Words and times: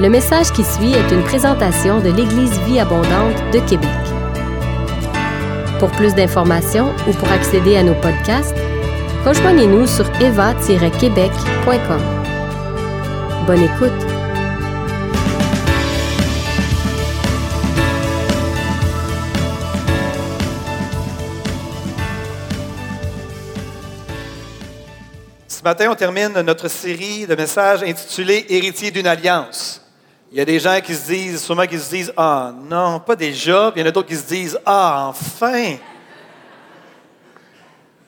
Le 0.00 0.08
message 0.08 0.50
qui 0.50 0.64
suit 0.64 0.92
est 0.92 1.12
une 1.12 1.22
présentation 1.22 2.00
de 2.00 2.10
l'Église 2.10 2.58
Vie 2.62 2.80
Abondante 2.80 3.36
de 3.52 3.60
Québec. 3.60 3.88
Pour 5.78 5.88
plus 5.92 6.16
d'informations 6.16 6.92
ou 7.06 7.12
pour 7.12 7.30
accéder 7.30 7.76
à 7.76 7.84
nos 7.84 7.94
podcasts, 7.94 8.56
rejoignez-nous 9.24 9.86
sur 9.86 10.04
eva-québec.com. 10.20 12.00
Bonne 13.46 13.62
écoute! 13.62 13.92
Ce 25.46 25.62
matin, 25.62 25.86
on 25.92 25.94
termine 25.94 26.32
notre 26.40 26.66
série 26.66 27.28
de 27.28 27.36
messages 27.36 27.84
intitulée 27.84 28.44
Héritier 28.48 28.90
d'une 28.90 29.06
alliance. 29.06 29.83
Il 30.34 30.38
y 30.38 30.40
a 30.40 30.44
des 30.44 30.58
gens 30.58 30.80
qui 30.80 30.92
se 30.96 31.06
disent, 31.06 31.44
sûrement 31.44 31.64
qui 31.64 31.78
se 31.78 31.88
disent, 31.88 32.12
ah 32.16 32.52
non, 32.52 32.98
pas 32.98 33.14
déjà. 33.14 33.70
Puis 33.70 33.80
il 33.80 33.84
y 33.84 33.86
en 33.86 33.88
a 33.88 33.92
d'autres 33.92 34.08
qui 34.08 34.16
se 34.16 34.26
disent, 34.26 34.58
ah 34.66 35.06
enfin. 35.06 35.76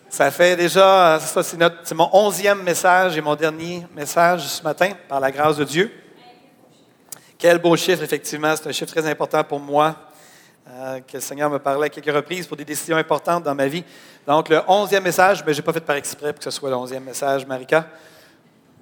Ça 0.08 0.32
fait 0.32 0.56
déjà, 0.56 1.20
c'est 1.20 1.94
mon 1.94 2.10
onzième 2.12 2.64
message 2.64 3.16
et 3.16 3.20
mon 3.20 3.36
dernier 3.36 3.86
message 3.94 4.44
ce 4.44 4.60
matin, 4.64 4.90
par 5.08 5.20
la 5.20 5.30
grâce 5.30 5.56
de 5.56 5.62
Dieu. 5.62 5.92
Quel 7.38 7.58
beau 7.58 7.76
chiffre, 7.76 8.02
effectivement, 8.02 8.56
c'est 8.56 8.68
un 8.68 8.72
chiffre 8.72 8.90
très 8.92 9.08
important 9.08 9.44
pour 9.44 9.60
moi, 9.60 9.94
euh, 10.68 10.98
que 11.02 11.12
le 11.12 11.20
Seigneur 11.20 11.48
me 11.48 11.60
parlait 11.60 11.86
à 11.86 11.90
quelques 11.90 12.12
reprises 12.12 12.48
pour 12.48 12.56
des 12.56 12.64
décisions 12.64 12.96
importantes 12.96 13.44
dans 13.44 13.54
ma 13.54 13.68
vie. 13.68 13.84
Donc, 14.26 14.48
le 14.48 14.62
onzième 14.66 15.04
message, 15.04 15.44
mais 15.46 15.54
je 15.54 15.60
n'ai 15.60 15.64
pas 15.64 15.72
fait 15.72 15.80
par 15.80 15.94
exprès 15.94 16.32
pour 16.32 16.40
que 16.40 16.44
ce 16.44 16.50
soit 16.50 16.70
le 16.70 16.76
onzième 16.76 17.04
message, 17.04 17.46
Marika. 17.46 17.86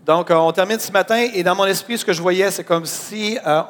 Donc, 0.05 0.31
euh, 0.31 0.35
on 0.35 0.53
termine 0.53 0.79
ce 0.79 0.93
matin 0.93 1.17
et 1.33 1.43
dans 1.43 1.55
mon 1.55 1.65
esprit, 1.65 1.97
ce 1.97 2.05
que 2.05 2.13
je 2.13 2.21
voyais, 2.21 2.51
c'est 2.51 2.63
comme 2.63 2.85
si 2.85 3.39
euh, 3.47 3.63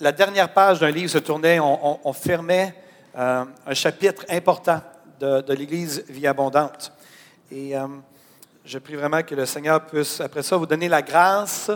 la 0.00 0.12
dernière 0.12 0.50
page 0.50 0.80
d'un 0.80 0.90
livre 0.90 1.10
se 1.10 1.18
tournait, 1.18 1.60
on, 1.60 2.12
fermait 2.14 2.74
euh, 3.14 3.44
un 3.66 3.74
chapitre 3.74 4.24
important 4.30 4.80
de 5.20 5.52
l'Église 5.52 6.02
Vie 6.08 6.26
Abondante. 6.26 6.90
Et 7.52 7.74
je 8.64 8.78
prie 8.78 8.94
vraiment 8.94 9.22
que 9.22 9.34
le 9.34 9.44
Seigneur 9.44 9.84
puisse, 9.84 10.22
après 10.22 10.42
ça, 10.42 10.56
vous 10.56 10.64
donner 10.64 10.88
la 10.88 11.02
grâce 11.02 11.70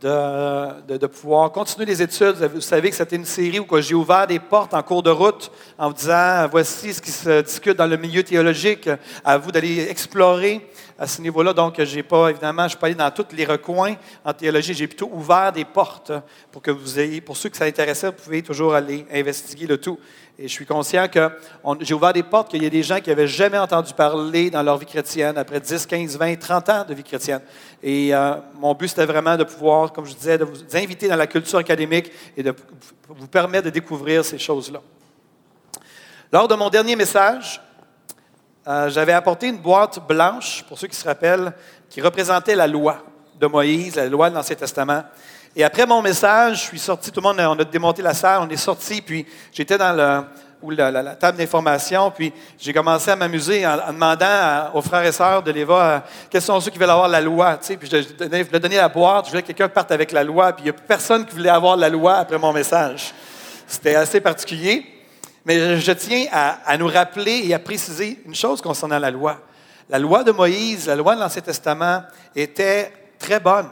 de, 0.00 1.06
pouvoir 1.06 1.50
continuer 1.52 1.86
les 1.86 2.02
études. 2.02 2.36
Vous 2.54 2.60
savez 2.60 2.90
que 2.90 2.96
c'était 2.96 3.16
une 3.16 3.24
série 3.24 3.60
où 3.60 3.80
j'ai 3.80 3.94
ouvert 3.94 4.26
des 4.26 4.38
portes 4.38 4.74
en 4.74 4.82
cours 4.82 5.02
de 5.02 5.10
route 5.10 5.50
en 5.78 5.88
vous 5.88 5.94
disant, 5.94 6.48
voici 6.50 6.92
ce 6.92 7.00
qui 7.00 7.10
se 7.10 7.42
discute 7.42 7.76
dans 7.76 7.86
le 7.86 7.96
milieu 7.96 8.22
théologique, 8.22 8.88
à 9.24 9.38
vous 9.38 9.50
d'aller 9.50 9.88
explorer 9.88 10.68
à 10.98 11.06
ce 11.06 11.20
niveau-là. 11.22 11.52
Donc, 11.52 11.82
j'ai 11.82 12.02
pas, 12.02 12.30
évidemment, 12.30 12.62
je 12.62 12.64
ne 12.64 12.68
suis 12.70 12.78
pas 12.78 12.86
allé 12.86 12.94
dans 12.94 13.10
tous 13.10 13.34
les 13.34 13.44
recoins 13.44 13.94
en 14.24 14.32
théologie. 14.32 14.74
J'ai 14.74 14.86
plutôt 14.86 15.10
ouvert 15.12 15.52
des 15.52 15.64
portes 15.64 16.12
pour 16.52 16.62
que 16.62 16.70
vous 16.70 16.98
ayez, 16.98 17.20
pour 17.20 17.36
ceux 17.36 17.48
que 17.48 17.56
ça 17.56 17.64
intéressait, 17.64 18.08
vous 18.08 18.12
pouvez 18.12 18.42
toujours 18.42 18.74
aller 18.74 19.06
investiguer 19.12 19.66
le 19.66 19.78
tout. 19.78 19.98
Et 20.36 20.48
je 20.48 20.52
suis 20.52 20.66
conscient 20.66 21.06
que 21.06 21.30
j'ai 21.80 21.94
ouvert 21.94 22.12
des 22.12 22.24
portes, 22.24 22.50
qu'il 22.50 22.62
y 22.62 22.66
a 22.66 22.70
des 22.70 22.82
gens 22.82 22.98
qui 23.00 23.08
n'avaient 23.08 23.28
jamais 23.28 23.58
entendu 23.58 23.92
parler 23.94 24.50
dans 24.50 24.64
leur 24.64 24.78
vie 24.78 24.86
chrétienne 24.86 25.38
après 25.38 25.60
10, 25.60 25.86
15, 25.86 26.18
20, 26.18 26.36
30 26.36 26.68
ans 26.70 26.84
de 26.88 26.92
vie 26.92 27.04
chrétienne. 27.04 27.40
Et 27.80 28.12
euh, 28.12 28.34
mon 28.58 28.74
but, 28.74 28.88
c'était 28.88 29.06
vraiment 29.06 29.36
de 29.36 29.44
pouvoir, 29.44 29.92
comme 29.92 30.06
je 30.06 30.14
disais, 30.14 30.36
de 30.36 30.44
vous 30.44 30.76
inviter 30.76 31.06
dans 31.06 31.14
la 31.14 31.28
culture 31.28 31.60
académique 31.60 32.10
et 32.36 32.42
de 32.42 32.52
vous 33.08 33.28
permettre 33.28 33.66
de 33.66 33.70
découvrir 33.70 34.24
ces 34.24 34.38
choses-là. 34.38 34.80
Lors 36.32 36.48
de 36.48 36.54
mon 36.56 36.68
dernier 36.68 36.96
message, 36.96 37.60
euh, 38.66 38.88
j'avais 38.88 39.12
apporté 39.12 39.46
une 39.46 39.58
boîte 39.58 40.04
blanche, 40.04 40.64
pour 40.66 40.80
ceux 40.80 40.88
qui 40.88 40.96
se 40.96 41.06
rappellent, 41.06 41.52
qui 41.88 42.00
représentait 42.00 42.56
la 42.56 42.66
loi 42.66 43.04
de 43.38 43.46
Moïse, 43.46 43.94
la 43.94 44.08
loi 44.08 44.30
de 44.30 44.34
l'Ancien 44.34 44.56
Testament. 44.56 45.04
Et 45.56 45.62
après 45.62 45.86
mon 45.86 46.02
message, 46.02 46.62
je 46.62 46.62
suis 46.62 46.78
sorti, 46.78 47.10
tout 47.10 47.20
le 47.20 47.28
monde, 47.28 47.38
on 47.38 47.58
a 47.58 47.64
démonté 47.64 48.02
la 48.02 48.14
salle, 48.14 48.40
on 48.42 48.48
est 48.48 48.56
sorti, 48.56 49.00
puis 49.00 49.24
j'étais 49.52 49.78
dans 49.78 49.92
le, 49.92 50.74
la, 50.74 50.90
la, 50.90 51.14
table 51.14 51.38
d'information, 51.38 52.10
puis 52.10 52.32
j'ai 52.58 52.72
commencé 52.72 53.10
à 53.10 53.16
m'amuser 53.16 53.64
en, 53.66 53.92
demandant 53.92 54.70
aux 54.74 54.82
frères 54.82 55.04
et 55.04 55.12
sœurs 55.12 55.42
de 55.42 55.52
l'Éva 55.52 56.02
quels 56.28 56.42
sont 56.42 56.60
ceux 56.60 56.70
qui 56.70 56.78
veulent 56.78 56.90
avoir 56.90 57.08
la 57.08 57.20
loi. 57.20 57.56
Tu 57.58 57.66
sais, 57.66 57.76
puis 57.76 57.88
je, 57.88 58.02
je 58.02 58.42
voulais 58.42 58.60
donner 58.60 58.76
la 58.76 58.88
boîte, 58.88 59.26
je 59.26 59.30
voulais 59.30 59.42
que 59.42 59.48
quelqu'un 59.48 59.68
parte 59.68 59.92
avec 59.92 60.10
la 60.10 60.24
loi, 60.24 60.52
puis 60.52 60.62
il 60.62 60.70
n'y 60.72 60.76
a 60.76 60.80
personne 60.80 61.24
qui 61.24 61.36
voulait 61.36 61.50
avoir 61.50 61.76
la 61.76 61.88
loi 61.88 62.16
après 62.16 62.38
mon 62.38 62.52
message. 62.52 63.14
C'était 63.66 63.94
assez 63.94 64.20
particulier. 64.20 64.86
Mais 65.44 65.78
je 65.78 65.92
tiens 65.92 66.26
à, 66.32 66.76
nous 66.78 66.86
rappeler 66.86 67.42
et 67.44 67.54
à 67.54 67.58
préciser 67.58 68.18
une 68.24 68.34
chose 68.34 68.62
concernant 68.62 68.98
la 68.98 69.10
loi. 69.10 69.40
La 69.90 69.98
loi 69.98 70.24
de 70.24 70.32
Moïse, 70.32 70.86
la 70.86 70.96
loi 70.96 71.14
de 71.14 71.20
l'Ancien 71.20 71.42
Testament, 71.42 72.02
était 72.34 72.90
très 73.18 73.40
bonne. 73.40 73.68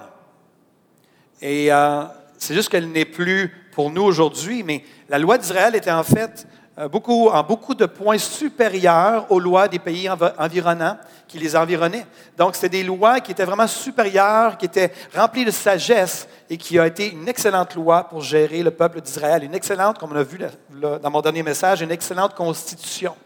Et 1.43 1.73
euh, 1.73 2.05
c'est 2.39 2.55
juste 2.55 2.69
qu'elle 2.69 2.89
n'est 2.89 3.05
plus 3.05 3.53
pour 3.73 3.91
nous 3.91 4.03
aujourd'hui, 4.03 4.63
mais 4.63 4.85
la 5.09 5.19
loi 5.19 5.39
d'Israël 5.39 5.75
était 5.75 5.91
en 5.91 6.05
fait 6.05 6.47
euh, 6.79 6.89
beaucoup, 6.89 7.29
en 7.29 7.43
beaucoup 7.43 7.75
de 7.75 7.85
points 7.85 8.17
supérieurs 8.17 9.27
aux 9.31 9.41
lois 9.41 9.67
des 9.67 9.81
pays 9.81 10.09
environnants 10.09 10.97
qui 11.27 11.39
les 11.39 11.57
environnaient. 11.57 12.07
Donc, 12.39 12.55
c'était 12.55 12.69
des 12.69 12.85
lois 12.85 13.19
qui 13.19 13.33
étaient 13.33 13.45
vraiment 13.45 13.67
supérieures, 13.67 14.57
qui 14.57 14.67
étaient 14.67 14.93
remplies 15.17 15.45
de 15.45 15.51
sagesse 15.51 16.29
et 16.49 16.57
qui 16.57 16.79
a 16.79 16.87
été 16.87 17.11
une 17.11 17.29
excellente 17.29 17.75
loi 17.75 18.05
pour 18.05 18.23
gérer 18.23 18.63
le 18.63 18.71
peuple 18.71 19.01
d'Israël. 19.01 19.43
Une 19.43 19.55
excellente, 19.55 19.99
comme 19.99 20.13
on 20.13 20.17
a 20.17 20.23
vu 20.23 20.39
dans 20.71 21.11
mon 21.11 21.21
dernier 21.23 21.43
message, 21.43 21.83
une 21.83 21.91
excellente 21.91 22.35
constitution. 22.35 23.17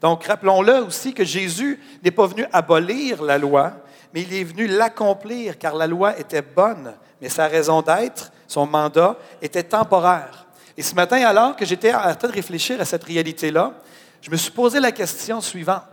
Donc, 0.00 0.24
rappelons-le 0.24 0.84
aussi 0.84 1.12
que 1.12 1.24
Jésus 1.24 1.78
n'est 2.02 2.10
pas 2.10 2.26
venu 2.26 2.46
abolir 2.50 3.22
la 3.22 3.36
loi, 3.36 3.72
mais 4.14 4.22
il 4.22 4.32
est 4.32 4.44
venu 4.44 4.66
l'accomplir, 4.66 5.58
car 5.58 5.74
la 5.74 5.86
loi 5.86 6.18
était 6.18 6.42
bonne, 6.42 6.94
mais 7.20 7.28
sa 7.28 7.46
raison 7.46 7.82
d'être, 7.82 8.32
son 8.46 8.66
mandat, 8.66 9.16
était 9.42 9.62
temporaire. 9.62 10.46
Et 10.76 10.82
ce 10.82 10.94
matin, 10.94 11.24
alors 11.24 11.56
que 11.56 11.64
j'étais 11.64 11.92
en 11.92 12.14
train 12.14 12.28
de 12.28 12.32
réfléchir 12.32 12.80
à 12.80 12.84
cette 12.84 13.04
réalité-là, 13.04 13.74
je 14.22 14.30
me 14.30 14.36
suis 14.36 14.50
posé 14.50 14.80
la 14.80 14.92
question 14.92 15.40
suivante. 15.40 15.84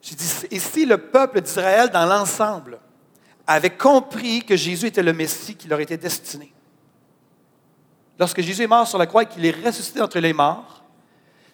J'ai 0.00 0.14
dit, 0.14 0.30
et 0.50 0.58
si 0.58 0.86
le 0.86 0.98
peuple 0.98 1.40
d'Israël 1.40 1.90
dans 1.90 2.06
l'ensemble 2.06 2.78
avait 3.46 3.70
compris 3.70 4.44
que 4.44 4.56
Jésus 4.56 4.86
était 4.86 5.02
le 5.02 5.12
Messie 5.12 5.54
qui 5.54 5.68
leur 5.68 5.80
était 5.80 5.96
destiné? 5.96 6.52
Lorsque 8.18 8.40
Jésus 8.40 8.62
est 8.62 8.68
mort 8.68 8.86
sur 8.86 8.98
la 8.98 9.06
croix 9.06 9.24
et 9.24 9.26
qu'il 9.26 9.44
est 9.44 9.64
ressuscité 9.64 10.00
entre 10.00 10.18
les 10.18 10.32
morts, 10.32 10.82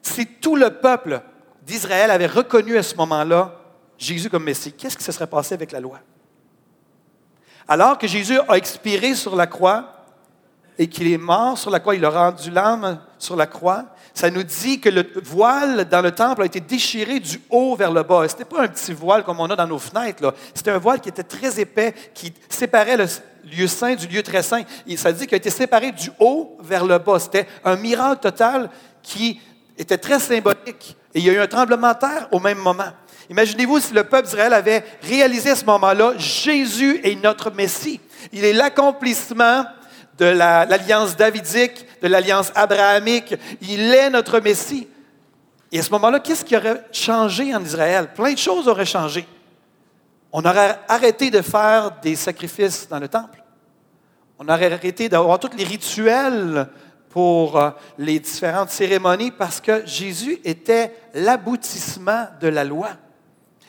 si 0.00 0.26
tout 0.26 0.56
le 0.56 0.70
peuple 0.70 1.22
d'Israël 1.62 2.10
avait 2.10 2.26
reconnu 2.26 2.76
à 2.76 2.82
ce 2.82 2.94
moment-là 2.96 3.58
Jésus 3.98 4.30
comme 4.30 4.44
Messie, 4.44 4.72
qu'est-ce 4.72 4.96
qui 4.96 5.04
se 5.04 5.12
serait 5.12 5.26
passé 5.26 5.54
avec 5.54 5.72
la 5.72 5.80
loi? 5.80 6.00
Alors 7.68 7.98
que 7.98 8.06
Jésus 8.06 8.38
a 8.48 8.56
expiré 8.56 9.14
sur 9.14 9.36
la 9.36 9.46
croix, 9.46 9.92
et 10.78 10.88
qu'il 10.88 11.10
est 11.12 11.18
mort 11.18 11.58
sur 11.58 11.70
la 11.70 11.80
croix, 11.80 11.94
il 11.94 12.04
a 12.04 12.10
rendu 12.10 12.50
l'âme 12.50 12.98
sur 13.18 13.36
la 13.36 13.46
croix, 13.46 13.84
ça 14.14 14.30
nous 14.30 14.42
dit 14.42 14.80
que 14.80 14.88
le 14.88 15.06
voile 15.22 15.88
dans 15.88 16.02
le 16.02 16.12
temple 16.12 16.42
a 16.42 16.46
été 16.46 16.60
déchiré 16.60 17.20
du 17.20 17.40
haut 17.50 17.76
vers 17.76 17.92
le 17.92 18.02
bas. 18.02 18.26
Ce 18.28 18.34
n'était 18.34 18.44
pas 18.44 18.62
un 18.62 18.68
petit 18.68 18.92
voile 18.92 19.24
comme 19.24 19.40
on 19.40 19.46
a 19.46 19.56
dans 19.56 19.66
nos 19.66 19.78
fenêtres. 19.78 20.34
C'était 20.54 20.70
un 20.70 20.78
voile 20.78 21.00
qui 21.00 21.08
était 21.08 21.22
très 21.22 21.58
épais, 21.60 21.94
qui 22.14 22.32
séparait 22.48 22.96
le 22.96 23.06
lieu 23.44 23.66
saint 23.66 23.94
du 23.94 24.06
lieu 24.06 24.22
très 24.22 24.42
saint. 24.42 24.62
Ça 24.96 25.12
dit 25.12 25.26
qu'il 25.26 25.34
a 25.34 25.38
été 25.38 25.50
séparé 25.50 25.92
du 25.92 26.10
haut 26.18 26.58
vers 26.60 26.84
le 26.84 26.98
bas. 26.98 27.18
C'était 27.18 27.46
un 27.64 27.76
miracle 27.76 28.20
total 28.20 28.68
qui 29.02 29.40
était 29.78 29.98
très 29.98 30.18
symbolique. 30.18 30.96
Et 31.14 31.20
il 31.20 31.24
y 31.24 31.30
a 31.30 31.32
eu 31.32 31.40
un 31.40 31.46
tremblement 31.46 31.92
de 31.92 31.98
terre 31.98 32.28
au 32.32 32.40
même 32.40 32.58
moment. 32.58 32.92
Imaginez-vous 33.30 33.80
si 33.80 33.94
le 33.94 34.04
peuple 34.04 34.26
d'Israël 34.26 34.52
avait 34.52 34.84
réalisé 35.02 35.50
à 35.50 35.56
ce 35.56 35.64
moment-là, 35.64 36.14
Jésus 36.16 37.00
est 37.04 37.14
notre 37.22 37.50
Messie. 37.50 38.00
Il 38.32 38.44
est 38.44 38.52
l'accomplissement 38.52 39.64
de 40.18 40.26
l'alliance 40.26 41.16
davidique, 41.16 41.86
de 42.02 42.08
l'alliance 42.08 42.52
abrahamique. 42.54 43.34
Il 43.62 43.92
est 43.94 44.10
notre 44.10 44.40
Messie. 44.40 44.88
Et 45.70 45.78
à 45.78 45.82
ce 45.82 45.90
moment-là, 45.92 46.20
qu'est-ce 46.20 46.44
qui 46.44 46.56
aurait 46.56 46.84
changé 46.92 47.54
en 47.54 47.64
Israël? 47.64 48.08
Plein 48.14 48.32
de 48.32 48.38
choses 48.38 48.68
auraient 48.68 48.84
changé. 48.84 49.26
On 50.32 50.44
aurait 50.44 50.78
arrêté 50.88 51.30
de 51.30 51.40
faire 51.40 51.92
des 52.02 52.16
sacrifices 52.16 52.88
dans 52.88 52.98
le 52.98 53.08
temple. 53.08 53.42
On 54.38 54.48
aurait 54.48 54.72
arrêté 54.72 55.08
d'avoir 55.08 55.38
tous 55.38 55.56
les 55.56 55.64
rituels 55.64 56.68
pour 57.10 57.58
euh, 57.58 57.70
les 57.98 58.18
différentes 58.18 58.70
cérémonies 58.70 59.30
parce 59.30 59.60
que 59.60 59.86
Jésus 59.86 60.40
était 60.44 60.94
l'aboutissement 61.14 62.26
de 62.40 62.48
la 62.48 62.64
loi. 62.64 62.88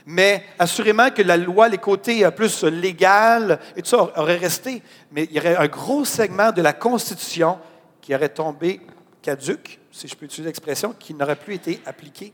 Mais 0.06 0.44
assurément 0.60 1.10
que 1.12 1.22
la 1.22 1.38
loi, 1.38 1.70
les 1.70 1.78
côtés 1.78 2.26
euh, 2.26 2.32
plus 2.32 2.64
légaux 2.64 3.56
et 3.76 3.82
tout 3.82 3.90
ça 3.90 4.12
auraient 4.18 4.38
resté. 4.38 4.82
Mais 5.12 5.26
il 5.26 5.34
y 5.34 5.40
aurait 5.40 5.56
un 5.56 5.68
gros 5.68 6.04
segment 6.04 6.52
de 6.52 6.62
la 6.62 6.74
Constitution 6.74 7.58
qui 8.02 8.14
aurait 8.14 8.30
tombé 8.30 8.82
caduque, 9.22 9.80
si 9.92 10.08
je 10.08 10.16
peux 10.16 10.26
utiliser 10.26 10.50
l'expression, 10.50 10.94
qui 11.00 11.14
n'aurait 11.14 11.38
plus 11.38 11.56
été 11.56 11.80
appliqué. 11.86 12.34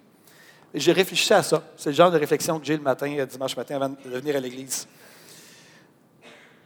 J'ai 0.73 0.91
réfléchi 0.91 1.31
à 1.33 1.43
ça. 1.43 1.63
C'est 1.77 1.91
le 1.91 1.95
genre 1.95 2.11
de 2.11 2.17
réflexion 2.17 2.59
que 2.59 2.65
j'ai 2.65 2.75
le 2.75 2.81
matin, 2.81 3.13
euh, 3.17 3.25
dimanche 3.25 3.55
matin, 3.55 3.75
avant 3.75 3.89
de 3.89 4.09
venir 4.09 4.35
à 4.35 4.39
l'église. 4.39 4.87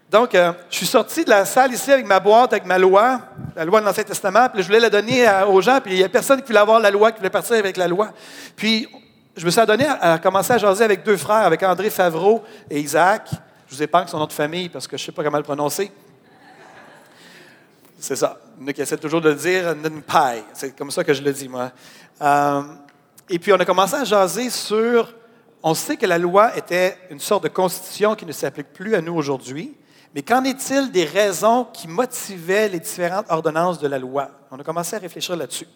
Donc, 0.09 0.35
euh, 0.35 0.53
je 0.69 0.77
suis 0.77 0.85
sorti 0.85 1.25
de 1.25 1.29
la 1.29 1.43
salle 1.43 1.73
ici 1.73 1.91
avec 1.91 2.05
ma 2.05 2.19
boîte, 2.19 2.53
avec 2.53 2.65
ma 2.65 2.77
loi, 2.77 3.19
la 3.55 3.65
loi 3.65 3.81
de 3.81 3.85
l'Ancien 3.85 4.03
Testament, 4.03 4.47
puis 4.49 4.61
je 4.61 4.67
voulais 4.67 4.79
la 4.79 4.89
donner 4.89 5.27
aux 5.47 5.59
gens, 5.59 5.81
puis 5.81 5.93
il 5.93 5.97
n'y 5.97 6.03
a 6.03 6.09
personne 6.09 6.41
qui 6.41 6.47
voulait 6.47 6.59
avoir 6.59 6.79
la 6.79 6.91
loi, 6.91 7.11
qui 7.11 7.17
voulait 7.17 7.29
partir 7.29 7.55
avec 7.55 7.77
la 7.77 7.87
loi. 7.87 8.11
Puis, 8.55 8.87
je 9.35 9.45
me 9.45 9.51
suis 9.51 9.59
adonné 9.59 9.85
à, 9.87 10.19
commencer 10.19 10.53
à 10.53 10.57
jaser 10.57 10.83
avec 10.83 11.03
deux 11.03 11.17
frères, 11.17 11.45
avec 11.45 11.63
André 11.63 11.89
Favreau 11.89 12.43
et 12.69 12.79
Isaac. 12.79 13.29
Je 13.67 13.75
vous 13.75 13.83
épargne 13.83 14.07
son 14.07 14.19
nom 14.19 14.27
de 14.27 14.33
famille 14.33 14.69
parce 14.69 14.87
que 14.87 14.95
je 14.95 15.03
ne 15.03 15.05
sais 15.07 15.11
pas 15.11 15.23
comment 15.23 15.37
le 15.37 15.43
prononcer. 15.43 15.91
C'est 17.97 18.15
ça. 18.15 18.39
Qui 18.75 18.81
essaie 18.81 18.97
toujours 18.97 19.21
de 19.21 19.29
le 19.29 19.35
dire, 19.35 19.75
paille. 20.05 20.43
C'est 20.53 20.75
comme 20.75 20.91
ça 20.91 21.03
que 21.03 21.13
je 21.13 21.23
le 21.23 21.31
dis, 21.33 21.47
moi. 21.47 21.71
Euh, 22.21 22.61
et 23.29 23.39
puis, 23.39 23.53
on 23.53 23.57
a 23.57 23.65
commencé 23.65 23.95
à 23.95 24.03
jaser 24.03 24.49
sur. 24.49 25.13
On 25.63 25.73
sait 25.73 25.95
que 25.95 26.05
la 26.05 26.17
loi 26.17 26.55
était 26.57 26.97
une 27.09 27.21
sorte 27.21 27.43
de 27.43 27.47
constitution 27.47 28.15
qui 28.15 28.25
ne 28.25 28.33
s'applique 28.33 28.73
plus 28.73 28.93
à 28.95 29.01
nous 29.01 29.15
aujourd'hui. 29.15 29.73
Mais 30.13 30.21
qu'en 30.21 30.43
est-il 30.43 30.91
des 30.91 31.05
raisons 31.05 31.65
qui 31.73 31.87
motivaient 31.87 32.69
les 32.69 32.79
différentes 32.79 33.25
ordonnances 33.29 33.79
de 33.79 33.87
la 33.87 33.97
loi? 33.97 34.29
On 34.51 34.59
a 34.59 34.63
commencé 34.63 34.95
à 34.95 34.99
réfléchir 34.99 35.35
là-dessus. 35.35 35.67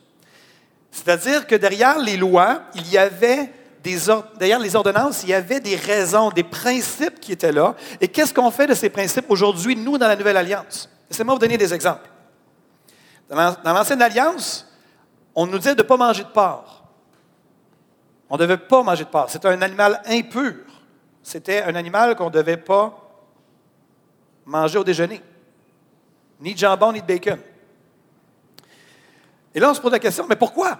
C'est-à-dire 0.98 1.46
que 1.46 1.54
derrière 1.54 2.00
les 2.00 2.18
lois, 2.18 2.64
il 2.74 2.90
y 2.90 2.98
avait 2.98 3.54
des 3.84 3.98
derrière 4.40 4.60
les 4.60 4.76
ordonnances, 4.76 5.22
il 5.22 5.30
y 5.30 5.34
avait 5.34 5.60
des 5.60 5.76
raisons, 5.76 6.32
des 6.32 6.44
principes 6.44 7.20
qui 7.20 7.32
étaient 7.32 7.52
là. 7.52 7.76
Et 8.02 8.08
qu'est-ce 8.08 8.34
qu'on 8.34 8.50
fait 8.50 8.66
de 8.66 8.74
ces 8.74 8.90
principes 8.90 9.30
aujourd'hui, 9.30 9.76
nous, 9.76 10.00
dans 10.00 10.08
la 10.08 10.16
Nouvelle 10.16 10.38
Alliance? 10.38 10.90
Laissez-moi 11.08 11.36
vous 11.36 11.40
donner 11.40 11.56
des 11.56 11.72
exemples. 11.72 12.10
Dans 13.30 13.56
l'Ancienne 13.64 14.02
Alliance, 14.02 14.68
on 15.36 15.46
nous 15.46 15.60
disait 15.60 15.76
de 15.76 15.84
ne 15.84 15.88
pas 15.88 15.98
manger 15.98 16.24
de 16.24 16.30
porc. 16.30 16.84
On 18.28 18.36
ne 18.36 18.40
devait 18.40 18.58
pas 18.58 18.82
manger 18.82 19.04
de 19.04 19.10
porc. 19.10 19.30
C'était 19.30 19.50
un 19.50 19.62
animal 19.62 20.02
impur. 20.08 20.56
C'était 21.22 21.62
un 21.62 21.76
animal 21.76 22.16
qu'on 22.16 22.26
ne 22.26 22.32
devait 22.32 22.58
pas 22.58 22.98
manger 24.48 24.80
au 24.80 24.84
déjeuner. 24.84 25.22
Ni 26.40 26.56
de 26.56 26.60
jambon, 26.60 26.92
ni 26.92 27.02
de 27.02 27.06
bacon. 27.06 27.40
Et 29.54 29.60
là, 29.60 29.70
on 29.70 29.74
se 29.76 29.80
pose 29.80 29.92
la 29.92 30.00
question, 30.00 30.26
mais 30.28 30.36
pourquoi? 30.36 30.80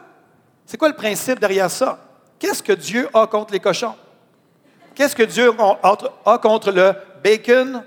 C'est 0.68 0.78
quoi 0.78 0.90
le 0.90 0.96
principe 0.96 1.40
derrière 1.40 1.72
ça? 1.72 1.98
Qu'est-ce 2.38 2.62
que 2.62 2.74
Dieu 2.74 3.10
a 3.14 3.26
contre 3.26 3.54
les 3.54 3.60
cochons? 3.60 3.96
Qu'est-ce 4.94 5.16
que 5.16 5.24
Dieu 5.24 5.52
a 6.26 6.38
contre 6.40 6.72
le 6.72 6.94
bacon? 7.24 7.84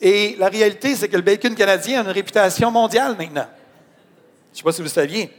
Et 0.00 0.34
la 0.36 0.48
réalité, 0.48 0.96
c'est 0.96 1.08
que 1.08 1.16
le 1.16 1.22
bacon 1.22 1.54
canadien 1.54 2.00
a 2.00 2.02
une 2.02 2.10
réputation 2.10 2.72
mondiale 2.72 3.16
maintenant. 3.16 3.46
Je 3.46 4.52
ne 4.52 4.56
sais 4.56 4.62
pas 4.64 4.72
si 4.72 4.82
vous 4.82 4.88
saviez. 4.88 5.32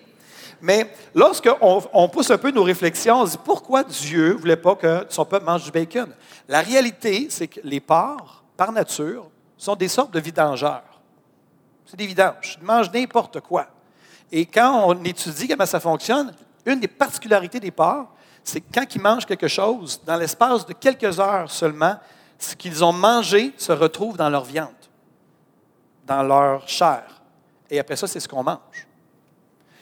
Mais 0.61 0.89
lorsqu'on 1.13 1.83
on 1.91 2.07
pousse 2.07 2.31
un 2.31 2.37
peu 2.37 2.51
nos 2.51 2.63
réflexions, 2.63 3.21
on 3.21 3.25
se 3.25 3.31
dit 3.31 3.39
pourquoi 3.43 3.83
Dieu 3.83 4.29
ne 4.29 4.39
voulait 4.39 4.55
pas 4.55 4.75
que 4.75 5.05
son 5.09 5.25
peuple 5.25 5.45
mange 5.45 5.63
du 5.65 5.71
bacon? 5.71 6.09
La 6.47 6.61
réalité, 6.61 7.27
c'est 7.29 7.47
que 7.47 7.59
les 7.63 7.81
porcs, 7.81 8.43
par 8.55 8.71
nature, 8.71 9.29
sont 9.57 9.75
des 9.75 9.89
sortes 9.89 10.13
de 10.13 10.19
vidangeurs. 10.21 10.83
C'est 11.85 11.97
des 11.97 12.07
vidanges. 12.07 12.57
Ils 12.61 12.65
mangent 12.65 12.91
n'importe 12.93 13.41
quoi. 13.41 13.67
Et 14.31 14.45
quand 14.45 14.83
on 14.85 15.03
étudie 15.03 15.47
comment 15.47 15.65
ça 15.65 15.81
fonctionne, 15.81 16.33
une 16.65 16.79
des 16.79 16.87
particularités 16.87 17.59
des 17.59 17.71
porcs, 17.71 18.07
c'est 18.43 18.61
que 18.61 18.67
quand 18.73 18.95
ils 18.95 19.01
mangent 19.01 19.25
quelque 19.25 19.47
chose, 19.47 20.01
dans 20.05 20.15
l'espace 20.15 20.65
de 20.65 20.73
quelques 20.73 21.19
heures 21.19 21.51
seulement, 21.51 21.95
ce 22.37 22.55
qu'ils 22.55 22.83
ont 22.83 22.93
mangé 22.93 23.53
se 23.57 23.71
retrouve 23.71 24.17
dans 24.17 24.29
leur 24.29 24.43
viande, 24.43 24.69
dans 26.05 26.23
leur 26.23 26.67
chair. 26.67 27.03
Et 27.69 27.79
après 27.79 27.95
ça, 27.95 28.07
c'est 28.07 28.19
ce 28.19 28.27
qu'on 28.27 28.43
mange. 28.43 28.87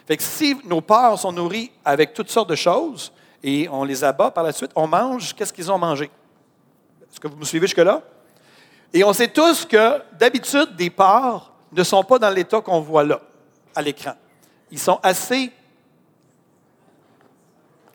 Fait 0.05 0.17
que 0.17 0.23
si 0.23 0.57
nos 0.65 0.81
porcs 0.81 1.19
sont 1.19 1.31
nourris 1.31 1.71
avec 1.83 2.13
toutes 2.13 2.29
sortes 2.29 2.49
de 2.49 2.55
choses 2.55 3.11
et 3.43 3.67
on 3.69 3.83
les 3.83 4.03
abat 4.03 4.31
par 4.31 4.43
la 4.43 4.51
suite, 4.51 4.71
on 4.75 4.87
mange, 4.87 5.35
qu'est-ce 5.35 5.53
qu'ils 5.53 5.71
ont 5.71 5.77
mangé? 5.77 6.09
Est-ce 7.11 7.19
que 7.19 7.27
vous 7.27 7.37
me 7.37 7.45
suivez 7.45 7.67
jusque-là? 7.67 8.01
Et 8.93 9.03
on 9.03 9.13
sait 9.13 9.27
tous 9.27 9.65
que 9.65 10.01
d'habitude, 10.17 10.75
des 10.75 10.89
porcs 10.89 11.51
ne 11.71 11.83
sont 11.83 12.03
pas 12.03 12.17
dans 12.19 12.29
l'état 12.29 12.61
qu'on 12.61 12.79
voit 12.79 13.03
là, 13.03 13.19
à 13.75 13.81
l'écran. 13.81 14.13
Ils 14.71 14.79
sont 14.79 14.99
assez. 15.03 15.51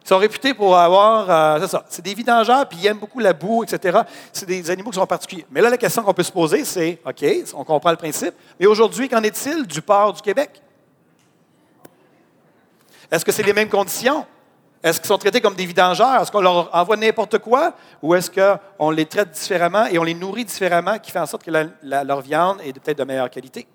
Ils 0.05 0.09
sont 0.09 0.19
réputés 0.19 0.53
pour 0.53 0.77
avoir. 0.77 1.31
Euh, 1.31 1.61
c'est 1.61 1.71
ça. 1.71 1.85
C'est 1.89 2.05
des 2.05 2.15
vidangeurs, 2.15 2.69
puis 2.69 2.79
ils 2.81 2.87
aiment 2.87 2.99
beaucoup 2.99 3.21
la 3.21 3.33
boue, 3.33 3.63
etc. 3.63 4.01
C'est 4.33 4.47
des 4.47 4.71
animaux 4.71 4.91
qui 4.91 4.99
sont 4.99 5.07
particuliers. 5.07 5.47
Mais 5.51 5.61
là, 5.61 5.71
la 5.71 5.77
question 5.77 6.03
qu'on 6.03 6.15
peut 6.15 6.23
se 6.23 6.33
poser, 6.33 6.65
c'est 6.65 7.01
OK, 7.07 7.25
on 7.55 7.65
comprend 7.65 7.91
le 7.91 7.97
principe, 7.97 8.35
mais 8.59 8.67
aujourd'hui, 8.67 9.09
qu'en 9.09 9.23
est-il 9.23 9.67
du 9.67 9.81
porc 9.81 10.15
du 10.15 10.23
Québec? 10.23 10.61
Est-ce 13.11 13.25
que 13.25 13.31
c'est 13.31 13.43
les 13.43 13.53
mêmes 13.53 13.69
conditions? 13.69 14.27
Est-ce 14.83 14.99
qu'ils 14.99 15.07
sont 15.07 15.19
traités 15.19 15.41
comme 15.41 15.55
des 15.55 15.67
vidangeurs? 15.67 16.21
Est-ce 16.21 16.33
qu'on 16.33 16.41
leur 16.41 16.75
envoie 16.75 16.97
n'importe 16.97 17.39
quoi? 17.39 17.75
Ou 18.03 18.15
est-ce 18.17 18.31
qu'on 18.31 18.91
les 18.91 19.07
traite 19.07 19.31
différemment 19.31 19.87
et 19.87 19.99
on 19.99 20.03
les 20.03 20.15
nourrit 20.15 20.45
différemment 20.45 20.99
qui 20.99 21.13
fait 21.13 21.21
en 21.21 21.27
sorte 21.27 21.45
que 21.45 21.53
leur 21.83 22.21
viande 22.21 22.61
est 22.65 22.73
peut-être 22.73 22.99
de 22.99 23.05
meilleure 23.05 23.31
qualité? 23.31 23.69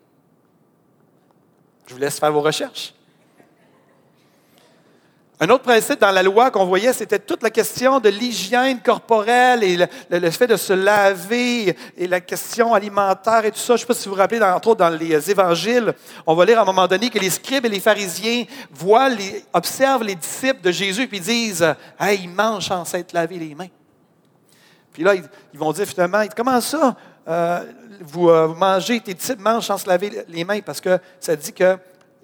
Je 1.86 1.94
vous 1.94 2.00
laisse 2.00 2.20
faire 2.20 2.34
vos 2.34 2.42
recherches. 2.42 2.94
Un 5.40 5.50
autre 5.50 5.66
principe 5.66 6.02
dans 6.02 6.10
la 6.10 6.24
loi 6.24 6.50
qu'on 6.50 6.66
voyait, 6.66 6.94
c'était 6.94 7.20
toute 7.20 7.44
la 7.44 7.52
question 7.52 8.00
de 8.00 8.10
l'hygiène 8.10 8.80
corporelle 8.80 9.64
et 9.64 9.78
le, 10.10 10.32
fait 10.32 10.48
de 10.48 10.56
se 10.56 10.74
laver 10.74 11.76
et 11.96 12.08
la 12.08 12.22
question 12.22 12.74
alimentaire 12.74 13.46
et 13.46 13.52
tout 13.52 13.60
ça. 13.60 13.68
Je 13.68 13.74
ne 13.74 13.78
sais 13.78 13.86
pas 13.86 13.94
si 13.94 14.10
vous 14.10 14.16
vous 14.16 14.20
rappelez, 14.20 14.42
entre 14.42 14.70
autres 14.70 14.80
dans 14.80 14.90
les 14.90 15.30
évangiles, 15.30 15.94
on 16.26 16.34
va 16.34 16.44
lire 16.44 16.58
à 16.58 16.64
un 16.64 16.66
moment 16.66 16.88
donné 16.88 17.12
que 17.12 17.20
les 17.20 17.30
scribes 17.30 17.68
et 17.68 17.70
les 17.70 17.80
pharisiens 17.80 18.46
voient, 18.72 19.10
observent 19.54 20.04
les 20.04 20.16
disciples 20.16 20.62
de 20.62 20.72
Jésus 20.72 21.08
et 21.12 21.20
disent 21.20 21.76
Hey, 22.00 22.22
ils 22.24 22.30
mangent 22.30 22.70
sans 22.70 22.84
s'être 22.84 23.14
lavé 23.14 23.38
les 23.38 23.54
mains. 23.54 23.70
Puis 24.92 25.04
là, 25.04 25.14
ils, 25.14 25.24
vont 25.60 25.72
dire 25.72 25.86
finalement 25.86 26.24
Comment 26.36 26.60
ça? 26.62 26.96
Euh, 27.28 27.64
vous, 28.02 28.30
euh, 28.30 28.48
vous, 28.48 28.56
mangez, 28.56 29.02
tes 29.02 29.14
disciples 29.14 29.44
mangent 29.44 29.66
sans 29.68 29.78
se 29.78 29.88
laver 29.88 30.24
les 30.30 30.44
mains 30.44 30.62
Parce 30.62 30.82
que 30.82 30.98
ça 31.20 31.36
dit 31.36 31.54
que 31.54 31.78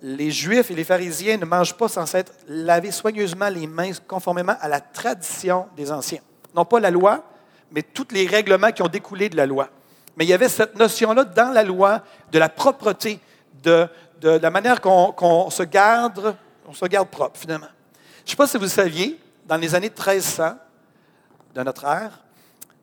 les 0.04 0.32
Juifs 0.32 0.70
et 0.70 0.76
les 0.76 0.84
pharisiens 0.84 1.38
ne 1.38 1.46
mangent 1.46 1.78
pas 1.78 1.88
sans 1.88 2.06
s'être 2.06 2.34
lavé 2.50 2.92
soigneusement 2.92 3.48
les 3.48 3.68
mains 3.68 3.92
conformément 4.06 4.56
à 4.60 4.68
la 4.68 4.82
tradition 4.82 5.68
des 5.78 5.92
anciens. 5.94 6.20
Non 6.54 6.66
pas 6.66 6.82
la 6.82 6.92
loi, 6.92 7.24
mais 7.72 7.82
tous 7.82 8.08
les 8.12 8.28
règlements 8.28 8.74
qui 8.74 8.82
ont 8.82 8.90
découlé 8.90 9.30
de 9.30 9.38
la 9.38 9.46
loi. 9.46 9.70
Mais 10.18 10.26
il 10.26 10.28
y 10.28 10.34
avait 10.34 10.50
cette 10.50 10.76
notion-là 10.76 11.24
dans 11.24 11.54
la 11.54 11.64
loi 11.64 12.02
de 12.32 12.38
la 12.38 12.50
propreté, 12.50 13.20
de, 13.64 13.88
la 14.22 14.50
manière 14.50 14.82
qu'on 14.82 15.50
se 15.50 15.64
garde, 15.64 16.36
on 16.68 16.74
se 16.74 16.86
garde 16.86 17.08
propre 17.08 17.40
finalement. 17.40 17.68
Je 18.18 18.24
ne 18.24 18.30
sais 18.32 18.36
pas 18.36 18.48
si 18.48 18.58
vous 18.58 18.68
saviez, 18.68 19.18
dans 19.46 19.58
les 19.58 19.74
années 19.74 19.90
1300 19.90 20.56
de 21.56 21.64
notre 21.64 21.86
ère, 21.86 22.20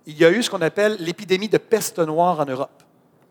il 0.07 0.19
y 0.19 0.25
a 0.25 0.31
eu 0.31 0.43
ce 0.43 0.49
qu'on 0.49 0.63
appelle 0.63 0.97
l'épidémie 0.99 1.49
de 1.51 1.59
peste 1.59 1.99
noire 1.99 2.41
en 2.41 2.47
Europe. 2.47 2.80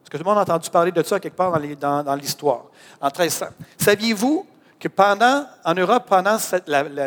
Que 0.10 0.18
tout 0.18 0.24
le 0.24 0.30
monde 0.30 0.40
a 0.40 0.42
entendu 0.42 0.70
parler 0.72 0.92
de 0.92 1.04
ça 1.04 1.20
quelque 1.20 1.36
part 1.36 1.52
dans 1.52 2.16
l'histoire? 2.16 2.66
En 3.00 3.08
1300. 3.08 3.46
Saviez-vous 3.78 4.46
que 4.80 4.88
pendant, 4.88 5.46
en 5.64 5.74
Europe, 5.76 6.06
pendant 6.08 6.38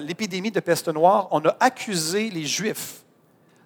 l'épidémie 0.00 0.52
de 0.52 0.60
peste 0.60 0.88
noire, 0.88 1.26
on 1.32 1.40
a 1.40 1.56
accusé 1.58 2.30
les 2.30 2.46
Juifs 2.46 3.02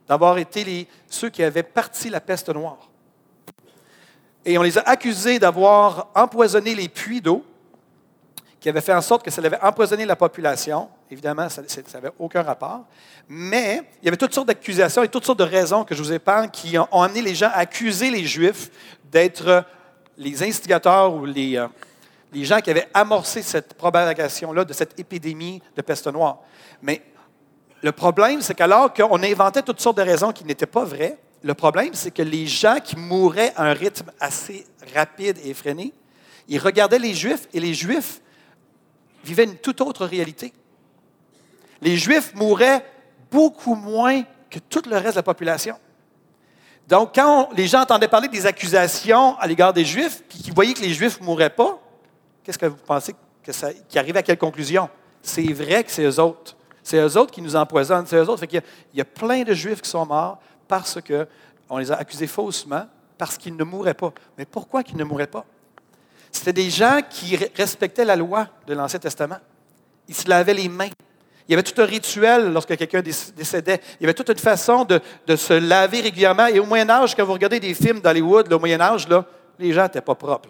d'avoir 0.08 0.38
été 0.38 0.64
les, 0.64 0.88
ceux 1.08 1.28
qui 1.28 1.42
avaient 1.42 1.62
parti 1.62 2.08
la 2.08 2.20
peste 2.20 2.48
noire? 2.48 2.88
Et 4.44 4.56
on 4.56 4.62
les 4.62 4.78
a 4.78 4.82
accusés 4.82 5.38
d'avoir 5.38 6.08
empoisonné 6.14 6.74
les 6.74 6.88
puits 6.88 7.20
d'eau, 7.20 7.44
qui 8.60 8.68
avaient 8.68 8.80
fait 8.80 8.94
en 8.94 9.00
sorte 9.00 9.22
que 9.22 9.30
ça 9.30 9.42
avait 9.44 9.60
empoisonné 9.62 10.06
la 10.06 10.16
population. 10.16 10.88
Évidemment, 11.10 11.48
ça 11.48 11.62
n'avait 11.94 12.12
aucun 12.18 12.42
rapport. 12.42 12.84
Mais 13.28 13.82
il 14.02 14.06
y 14.06 14.08
avait 14.08 14.16
toutes 14.16 14.34
sortes 14.34 14.48
d'accusations 14.48 15.02
et 15.02 15.08
toutes 15.08 15.24
sortes 15.24 15.38
de 15.38 15.44
raisons 15.44 15.84
que 15.84 15.94
je 15.94 16.02
vous 16.02 16.12
épargne 16.12 16.50
qui 16.50 16.78
ont, 16.78 17.02
amené 17.02 17.22
les 17.22 17.34
gens 17.34 17.48
à 17.48 17.58
accuser 17.58 18.10
les 18.10 18.24
Juifs 18.24 18.70
d'être 19.10 19.64
les 20.16 20.42
instigateurs 20.42 21.12
ou 21.14 21.26
les, 21.26 21.56
euh, 21.56 21.68
les 22.32 22.44
gens 22.44 22.60
qui 22.60 22.70
avaient 22.70 22.88
amorcé 22.94 23.42
cette 23.42 23.74
propagation-là 23.74 24.64
de 24.64 24.72
cette 24.72 24.98
épidémie 24.98 25.62
de 25.76 25.82
peste 25.82 26.06
noire. 26.06 26.38
Mais 26.80 27.02
le 27.82 27.92
problème, 27.92 28.40
c'est 28.40 28.54
qu'alors 28.54 28.92
qu'on 28.92 29.22
inventait 29.22 29.62
toutes 29.62 29.80
sortes 29.80 29.98
de 29.98 30.02
raisons 30.02 30.32
qui 30.32 30.44
n'étaient 30.44 30.66
pas 30.66 30.84
vraies, 30.84 31.18
le 31.42 31.54
problème, 31.54 31.90
c'est 31.92 32.10
que 32.10 32.22
les 32.22 32.46
gens 32.46 32.78
qui 32.82 32.96
mouraient 32.96 33.52
à 33.56 33.64
un 33.64 33.72
rythme 33.72 34.10
assez 34.18 34.66
rapide 34.94 35.38
et 35.44 35.50
effréné, 35.50 35.92
ils 36.48 36.58
regardaient 36.58 36.98
les 36.98 37.14
Juifs 37.14 37.46
et 37.52 37.60
les 37.60 37.74
Juifs 37.74 38.20
vivaient 39.26 39.44
une 39.44 39.56
toute 39.56 39.80
autre 39.80 40.06
réalité. 40.06 40.52
Les 41.82 41.96
Juifs 41.96 42.34
mouraient 42.34 42.84
beaucoup 43.30 43.74
moins 43.74 44.22
que 44.50 44.58
tout 44.58 44.82
le 44.88 44.96
reste 44.96 45.12
de 45.12 45.16
la 45.16 45.22
population. 45.22 45.76
Donc, 46.88 47.14
quand 47.14 47.48
les 47.56 47.66
gens 47.66 47.80
entendaient 47.80 48.08
parler 48.08 48.28
des 48.28 48.46
accusations 48.46 49.36
à 49.38 49.46
l'égard 49.46 49.72
des 49.72 49.84
Juifs, 49.84 50.22
puis 50.28 50.38
qu'ils 50.38 50.54
voyaient 50.54 50.74
que 50.74 50.82
les 50.82 50.94
Juifs 50.94 51.20
ne 51.20 51.26
mouraient 51.26 51.50
pas, 51.50 51.80
qu'est-ce 52.44 52.58
que 52.58 52.66
vous 52.66 52.76
pensez 52.76 53.14
que 53.42 53.52
ça, 53.52 53.72
qui 53.88 53.98
à 53.98 54.22
quelle 54.22 54.38
conclusion? 54.38 54.88
C'est 55.20 55.52
vrai 55.52 55.82
que 55.82 55.90
c'est 55.90 56.04
eux 56.04 56.20
autres. 56.20 56.56
C'est 56.82 56.98
eux 56.98 57.16
autres 57.16 57.32
qui 57.32 57.42
nous 57.42 57.56
empoisonnent. 57.56 58.06
C'est 58.06 58.16
eux 58.16 58.28
autres. 58.28 58.44
il, 58.44 58.62
y 58.94 59.00
a, 59.00 59.04
plein 59.04 59.42
de 59.42 59.52
Juifs 59.52 59.82
qui 59.82 59.90
sont 59.90 60.06
morts 60.06 60.38
parce 60.68 61.00
qu'on 61.00 61.78
les 61.78 61.90
a 61.90 61.96
accusés 61.96 62.28
faussement, 62.28 62.86
parce 63.18 63.36
qu'ils 63.36 63.56
ne 63.56 63.64
mouraient 63.64 63.94
pas. 63.94 64.12
Mais 64.38 64.44
pourquoi 64.44 64.84
qu'ils 64.84 64.96
ne 64.96 65.04
mouraient 65.04 65.26
pas? 65.26 65.44
C'était 66.32 66.52
des 66.52 66.70
gens 66.70 67.00
qui 67.08 67.36
respectaient 67.54 68.04
la 68.04 68.16
loi 68.16 68.48
de 68.66 68.74
l'Ancien 68.74 68.98
Testament. 68.98 69.38
Ils 70.08 70.14
se 70.14 70.28
lavaient 70.28 70.54
les 70.54 70.68
mains. 70.68 70.90
Il 71.48 71.52
y 71.52 71.54
avait 71.54 71.62
tout 71.62 71.80
un 71.80 71.84
rituel 71.84 72.52
lorsque 72.52 72.76
quelqu'un 72.76 73.02
décédait. 73.02 73.80
Il 74.00 74.02
y 74.02 74.06
avait 74.06 74.14
toute 74.14 74.28
une 74.28 74.38
façon 74.38 74.84
de, 74.84 75.36
se 75.36 75.52
laver 75.52 76.00
régulièrement. 76.00 76.46
Et 76.46 76.58
au 76.58 76.66
Moyen 76.66 76.90
Âge, 76.90 77.14
quand 77.14 77.24
vous 77.24 77.34
regardez 77.34 77.60
des 77.60 77.72
films 77.72 78.00
d'Hollywood, 78.00 78.52
au 78.52 78.58
Moyen 78.58 78.80
Âge, 78.80 79.08
là, 79.08 79.24
les 79.58 79.72
gens 79.72 79.84
n'étaient 79.84 80.00
pas 80.00 80.16
propres. 80.16 80.48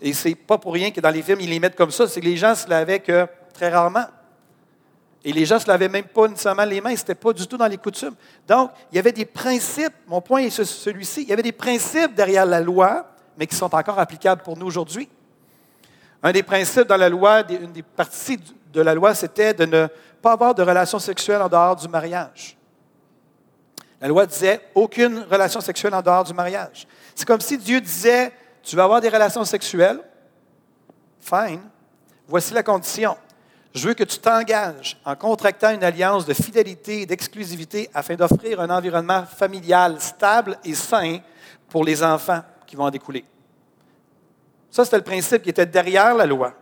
Et 0.00 0.12
c'est 0.12 0.34
pas 0.34 0.58
pour 0.58 0.74
rien 0.74 0.90
que 0.90 1.00
dans 1.00 1.10
les 1.10 1.22
films, 1.22 1.40
ils 1.40 1.50
les 1.50 1.58
mettent 1.58 1.74
comme 1.74 1.90
ça. 1.90 2.06
C'est 2.06 2.20
que 2.20 2.26
les 2.26 2.36
gens 2.36 2.54
se 2.54 2.68
lavaient 2.68 3.00
que 3.00 3.26
très 3.54 3.70
rarement. 3.70 4.04
Et 5.24 5.32
les 5.32 5.46
gens 5.46 5.56
ne 5.56 5.60
se 5.60 5.68
lavaient 5.68 5.88
même 5.88 6.04
pas 6.04 6.28
nécessairement 6.28 6.64
les 6.64 6.80
mains. 6.80 6.94
Ce 6.94 7.00
n'était 7.00 7.14
pas 7.14 7.32
du 7.32 7.46
tout 7.46 7.56
dans 7.56 7.66
les 7.66 7.78
coutumes. 7.78 8.14
Donc, 8.46 8.70
il 8.92 8.96
y 8.96 8.98
avait 8.98 9.12
des 9.12 9.24
principes. 9.24 9.94
Mon 10.06 10.20
point 10.20 10.40
est 10.40 10.50
celui-ci. 10.50 11.22
Il 11.22 11.28
y 11.28 11.32
avait 11.32 11.42
des 11.42 11.52
principes 11.52 12.14
derrière 12.14 12.44
la 12.44 12.60
loi, 12.60 13.06
mais 13.38 13.46
qui 13.46 13.54
sont 13.54 13.72
encore 13.72 13.98
applicables 13.98 14.42
pour 14.42 14.56
nous 14.56 14.66
aujourd'hui. 14.66 15.08
Un 16.22 16.32
des 16.32 16.42
principes 16.42 16.88
dans 16.88 16.96
la 16.96 17.08
loi, 17.08 17.44
une 17.48 17.72
des 17.72 17.84
parties 17.84 18.40
de 18.72 18.80
la 18.80 18.94
loi, 18.94 19.14
c'était 19.14 19.54
de 19.54 19.64
ne 19.64 19.86
pas 20.20 20.32
avoir 20.32 20.54
de 20.54 20.62
relations 20.62 20.98
sexuelles 20.98 21.40
en 21.40 21.48
dehors 21.48 21.76
du 21.76 21.86
mariage. 21.86 22.56
La 24.00 24.08
loi 24.08 24.26
disait 24.26 24.60
aucune 24.74 25.20
relation 25.30 25.60
sexuelle 25.60 25.94
en 25.94 26.02
dehors 26.02 26.24
du 26.24 26.34
mariage. 26.34 26.86
C'est 27.14 27.26
comme 27.26 27.40
si 27.40 27.56
Dieu 27.56 27.80
disait 27.80 28.32
Tu 28.62 28.74
vas 28.74 28.84
avoir 28.84 29.00
des 29.00 29.08
relations 29.08 29.44
sexuelles, 29.44 30.00
fine, 31.20 31.60
voici 32.26 32.52
la 32.52 32.64
condition. 32.64 33.16
Je 33.72 33.86
veux 33.86 33.94
que 33.94 34.04
tu 34.04 34.18
t'engages 34.18 35.00
en 35.04 35.14
contractant 35.14 35.70
une 35.70 35.84
alliance 35.84 36.26
de 36.26 36.34
fidélité 36.34 37.02
et 37.02 37.06
d'exclusivité 37.06 37.88
afin 37.94 38.16
d'offrir 38.16 38.60
un 38.60 38.70
environnement 38.70 39.24
familial 39.24 40.00
stable 40.00 40.58
et 40.64 40.74
sain 40.74 41.18
pour 41.68 41.84
les 41.84 42.02
enfants 42.02 42.42
qui 42.68 42.76
vont 42.76 42.84
en 42.84 42.90
découler. 42.90 43.24
Ça, 44.70 44.84
c'était 44.84 44.98
le 44.98 45.02
principe 45.02 45.42
qui 45.42 45.50
était 45.50 45.66
derrière 45.66 46.14
la 46.14 46.26
loi. 46.26 46.52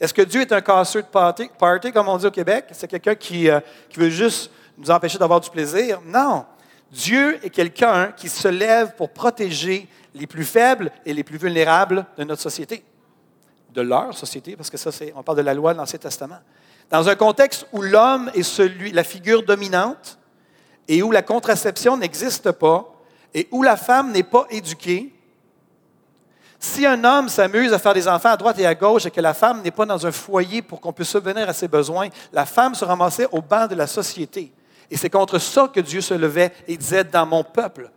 Est-ce 0.00 0.12
que 0.12 0.22
Dieu 0.22 0.40
est 0.40 0.52
un 0.52 0.60
casseur 0.60 1.02
de 1.02 1.08
party, 1.08 1.92
comme 1.92 2.08
on 2.08 2.16
dit 2.16 2.26
au 2.26 2.30
Québec? 2.30 2.64
C'est 2.72 2.88
quelqu'un 2.88 3.14
qui, 3.14 3.48
euh, 3.48 3.60
qui 3.88 4.00
veut 4.00 4.10
juste 4.10 4.50
nous 4.76 4.90
empêcher 4.90 5.18
d'avoir 5.18 5.40
du 5.40 5.50
plaisir? 5.50 6.00
Non. 6.04 6.46
Dieu 6.90 7.38
est 7.44 7.50
quelqu'un 7.50 8.12
qui 8.12 8.28
se 8.28 8.48
lève 8.48 8.94
pour 8.96 9.10
protéger 9.10 9.88
les 10.14 10.26
plus 10.26 10.44
faibles 10.44 10.90
et 11.04 11.12
les 11.12 11.22
plus 11.22 11.38
vulnérables 11.38 12.06
de 12.16 12.24
notre 12.24 12.42
société, 12.42 12.82
de 13.72 13.82
leur 13.82 14.16
société, 14.16 14.56
parce 14.56 14.70
que 14.70 14.76
ça, 14.76 14.90
c'est, 14.90 15.12
on 15.14 15.22
parle 15.22 15.38
de 15.38 15.42
la 15.42 15.54
loi 15.54 15.74
de 15.74 15.78
l'Ancien 15.78 15.98
Testament. 15.98 16.38
Dans 16.90 17.08
un 17.08 17.14
contexte 17.14 17.66
où 17.72 17.82
l'homme 17.82 18.30
est 18.34 18.42
celui, 18.42 18.90
la 18.92 19.04
figure 19.04 19.42
dominante 19.44 20.18
et 20.88 21.02
où 21.02 21.10
la 21.10 21.22
contraception 21.22 21.96
n'existe 21.96 22.50
pas 22.52 22.90
et 23.32 23.48
où 23.50 23.62
la 23.62 23.76
femme 23.76 24.12
n'est 24.12 24.22
pas 24.22 24.46
éduquée, 24.50 25.13
si 26.64 26.86
un 26.86 27.04
homme 27.04 27.28
s'amuse 27.28 27.72
à 27.72 27.78
faire 27.78 27.92
des 27.92 28.08
enfants 28.08 28.30
à 28.30 28.36
droite 28.36 28.58
et 28.58 28.66
à 28.66 28.74
gauche 28.74 29.04
et 29.04 29.10
que 29.10 29.20
la 29.20 29.34
femme 29.34 29.60
n'est 29.62 29.70
pas 29.70 29.84
dans 29.84 30.06
un 30.06 30.12
foyer 30.12 30.62
pour 30.62 30.80
qu'on 30.80 30.92
puisse 30.92 31.10
subvenir 31.10 31.48
à 31.48 31.52
ses 31.52 31.68
besoins, 31.68 32.08
la 32.32 32.46
femme 32.46 32.74
se 32.74 32.84
ramassait 32.84 33.28
au 33.32 33.42
banc 33.42 33.66
de 33.66 33.74
la 33.74 33.86
société. 33.86 34.50
Et 34.90 34.96
c'est 34.96 35.10
contre 35.10 35.38
ça 35.38 35.68
que 35.72 35.80
Dieu 35.80 36.00
se 36.00 36.14
levait 36.14 36.52
et 36.66 36.76
disait, 36.76 37.04
dans 37.04 37.26
mon 37.26 37.44
peuple, 37.44 37.90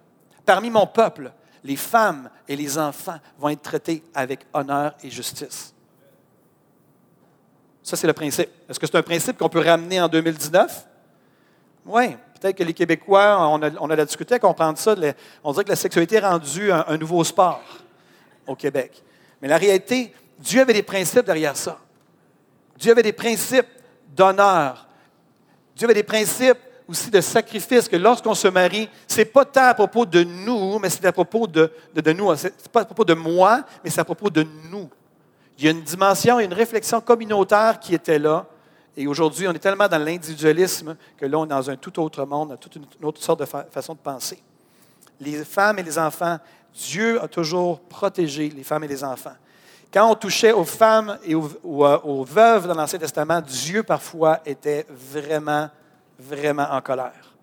parmi 0.45 0.69
mon 0.69 0.85
peuple, 0.85 1.31
les 1.63 1.77
femmes 1.77 2.29
et 2.47 2.55
les 2.55 2.77
enfants 2.77 3.17
vont 3.39 3.49
être 3.49 3.61
traités 3.61 4.03
avec 4.13 4.45
honneur 4.53 4.93
et 5.01 5.09
justice. 5.09 5.73
Ça, 7.81 7.95
c'est 7.95 8.07
le 8.07 8.13
principe. 8.13 8.49
Est-ce 8.69 8.79
que 8.79 8.85
c'est 8.85 8.97
un 8.97 9.03
principe 9.03 9.37
qu'on 9.37 9.49
peut 9.49 9.63
ramener 9.63 10.01
en 10.01 10.09
2019? 10.09 10.87
Oui. 11.85 12.15
Peut-être 12.39 12.57
que 12.57 12.63
les 12.63 12.73
Québécois, 12.73 13.47
on 13.49 13.63
a, 13.63 13.69
on 13.79 13.89
a 13.89 14.05
discuté 14.05 14.35
à 14.35 14.39
comprendre 14.39 14.77
ça. 14.77 14.93
On 15.43 15.51
dirait 15.53 15.63
que 15.63 15.69
la 15.69 15.75
sexualité 15.75 16.17
est 16.17 16.27
rendue 16.27 16.71
un, 16.71 16.97
nouveau 16.97 17.23
sport 17.23 17.63
au 18.47 18.55
Québec. 18.55 19.03
Mais 19.41 19.47
la 19.47 19.57
réalité, 19.57 20.13
Dieu 20.39 20.61
avait 20.61 20.73
des 20.73 20.83
principes 20.83 21.25
derrière 21.25 21.55
ça. 21.55 21.79
Dieu 22.77 22.91
avait 22.91 23.03
des 23.03 23.13
principes 23.13 23.67
d'honneur. 24.15 24.87
Dieu 25.75 25.85
avait 25.85 25.93
des 25.93 26.03
principes 26.03 26.57
aussi 26.87 27.11
de 27.11 27.19
sacrifice, 27.21 27.89
que 27.89 27.97
lorsqu'on 27.97 28.33
se 28.33 28.47
marie, 28.47 28.89
ce 29.07 29.17
n'est 29.17 29.25
pas 29.25 29.43
tant 29.45 29.65
à 29.65 29.73
propos 29.73 30.05
de 30.05 30.23
nous, 30.23 30.79
mais 30.79 30.89
c'est 30.89 31.05
à 31.05 31.11
propos 31.11 31.45
de, 31.45 31.71
de, 31.93 32.13
nous. 32.13 32.33
Ce 32.35 32.47
pas 32.71 32.81
à 32.81 32.85
propos 32.85 33.03
de 33.03 33.13
moi, 33.13 33.63
mais 33.83 33.89
c'est 33.89 33.99
à 33.99 34.05
propos 34.05 34.29
de 34.29 34.45
nous. 34.71 34.89
Il 35.57 35.65
y 35.65 35.67
a 35.67 35.71
une 35.71 35.81
dimension, 35.81 36.39
une 36.39 36.53
réflexion 36.53 37.01
communautaire 37.01 37.79
qui 37.79 37.93
était 37.93 38.19
là. 38.19 38.45
Et 38.95 39.05
aujourd'hui, 39.05 39.47
on 39.47 39.51
est 39.51 39.59
tellement 39.59 39.87
dans 39.87 39.97
l'individualisme 39.97 40.95
que 41.17 41.25
là, 41.25 41.37
on 41.39 41.45
est 41.45 41.49
dans 41.49 41.69
un 41.69 41.75
tout 41.75 41.99
autre 42.01 42.25
monde, 42.25 42.57
toute 42.59 42.75
une 42.75 42.85
autre 43.03 43.21
sorte 43.21 43.41
de 43.41 43.45
façon 43.45 43.93
de 43.93 43.99
penser. 43.99 44.41
Les 45.19 45.43
femmes 45.43 45.79
et 45.79 45.83
les 45.83 45.99
enfants, 45.99 46.37
Dieu 46.77 47.21
a 47.21 47.27
toujours 47.27 47.79
protégé 47.81 48.49
les 48.49 48.63
femmes 48.63 48.83
et 48.83 48.87
les 48.87 49.03
enfants. 49.03 49.35
Quand 49.91 50.11
on 50.11 50.15
touchait 50.15 50.51
aux 50.51 50.65
femmes 50.65 51.17
et 51.23 51.33
aux, 51.33 51.49
aux 51.63 52.23
veuves 52.23 52.67
dans 52.67 52.75
l'Ancien 52.75 52.99
Testament, 52.99 53.41
Dieu 53.41 53.83
parfois 53.83 54.39
était 54.45 54.85
vraiment 54.89 55.69
vraiment 56.19 56.67
en 56.71 56.81
colère. 56.81 57.33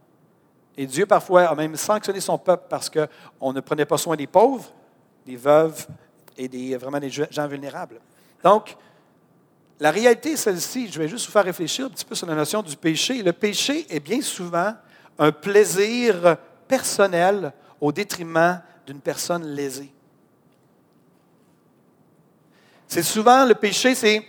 Et 0.76 0.86
Dieu, 0.86 1.06
parfois, 1.06 1.44
a 1.44 1.54
même 1.54 1.76
sanctionné 1.76 2.20
son 2.20 2.36
peuple 2.36 2.64
parce 2.68 2.90
qu'on 2.90 3.52
ne 3.52 3.60
prenait 3.60 3.84
pas 3.84 3.98
soin 3.98 4.16
des 4.16 4.26
pauvres, 4.26 4.72
des 5.24 5.36
veuves 5.36 5.86
et 6.36 6.48
des, 6.48 6.76
vraiment 6.76 6.98
des 6.98 7.10
gens 7.10 7.46
vulnérables. 7.46 8.00
Donc, 8.42 8.76
la 9.80 9.90
réalité 9.90 10.36
celle-ci. 10.36 10.90
Je 10.90 10.98
vais 10.98 11.08
juste 11.08 11.26
vous 11.26 11.32
faire 11.32 11.44
réfléchir 11.44 11.86
un 11.86 11.90
petit 11.90 12.04
peu 12.04 12.14
sur 12.14 12.26
la 12.26 12.34
notion 12.34 12.62
du 12.62 12.76
péché. 12.76 13.22
Le 13.22 13.32
péché 13.32 13.86
est 13.88 14.00
bien 14.00 14.20
souvent 14.20 14.74
un 15.18 15.32
plaisir 15.32 16.36
personnel 16.66 17.52
au 17.80 17.92
détriment 17.92 18.60
d'une 18.86 19.00
personne 19.00 19.46
lésée. 19.46 19.92
C'est 22.86 23.02
souvent 23.02 23.44
le 23.44 23.54
péché, 23.54 23.94
c'est 23.94 24.24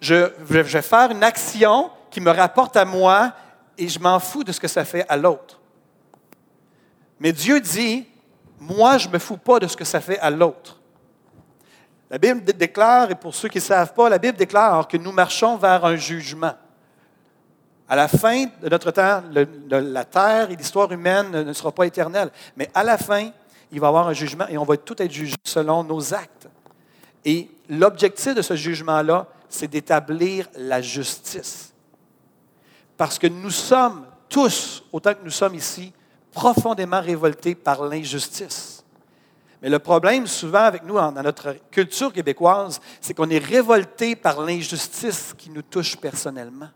je, 0.00 0.30
vais 0.40 0.82
faire 0.82 1.10
une 1.12 1.22
action 1.22 1.90
qui 2.10 2.20
me 2.20 2.30
rapporte 2.30 2.76
à 2.76 2.84
moi 2.84 3.32
et 3.78 3.88
je 3.88 3.98
m'en 3.98 4.18
fous 4.18 4.44
de 4.44 4.52
ce 4.52 4.60
que 4.60 4.68
ça 4.68 4.84
fait 4.84 5.06
à 5.08 5.16
l'autre. 5.16 5.60
Mais 7.20 7.32
Dieu 7.32 7.60
dit, 7.60 8.06
moi, 8.58 8.98
je 8.98 9.08
ne 9.08 9.12
me 9.12 9.18
fous 9.18 9.36
pas 9.36 9.60
de 9.60 9.66
ce 9.66 9.76
que 9.76 9.84
ça 9.84 10.00
fait 10.00 10.18
à 10.18 10.28
l'autre. 10.28 10.80
La 12.10 12.18
Bible 12.18 12.42
déclare, 12.44 13.10
et 13.10 13.14
pour 13.14 13.34
ceux 13.34 13.48
qui 13.48 13.58
ne 13.58 13.62
savent 13.62 13.94
pas, 13.94 14.08
la 14.08 14.18
Bible 14.18 14.36
déclare 14.36 14.86
que 14.86 14.96
nous 14.96 15.12
marchons 15.12 15.56
vers 15.56 15.84
un 15.84 15.96
jugement. 15.96 16.54
À 17.88 17.96
la 17.96 18.08
fin 18.08 18.44
de 18.60 18.68
notre 18.68 18.90
temps, 18.90 19.22
la 19.70 20.04
terre 20.04 20.50
et 20.50 20.56
l'histoire 20.56 20.90
humaine 20.92 21.30
ne 21.30 21.52
sera 21.52 21.72
pas 21.72 21.86
éternelle. 21.86 22.30
Mais 22.56 22.68
à 22.74 22.82
la 22.84 22.98
fin, 22.98 23.30
il 23.72 23.80
va 23.80 23.86
y 23.86 23.88
avoir 23.88 24.06
un 24.06 24.12
jugement 24.12 24.46
et 24.48 24.58
on 24.58 24.64
va 24.64 24.76
tout 24.76 25.00
être 25.02 25.10
jugé 25.10 25.34
selon 25.44 25.82
nos 25.82 26.14
actes. 26.14 26.48
Et 27.24 27.48
l'objectif 27.68 28.34
de 28.34 28.42
ce 28.42 28.54
jugement-là, 28.54 29.26
c'est 29.48 29.68
d'établir 29.68 30.48
la 30.56 30.82
justice. 30.82 31.72
Parce 32.96 33.18
que 33.18 33.26
nous 33.26 33.50
sommes 33.50 34.06
tous, 34.28 34.84
autant 34.92 35.14
que 35.14 35.24
nous 35.24 35.30
sommes 35.30 35.54
ici, 35.54 35.92
profondément 36.32 37.00
révoltés 37.00 37.54
par 37.54 37.84
l'injustice. 37.84 38.84
Mais 39.62 39.68
le 39.68 39.78
problème, 39.78 40.26
souvent, 40.26 40.64
avec 40.64 40.82
nous, 40.84 40.94
dans 40.94 41.12
notre 41.12 41.56
culture 41.70 42.12
québécoise, 42.12 42.80
c'est 43.00 43.14
qu'on 43.14 43.30
est 43.30 43.38
révolté 43.38 44.16
par 44.16 44.42
l'injustice 44.42 45.34
qui 45.38 45.50
nous 45.50 45.62
touche 45.62 45.96
personnellement. 45.96 46.68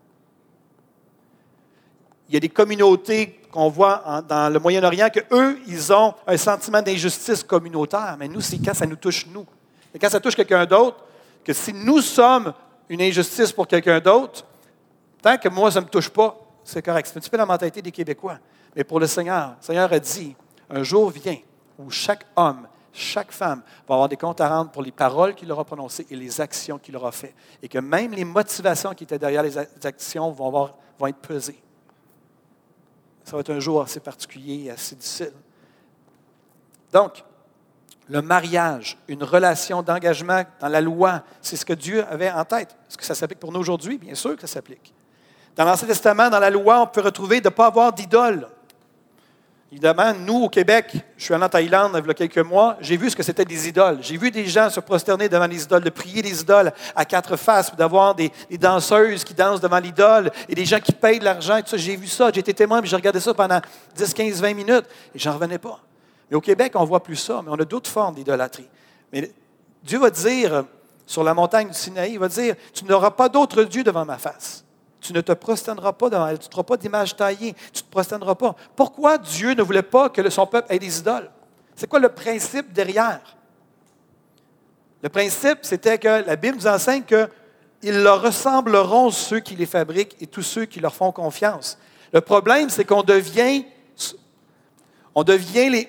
Il 2.28 2.34
y 2.34 2.36
a 2.36 2.40
des 2.40 2.48
communautés 2.48 3.40
qu'on 3.56 3.70
voit 3.70 4.22
dans 4.28 4.52
le 4.52 4.58
Moyen-Orient 4.58 5.08
que 5.08 5.20
eux, 5.30 5.58
ils 5.66 5.90
ont 5.92 6.12
un 6.26 6.36
sentiment 6.36 6.82
d'injustice 6.82 7.42
communautaire. 7.42 8.16
Mais 8.18 8.28
nous, 8.28 8.42
c'est 8.42 8.58
quand 8.58 8.74
ça 8.74 8.84
nous 8.84 8.96
touche 8.96 9.26
nous. 9.32 9.46
Et 9.94 9.98
quand 9.98 10.10
ça 10.10 10.20
touche 10.20 10.36
quelqu'un 10.36 10.66
d'autre, 10.66 10.98
que 11.42 11.54
si 11.54 11.72
nous 11.72 12.02
sommes 12.02 12.52
une 12.88 13.00
injustice 13.00 13.52
pour 13.52 13.66
quelqu'un 13.66 13.98
d'autre, 13.98 14.44
Tant 15.26 15.38
que 15.38 15.48
moi, 15.48 15.72
ça 15.72 15.80
ne 15.80 15.86
me 15.86 15.90
touche 15.90 16.08
pas, 16.08 16.38
c'est 16.62 16.82
correct. 16.82 17.08
C'est 17.10 17.18
un 17.18 17.20
petit 17.20 17.30
peu 17.30 17.36
la 17.36 17.46
mentalité 17.46 17.82
des 17.82 17.90
Québécois. 17.90 18.38
Mais 18.76 18.84
pour 18.84 19.00
le 19.00 19.08
Seigneur, 19.08 19.56
le 19.60 19.64
Seigneur 19.64 19.92
a 19.92 19.98
dit, 19.98 20.36
un 20.70 20.84
jour 20.84 21.10
vient 21.10 21.38
où 21.78 21.90
chaque 21.90 22.24
homme, 22.36 22.68
chaque 22.92 23.32
femme 23.32 23.62
va 23.88 23.94
avoir 23.94 24.08
des 24.08 24.16
comptes 24.16 24.40
à 24.40 24.48
rendre 24.48 24.70
pour 24.70 24.82
les 24.82 24.92
paroles 24.92 25.34
qu'il 25.34 25.50
aura 25.50 25.64
prononcées 25.64 26.06
et 26.10 26.14
les 26.14 26.40
actions 26.40 26.78
qu'il 26.78 26.96
aura 26.96 27.10
faites. 27.10 27.34
Et 27.60 27.68
que 27.68 27.78
même 27.78 28.12
les 28.12 28.24
motivations 28.24 28.94
qui 28.94 29.02
étaient 29.02 29.18
derrière 29.18 29.42
les 29.42 29.58
actions 29.84 30.30
vont 30.30 30.70
être 31.08 31.18
pesées. 31.18 31.60
Ça 33.26 33.32
va 33.32 33.40
être 33.40 33.50
un 33.50 33.58
jour 33.58 33.82
assez 33.82 33.98
particulier 33.98 34.70
assez 34.70 34.94
difficile. 34.94 35.32
Donc, 36.92 37.24
le 38.08 38.22
mariage, 38.22 38.96
une 39.08 39.24
relation 39.24 39.82
d'engagement 39.82 40.44
dans 40.60 40.68
la 40.68 40.80
loi, 40.80 41.24
c'est 41.42 41.56
ce 41.56 41.64
que 41.64 41.72
Dieu 41.72 42.06
avait 42.08 42.30
en 42.30 42.44
tête. 42.44 42.76
Est-ce 42.88 42.96
que 42.96 43.04
ça 43.04 43.16
s'applique 43.16 43.40
pour 43.40 43.50
nous 43.50 43.58
aujourd'hui? 43.58 43.98
Bien 43.98 44.14
sûr 44.14 44.36
que 44.36 44.42
ça 44.42 44.46
s'applique. 44.46 44.94
Dans 45.56 45.64
l'Ancien 45.64 45.88
Testament, 45.88 46.30
dans 46.30 46.38
la 46.38 46.50
loi, 46.50 46.80
on 46.82 46.86
peut 46.86 47.00
retrouver 47.00 47.40
de 47.40 47.48
ne 47.48 47.52
pas 47.52 47.66
avoir 47.66 47.92
d'idole. 47.92 48.46
Évidemment, 49.72 50.14
nous, 50.14 50.44
au 50.44 50.48
Québec, 50.48 50.92
je 51.16 51.24
suis 51.24 51.34
allé 51.34 51.44
en 51.44 51.48
Thaïlande 51.48 52.00
il 52.00 52.06
y 52.06 52.10
a 52.10 52.14
quelques 52.14 52.38
mois, 52.38 52.76
j'ai 52.80 52.96
vu 52.96 53.10
ce 53.10 53.16
que 53.16 53.24
c'était 53.24 53.44
des 53.44 53.68
idoles. 53.68 53.98
J'ai 54.00 54.16
vu 54.16 54.30
des 54.30 54.46
gens 54.46 54.70
se 54.70 54.78
prosterner 54.78 55.28
devant 55.28 55.46
les 55.46 55.64
idoles, 55.64 55.82
de 55.82 55.90
prier 55.90 56.22
les 56.22 56.40
idoles 56.40 56.72
à 56.94 57.04
quatre 57.04 57.36
faces, 57.36 57.74
d'avoir 57.74 58.14
des, 58.14 58.30
danseuses 58.52 59.24
qui 59.24 59.34
dansent 59.34 59.60
devant 59.60 59.80
l'idole 59.80 60.30
et 60.48 60.54
des 60.54 60.64
gens 60.64 60.78
qui 60.78 60.92
payent 60.92 61.18
de 61.18 61.24
l'argent. 61.24 61.60
J'ai 61.74 61.96
vu 61.96 62.06
ça, 62.06 62.30
j'ai 62.32 62.40
été 62.40 62.54
témoin, 62.54 62.80
puis 62.80 62.88
j'ai 62.88 62.96
regardé 62.96 63.18
ça 63.18 63.34
pendant 63.34 63.60
10, 63.96 64.14
15, 64.14 64.40
20 64.40 64.54
minutes 64.54 64.86
et 65.14 65.18
j'en 65.18 65.32
revenais 65.32 65.58
pas. 65.58 65.80
Mais 66.30 66.36
au 66.36 66.40
Québec, 66.40 66.72
on 66.76 66.84
voit 66.84 67.02
plus 67.02 67.16
ça, 67.16 67.42
mais 67.44 67.50
on 67.50 67.60
a 67.60 67.64
d'autres 67.64 67.90
formes 67.90 68.14
d'idolâtrie. 68.14 68.68
Mais 69.12 69.32
Dieu 69.82 69.98
va 69.98 70.10
dire 70.10 70.64
sur 71.06 71.24
la 71.24 71.34
montagne 71.34 71.68
du 71.68 71.74
Sinaï, 71.74 72.12
il 72.12 72.18
va 72.20 72.28
dire 72.28 72.54
Tu 72.72 72.84
n'auras 72.84 73.10
pas 73.10 73.28
d'autre 73.28 73.64
Dieu 73.64 73.82
devant 73.82 74.04
ma 74.04 74.18
face. 74.18 74.65
Tu 75.06 75.12
ne 75.12 75.20
te 75.20 75.30
prosterneras 75.30 75.92
pas 75.92 76.10
devant 76.10 76.26
elle. 76.26 76.40
Tu 76.40 76.48
ne 76.48 76.50
feras 76.50 76.64
pas 76.64 76.76
d'image 76.76 77.14
taillée. 77.14 77.54
Tu 77.72 77.78
ne 77.78 77.86
te 77.86 77.90
prosterneras 77.92 78.34
pas. 78.34 78.56
Pourquoi 78.74 79.18
Dieu 79.18 79.54
ne 79.54 79.62
voulait 79.62 79.82
pas 79.82 80.08
que 80.08 80.28
son 80.30 80.48
peuple 80.48 80.72
ait 80.74 80.80
des 80.80 80.98
idoles? 80.98 81.30
C'est 81.76 81.86
quoi 81.86 82.00
le 82.00 82.08
principe 82.08 82.72
derrière? 82.72 83.20
Le 85.02 85.08
principe, 85.08 85.58
c'était 85.62 85.96
que 85.96 86.26
la 86.26 86.34
Bible 86.34 86.56
nous 86.56 86.66
enseigne 86.66 87.04
qu'ils 87.04 88.02
leur 88.02 88.20
ressembleront 88.20 89.12
ceux 89.12 89.38
qui 89.38 89.54
les 89.54 89.66
fabriquent 89.66 90.16
et 90.20 90.26
tous 90.26 90.42
ceux 90.42 90.64
qui 90.64 90.80
leur 90.80 90.92
font 90.92 91.12
confiance. 91.12 91.78
Le 92.12 92.20
problème, 92.20 92.68
c'est 92.68 92.84
qu'on 92.84 93.04
devient, 93.04 93.64
on 95.14 95.22
devient 95.22 95.86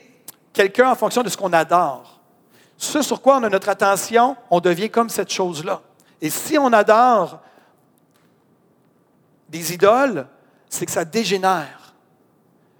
quelqu'un 0.54 0.92
en 0.92 0.96
fonction 0.96 1.24
de 1.24 1.30
ce 1.30 1.38
qu'on 1.38 1.54
adore. 1.54 2.20
Ce 2.78 3.02
sur 3.02 3.20
quoi 3.20 3.38
on 3.38 3.44
a 3.44 3.50
notre 3.50 3.70
attention, 3.70 4.36
on 4.52 4.60
devient 4.60 4.92
comme 4.92 5.10
cette 5.10 5.32
chose-là. 5.32 5.82
Et 6.22 6.30
si 6.30 6.60
on 6.60 6.72
adore 6.72 7.40
des 9.50 9.74
idoles, 9.74 10.28
c'est 10.70 10.86
que 10.86 10.92
ça 10.92 11.06
dégénère. 11.06 11.88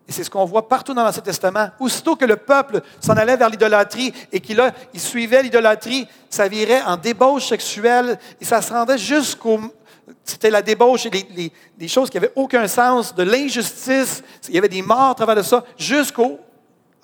Et 0.08 0.12
c'est 0.14 0.24
ce 0.24 0.30
qu'on 0.30 0.46
voit 0.46 0.70
partout 0.70 0.94
dans 0.94 1.04
l'Ancien 1.04 1.22
Testament. 1.22 1.70
Aussitôt 1.80 2.16
que 2.16 2.24
le 2.24 2.38
peuple 2.38 2.82
s'en 3.02 3.14
allait 3.18 3.36
vers 3.36 3.50
l'idolâtrie 3.50 4.14
et 4.32 4.40
qu'il 4.40 4.62
il 4.94 5.00
suivait 5.00 5.44
l'idolâtrie, 5.44 6.08
ça 6.30 6.48
virait 6.48 6.82
en 6.84 6.96
débauche 6.96 7.48
sexuelle 7.48 8.18
et 8.40 8.46
ça 8.46 8.62
se 8.62 8.72
rendait 8.72 8.98
jusqu'au... 8.98 9.60
C'était 10.24 10.50
la 10.50 10.62
débauche 10.62 11.06
et 11.08 11.52
des 11.78 11.88
choses 11.90 12.10
qui 12.10 12.16
n'avaient 12.16 12.32
aucun 12.36 12.66
sens, 12.70 13.14
de 13.14 13.24
l'injustice. 13.24 14.24
Il 14.48 14.56
y 14.56 14.58
avait 14.58 14.70
des 14.70 14.82
morts 14.82 15.10
à 15.10 15.16
travers 15.16 15.36
de 15.36 15.42
ça, 15.42 15.66
jusqu'au 15.78 16.40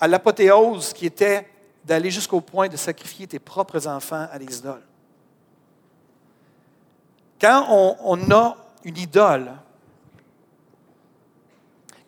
à 0.00 0.08
l'apothéose 0.08 0.94
qui 0.94 1.04
était 1.04 1.46
d'aller 1.84 2.10
jusqu'au 2.10 2.40
point 2.40 2.68
de 2.68 2.78
sacrifier 2.78 3.26
tes 3.26 3.38
propres 3.38 3.86
enfants 3.86 4.26
à 4.32 4.38
des 4.38 4.56
idoles. 4.56 4.82
Quand 7.38 7.66
on, 7.68 7.96
on 8.02 8.30
a 8.30 8.56
une 8.84 8.98
idole, 8.98 9.52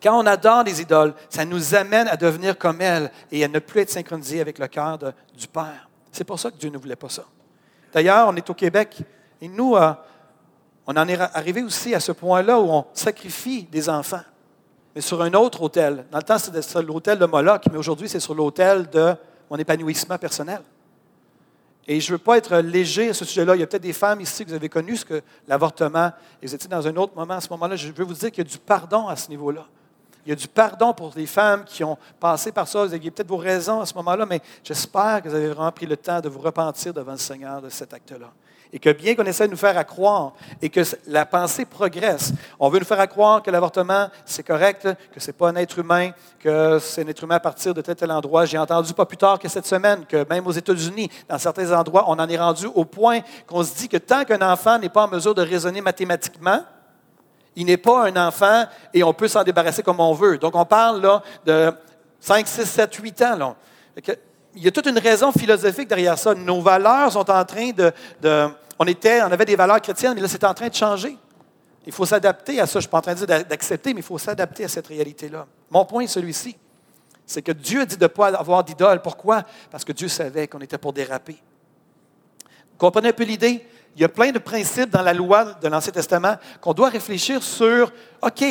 quand 0.01 0.19
on 0.21 0.25
adore 0.25 0.63
des 0.63 0.81
idoles, 0.81 1.13
ça 1.29 1.43
nous 1.43 1.73
amène 1.73 2.07
à 2.07 2.15
devenir 2.15 2.57
comme 2.57 2.81
elles 2.81 3.11
et 3.31 3.43
à 3.43 3.47
ne 3.47 3.59
plus 3.59 3.81
être 3.81 3.89
synchronisé 3.89 4.39
avec 4.41 4.59
le 4.59 4.67
cœur 4.67 4.97
du 4.97 5.47
Père. 5.47 5.89
C'est 6.11 6.23
pour 6.23 6.39
ça 6.39 6.51
que 6.51 6.57
Dieu 6.57 6.69
ne 6.69 6.77
voulait 6.77 6.95
pas 6.95 7.09
ça. 7.09 7.25
D'ailleurs, 7.91 8.27
on 8.27 8.35
est 8.35 8.49
au 8.49 8.53
Québec 8.53 8.97
et 9.41 9.47
nous, 9.47 9.75
euh, 9.75 9.93
on 10.85 10.95
en 10.95 11.07
est 11.07 11.19
arrivé 11.19 11.63
aussi 11.63 11.95
à 11.95 11.99
ce 11.99 12.11
point-là 12.11 12.59
où 12.59 12.69
on 12.69 12.85
sacrifie 12.93 13.63
des 13.63 13.89
enfants, 13.89 14.21
mais 14.93 15.01
sur 15.01 15.21
un 15.21 15.33
autre 15.33 15.63
hôtel. 15.63 16.05
Dans 16.11 16.19
le 16.19 16.23
temps, 16.23 16.37
c'était 16.37 16.81
l'hôtel 16.81 17.17
de 17.17 17.25
Moloch, 17.25 17.63
mais 17.71 17.77
aujourd'hui, 17.77 18.07
c'est 18.07 18.19
sur 18.19 18.35
l'hôtel 18.35 18.89
de 18.89 19.15
mon 19.49 19.57
épanouissement 19.57 20.17
personnel. 20.17 20.61
Et 21.87 22.01
je 22.01 22.11
ne 22.11 22.17
veux 22.17 22.23
pas 22.23 22.37
être 22.37 22.57
léger 22.57 23.09
à 23.09 23.13
ce 23.13 23.23
sujet-là. 23.23 23.55
Il 23.55 23.59
y 23.59 23.63
a 23.63 23.67
peut-être 23.67 23.83
des 23.83 23.93
femmes 23.93 24.19
ici 24.19 24.43
que 24.43 24.49
vous 24.49 24.55
avez 24.55 24.67
connu 24.67 24.97
ce 24.97 25.05
que 25.05 25.21
l'avortement, 25.47 26.11
et 26.41 26.47
vous 26.47 26.53
étiez 26.53 26.67
dans 26.67 26.85
un 26.85 26.95
autre 26.97 27.13
moment 27.15 27.35
à 27.35 27.41
ce 27.41 27.49
moment-là. 27.51 27.77
Je 27.77 27.91
veux 27.91 28.03
vous 28.03 28.13
dire 28.13 28.29
qu'il 28.29 28.43
y 28.43 28.47
a 28.47 28.49
du 28.49 28.57
pardon 28.57 29.07
à 29.07 29.15
ce 29.15 29.29
niveau-là. 29.29 29.65
Il 30.25 30.31
y 30.31 30.33
a 30.33 30.35
du 30.35 30.49
pardon 30.49 30.93
pour 30.93 31.13
les 31.15 31.25
femmes 31.25 31.63
qui 31.63 31.85
ont 31.85 31.97
passé 32.19 32.51
par 32.51 32.67
ça. 32.67 32.83
Vous 32.85 32.93
aviez 32.93 33.09
peut-être 33.09 33.29
vos 33.29 33.37
raisons 33.37 33.79
à 33.79 33.85
ce 33.85 33.93
moment-là, 33.93 34.25
mais 34.25 34.41
j'espère 34.61 35.21
que 35.23 35.29
vous 35.29 35.35
avez 35.35 35.47
vraiment 35.47 35.71
pris 35.71 35.85
le 35.85 35.95
temps 35.95 36.19
de 36.19 36.27
vous 36.27 36.39
repentir 36.39 36.93
devant 36.93 37.13
le 37.13 37.17
Seigneur 37.17 37.61
de 37.61 37.69
cet 37.69 37.93
acte-là. 37.93 38.33
Et 38.73 38.79
que 38.79 38.89
bien 38.89 39.15
qu'on 39.15 39.25
essaie 39.25 39.45
de 39.45 39.51
nous 39.51 39.57
faire 39.57 39.85
croire 39.85 40.33
et 40.61 40.69
que 40.69 40.81
la 41.07 41.25
pensée 41.25 41.65
progresse, 41.65 42.33
on 42.59 42.69
veut 42.69 42.79
nous 42.79 42.85
faire 42.85 43.07
croire 43.07 43.41
que 43.41 43.49
l'avortement, 43.49 44.09
c'est 44.25 44.43
correct, 44.43 44.87
que 45.13 45.19
ce 45.19 45.27
n'est 45.27 45.33
pas 45.33 45.49
un 45.49 45.55
être 45.55 45.79
humain, 45.79 46.11
que 46.39 46.77
c'est 46.79 47.03
un 47.03 47.07
être 47.07 47.23
humain 47.23 47.35
à 47.35 47.39
partir 47.39 47.73
de 47.73 47.81
tel 47.81 47.95
tel 47.95 48.11
endroit. 48.11 48.45
J'ai 48.45 48.57
entendu 48.57 48.93
pas 48.93 49.05
plus 49.05 49.17
tard 49.17 49.39
que 49.39 49.47
cette 49.47 49.65
semaine 49.65 50.05
que 50.05 50.25
même 50.29 50.45
aux 50.47 50.51
États-Unis, 50.51 51.09
dans 51.29 51.37
certains 51.37 51.71
endroits, 51.71 52.05
on 52.07 52.19
en 52.19 52.27
est 52.27 52.37
rendu 52.37 52.67
au 52.67 52.83
point 52.85 53.21
qu'on 53.45 53.63
se 53.63 53.75
dit 53.75 53.87
que 53.87 53.97
tant 53.97 54.25
qu'un 54.25 54.41
enfant 54.41 54.77
n'est 54.77 54.89
pas 54.89 55.05
en 55.05 55.07
mesure 55.07 55.33
de 55.33 55.41
raisonner 55.41 55.81
mathématiquement, 55.81 56.61
il 57.55 57.65
n'est 57.65 57.77
pas 57.77 58.07
un 58.07 58.27
enfant 58.27 58.65
et 58.93 59.03
on 59.03 59.13
peut 59.13 59.27
s'en 59.27 59.43
débarrasser 59.43 59.81
comme 59.81 59.99
on 59.99 60.13
veut. 60.13 60.37
Donc, 60.37 60.55
on 60.55 60.65
parle 60.65 61.01
là 61.01 61.23
de 61.43 61.73
5, 62.19 62.47
6, 62.47 62.65
7, 62.65 62.93
8 62.93 63.21
ans. 63.23 63.35
Là. 63.35 63.55
Il 64.55 64.63
y 64.63 64.67
a 64.67 64.71
toute 64.71 64.87
une 64.87 64.97
raison 64.97 65.31
philosophique 65.31 65.87
derrière 65.87 66.17
ça. 66.17 66.33
Nos 66.33 66.61
valeurs 66.61 67.11
sont 67.11 67.29
en 67.29 67.45
train 67.45 67.71
de. 67.71 67.91
on, 68.79 68.85
était, 68.85 69.21
on 69.21 69.31
avait 69.31 69.45
des 69.45 69.55
valeurs 69.55 69.81
chrétiennes, 69.81 70.13
mais 70.15 70.21
là, 70.21 70.27
c'est 70.27 70.43
en 70.43 70.53
train 70.53 70.69
de 70.69 70.73
changer. 70.73 71.17
Il 71.85 71.93
faut 71.93 72.05
s'adapter 72.05 72.59
à 72.59 72.65
ça. 72.65 72.73
Je 72.73 72.77
ne 72.77 72.81
suis 72.81 72.89
pas 72.89 72.97
en 72.97 73.01
train 73.01 73.13
de 73.13 73.25
dire 73.25 73.45
d'accepter, 73.45 73.93
mais 73.93 74.01
il 74.01 74.03
faut 74.03 74.17
s'adapter 74.17 74.65
à 74.65 74.67
cette 74.67 74.87
réalité-là. 74.87 75.45
Mon 75.69 75.85
point 75.85 76.03
est 76.03 76.07
celui-ci. 76.07 76.57
C'est 77.25 77.41
que 77.41 77.51
Dieu 77.51 77.85
dit 77.85 77.97
de 77.97 78.03
ne 78.03 78.07
pas 78.07 78.27
avoir 78.27 78.63
d'idole. 78.63 79.01
Pourquoi? 79.01 79.43
Parce 79.69 79.83
que 79.83 79.91
Dieu 79.91 80.07
savait 80.07 80.47
qu'on 80.47 80.59
était 80.59 80.77
pour 80.77 80.93
déraper. 80.93 81.37
Vous 82.43 82.77
comprenez 82.77 83.09
un 83.09 83.13
peu 83.13 83.23
l'idée? 83.23 83.65
il 83.97 84.01
y 84.01 84.05
a 84.05 84.09
plein 84.09 84.31
de 84.31 84.37
principes 84.37 84.91
dans 84.91 85.01
la 85.01 85.13
loi 85.13 85.55
de 85.59 85.67
l'Ancien 85.67 85.91
Testament 85.91 86.35
qu'on 86.61 86.73
doit 86.73 86.89
réfléchir 86.89 87.41
sur, 87.41 87.91
OK, 88.21 88.43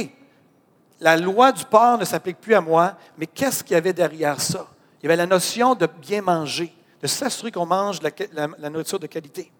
la 0.98 1.16
loi 1.16 1.52
du 1.52 1.64
porc 1.64 1.98
ne 1.98 2.04
s'applique 2.04 2.40
plus 2.40 2.56
à 2.56 2.60
moi, 2.60 2.96
mais 3.16 3.28
qu'est-ce 3.28 3.62
qu'il 3.62 3.74
y 3.74 3.76
avait 3.76 3.92
derrière 3.92 4.40
ça? 4.40 4.66
Il 5.00 5.04
y 5.04 5.06
avait 5.06 5.16
la 5.16 5.26
notion 5.26 5.74
de 5.74 5.86
bien 5.86 6.22
manger, 6.22 6.72
de 7.00 7.06
s'assurer 7.06 7.52
qu'on 7.52 7.66
mange 7.66 8.00
la, 8.32 8.70
nourriture 8.70 8.98
de 8.98 9.06
qualité. 9.06 9.50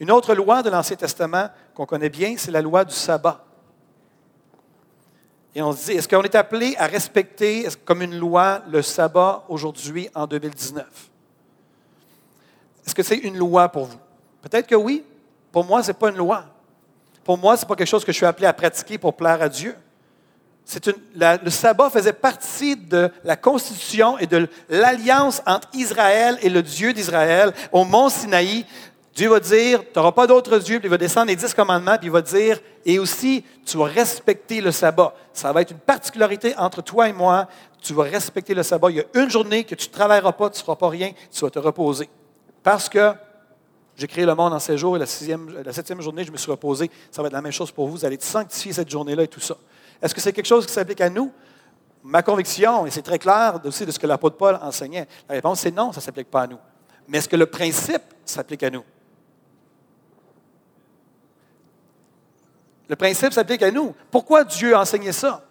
Une 0.00 0.10
autre 0.10 0.34
loi 0.34 0.62
de 0.62 0.70
l'Ancien 0.70 0.96
Testament 0.96 1.48
qu'on 1.74 1.86
connaît 1.86 2.08
bien, 2.08 2.34
c'est 2.36 2.50
la 2.50 2.62
loi 2.62 2.84
du 2.84 2.94
sabbat. 2.94 3.44
Et 5.54 5.62
on 5.62 5.72
se 5.72 5.86
dit, 5.86 5.92
est-ce 5.92 6.08
qu'on 6.08 6.22
est 6.22 6.34
appelé 6.34 6.74
à 6.78 6.86
respecter 6.86 7.66
comme 7.84 8.02
une 8.02 8.16
loi 8.16 8.62
le 8.70 8.82
sabbat 8.82 9.44
aujourd'hui 9.48 10.08
en 10.14 10.26
2019? 10.26 10.86
Est-ce 12.86 12.94
que 12.94 13.02
c'est 13.02 13.16
une 13.16 13.36
loi 13.36 13.68
pour 13.68 13.86
vous? 13.86 13.98
Peut-être 14.42 14.66
que 14.66 14.74
oui. 14.74 15.04
Pour 15.50 15.64
moi, 15.64 15.82
ce 15.82 15.88
n'est 15.88 15.94
pas 15.94 16.10
une 16.10 16.16
loi. 16.16 16.44
Pour 17.24 17.38
moi, 17.38 17.56
ce 17.56 17.62
n'est 17.62 17.68
pas 17.68 17.76
quelque 17.76 17.88
chose 17.88 18.04
que 18.04 18.12
je 18.12 18.16
suis 18.16 18.26
appelé 18.26 18.46
à 18.46 18.52
pratiquer 18.52 18.98
pour 18.98 19.14
plaire 19.14 19.42
à 19.42 19.48
Dieu. 19.48 19.74
Le 21.14 21.50
sabbat 21.50 21.90
faisait 21.90 22.12
partie 22.12 22.76
de 22.76 23.10
la 23.24 23.36
constitution 23.36 24.18
et 24.18 24.26
de 24.26 24.48
l'alliance 24.68 25.42
entre 25.46 25.68
Israël 25.72 26.38
et 26.42 26.48
le 26.48 26.62
Dieu 26.62 26.92
d'Israël 26.92 27.52
au 27.72 27.84
mont 27.84 28.08
Sinaï. 28.08 28.66
Dieu 29.14 29.28
va 29.28 29.40
dire, 29.40 29.80
tu 29.80 29.98
n'auras 29.98 30.12
pas 30.12 30.28
d'autre 30.28 30.58
Dieu, 30.58 30.78
puis 30.78 30.86
il 30.86 30.90
va 30.90 30.98
descendre 30.98 31.26
les 31.26 31.36
dix 31.36 31.52
commandements, 31.52 31.96
puis 31.96 32.06
il 32.06 32.12
va 32.12 32.22
dire, 32.22 32.60
et 32.84 33.00
aussi, 33.00 33.44
tu 33.66 33.76
vas 33.76 33.86
respecter 33.86 34.60
le 34.60 34.70
sabbat. 34.70 35.12
Ça 35.32 35.52
va 35.52 35.62
être 35.62 35.72
une 35.72 35.78
particularité 35.78 36.56
entre 36.56 36.82
toi 36.82 37.08
et 37.08 37.12
moi. 37.12 37.48
Tu 37.82 37.94
vas 37.94 38.04
respecter 38.04 38.54
le 38.54 38.62
sabbat. 38.62 38.90
Il 38.90 38.96
y 38.98 39.00
a 39.00 39.04
une 39.14 39.28
journée 39.28 39.64
que 39.64 39.74
tu 39.74 39.88
ne 39.88 39.92
travailleras 39.92 40.32
pas, 40.32 40.50
tu 40.50 40.60
ne 40.60 40.64
feras 40.64 40.76
pas 40.76 40.88
rien, 40.88 41.10
tu 41.32 41.40
vas 41.40 41.50
te 41.50 41.58
reposer. 41.58 42.08
Parce 42.62 42.88
que 42.88 43.12
j'ai 43.96 44.06
créé 44.06 44.24
le 44.24 44.34
monde 44.36 44.52
en 44.52 44.58
sept 44.60 44.76
jours 44.76 44.96
et 44.96 45.00
la, 45.00 45.06
la 45.64 45.72
septième 45.72 46.00
journée, 46.00 46.22
je 46.22 46.30
me 46.30 46.36
suis 46.36 46.50
reposé. 46.50 46.88
Ça 47.10 47.20
va 47.20 47.26
être 47.26 47.34
la 47.34 47.42
même 47.42 47.50
chose 47.50 47.72
pour 47.72 47.88
vous. 47.88 47.96
Vous 47.96 48.04
allez 48.04 48.18
sanctifier 48.20 48.72
cette 48.72 48.88
journée-là 48.88 49.24
et 49.24 49.28
tout 49.28 49.40
ça. 49.40 49.56
Est-ce 50.00 50.14
que 50.14 50.20
c'est 50.20 50.32
quelque 50.32 50.46
chose 50.46 50.66
qui 50.66 50.72
s'applique 50.72 51.00
à 51.00 51.10
nous? 51.10 51.32
Ma 52.02 52.22
conviction, 52.22 52.86
et 52.86 52.90
c'est 52.90 53.02
très 53.02 53.18
clair 53.18 53.60
aussi 53.64 53.84
de 53.84 53.90
ce 53.90 53.98
que 53.98 54.06
l'apôtre 54.06 54.36
Paul 54.36 54.58
enseignait, 54.62 55.08
la 55.28 55.34
réponse 55.34 55.60
c'est 55.60 55.70
non, 55.70 55.92
ça 55.92 56.00
ne 56.00 56.02
s'applique 56.02 56.30
pas 56.30 56.42
à 56.42 56.46
nous. 56.46 56.58
Mais 57.08 57.18
est-ce 57.18 57.28
que 57.28 57.36
le 57.36 57.46
principe 57.46 58.02
s'applique 58.24 58.62
à 58.62 58.70
nous? 58.70 58.84
Le 62.88 62.96
principe 62.96 63.32
s'applique 63.32 63.62
à 63.62 63.70
nous. 63.70 63.94
Pourquoi 64.10 64.44
Dieu 64.44 64.74
a 64.74 64.80
enseigné 64.80 65.12
ça? 65.12 65.47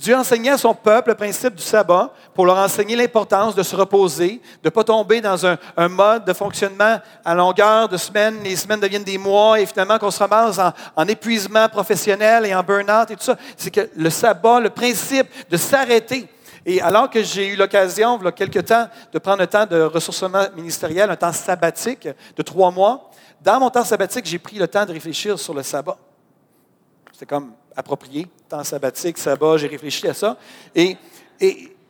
Dieu 0.00 0.16
enseignait 0.16 0.52
à 0.52 0.56
son 0.56 0.72
peuple 0.72 1.10
le 1.10 1.14
principe 1.14 1.54
du 1.54 1.62
sabbat 1.62 2.10
pour 2.32 2.46
leur 2.46 2.56
enseigner 2.56 2.96
l'importance 2.96 3.54
de 3.54 3.62
se 3.62 3.76
reposer, 3.76 4.40
de 4.62 4.68
ne 4.68 4.70
pas 4.70 4.82
tomber 4.82 5.20
dans 5.20 5.44
un, 5.44 5.58
mode 5.90 6.24
de 6.24 6.32
fonctionnement 6.32 6.98
à 7.22 7.34
longueur 7.34 7.86
de 7.86 7.98
semaines. 7.98 8.42
Les 8.42 8.56
semaines 8.56 8.80
deviennent 8.80 9.04
des 9.04 9.18
mois 9.18 9.60
et 9.60 9.66
finalement 9.66 9.98
qu'on 9.98 10.10
se 10.10 10.18
ramasse 10.18 10.58
en, 10.96 11.06
épuisement 11.06 11.68
professionnel 11.68 12.46
et 12.46 12.54
en 12.54 12.62
burn-out 12.62 13.10
et 13.10 13.16
tout 13.16 13.24
ça. 13.24 13.36
C'est 13.58 13.70
que 13.70 13.90
le 13.94 14.08
sabbat, 14.08 14.60
le 14.60 14.70
principe 14.70 15.26
de 15.50 15.58
s'arrêter. 15.58 16.26
Et 16.64 16.80
alors 16.80 17.10
que 17.10 17.22
j'ai 17.22 17.48
eu 17.48 17.56
l'occasion, 17.56 18.18
il 18.22 18.24
y 18.24 18.28
a 18.28 18.32
quelques 18.32 18.64
temps, 18.64 18.88
de 19.12 19.18
prendre 19.18 19.42
un 19.42 19.46
temps 19.46 19.66
de 19.66 19.82
ressourcement 19.82 20.46
ministériel, 20.56 21.10
un 21.10 21.16
temps 21.16 21.32
sabbatique 21.32 22.08
de 22.36 22.42
trois 22.42 22.70
mois, 22.70 23.10
dans 23.42 23.60
mon 23.60 23.68
temps 23.68 23.84
sabbatique, 23.84 24.24
j'ai 24.24 24.38
pris 24.38 24.56
le 24.56 24.66
temps 24.66 24.86
de 24.86 24.92
réfléchir 24.92 25.38
sur 25.38 25.52
le 25.52 25.62
sabbat. 25.62 25.98
C'est 27.12 27.26
comme 27.26 27.52
approprié, 27.76 28.26
temps 28.48 28.64
sabbatique, 28.64 29.18
sabbat, 29.18 29.58
j'ai 29.58 29.66
réfléchi 29.66 30.06
à 30.08 30.14
ça. 30.14 30.36
Et, 30.74 30.96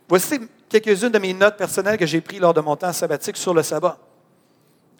voici 0.09 0.40
quelques-unes 0.69 1.11
de 1.11 1.19
mes 1.19 1.33
notes 1.33 1.57
personnelles 1.57 1.99
que 1.99 2.07
j'ai 2.07 2.21
prises 2.21 2.40
lors 2.40 2.55
de 2.55 2.61
mon 2.61 2.77
temps 2.77 2.93
sabbatique 2.93 3.37
sur 3.37 3.55
le 3.55 3.62
sabbat. 3.62 3.99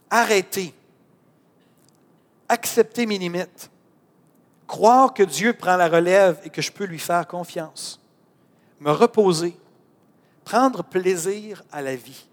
Arrêter. 0.09 0.75
Accepter 2.49 3.07
mes 3.07 3.19
limites. 3.19 3.71
Croire 4.67 5.15
que 5.15 5.23
Dieu 5.23 5.53
prend 5.53 5.77
la 5.77 5.89
relève 5.89 6.41
et 6.45 6.51
que 6.51 6.63
je 6.63 6.73
peux 6.73 6.85
lui 6.85 6.99
faire 6.99 7.27
confiance. 7.27 8.01
Me 8.81 8.91
reposer. 8.91 9.57
Prendre 10.45 10.83
plaisir 10.83 11.63
à 11.71 11.83
la 11.83 11.95
vie. 11.95 12.27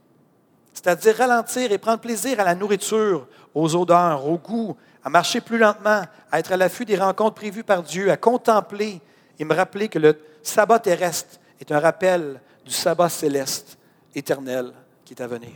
C'est-à-dire 0.74 1.16
ralentir 1.18 1.72
et 1.72 1.78
prendre 1.78 2.00
plaisir 2.00 2.40
à 2.40 2.44
la 2.44 2.56
nourriture, 2.56 3.28
aux 3.54 3.76
odeurs, 3.76 4.28
au 4.28 4.38
goût, 4.38 4.78
à 5.08 5.10
marcher 5.10 5.40
plus 5.40 5.58
lentement, 5.58 6.02
à 6.30 6.40
être 6.40 6.52
à 6.52 6.58
l'affût 6.58 6.84
des 6.84 6.98
rencontres 6.98 7.36
prévues 7.36 7.64
par 7.64 7.82
Dieu, 7.82 8.12
à 8.12 8.18
contempler 8.18 9.00
et 9.40 9.46
me 9.46 9.56
rappeler 9.56 9.88
que 9.88 10.00
le 10.00 10.20
sabbat 10.44 10.80
terrestre 10.80 11.40
est 11.62 11.72
un 11.72 11.80
rappel 11.80 12.42
du 12.66 12.74
sabbat 12.74 13.08
céleste 13.08 13.78
éternel 14.14 14.74
qui 15.06 15.14
est 15.14 15.22
à 15.22 15.28
venir. 15.28 15.54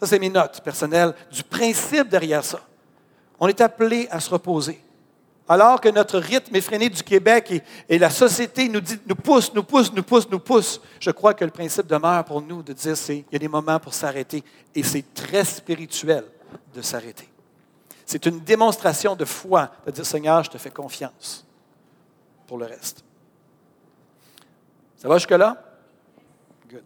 Ça, 0.00 0.06
c'est 0.06 0.18
mes 0.18 0.30
notes 0.30 0.62
personnelles 0.62 1.14
du 1.30 1.42
principe 1.42 2.08
derrière 2.08 2.42
ça. 2.42 2.60
On 3.38 3.48
est 3.48 3.60
appelé 3.60 4.08
à 4.10 4.18
se 4.18 4.30
reposer. 4.30 4.82
Alors 5.46 5.78
que 5.78 5.90
notre 5.90 6.18
rythme 6.18 6.56
effréné 6.56 6.88
du 6.88 7.02
Québec 7.02 7.62
et, 7.86 7.98
la 7.98 8.08
société 8.08 8.66
nous, 8.70 8.80
dit, 8.80 8.98
nous 9.06 9.14
pousse, 9.14 9.52
nous 9.52 9.62
pousse, 9.62 9.92
nous 9.92 10.02
pousse, 10.02 10.26
nous 10.30 10.40
pousse, 10.40 10.80
je 11.00 11.10
crois 11.10 11.34
que 11.34 11.44
le 11.44 11.50
principe 11.50 11.86
demeure 11.86 12.24
pour 12.24 12.40
nous 12.40 12.62
de 12.62 12.72
dire 12.72 12.96
c'est 12.96 13.18
il 13.18 13.32
y 13.32 13.36
a 13.36 13.40
des 13.40 13.46
moments 13.46 13.78
pour 13.78 13.92
s'arrêter 13.92 14.42
et 14.74 14.82
c'est 14.82 15.04
très 15.12 15.44
spirituel 15.44 16.24
de 16.74 16.80
s'arrêter. 16.80 17.28
C'est 18.08 18.24
une 18.24 18.40
démonstration 18.40 19.14
de 19.14 19.26
foi 19.26 19.70
de 19.84 19.90
dire 19.90 20.06
Seigneur, 20.06 20.42
je 20.42 20.48
te 20.48 20.56
fais 20.56 20.70
confiance 20.70 21.46
pour 22.46 22.56
le 22.56 22.64
reste. 22.64 23.04
Ça 24.96 25.08
va 25.08 25.18
jusque-là? 25.18 25.62
Good. 26.70 26.84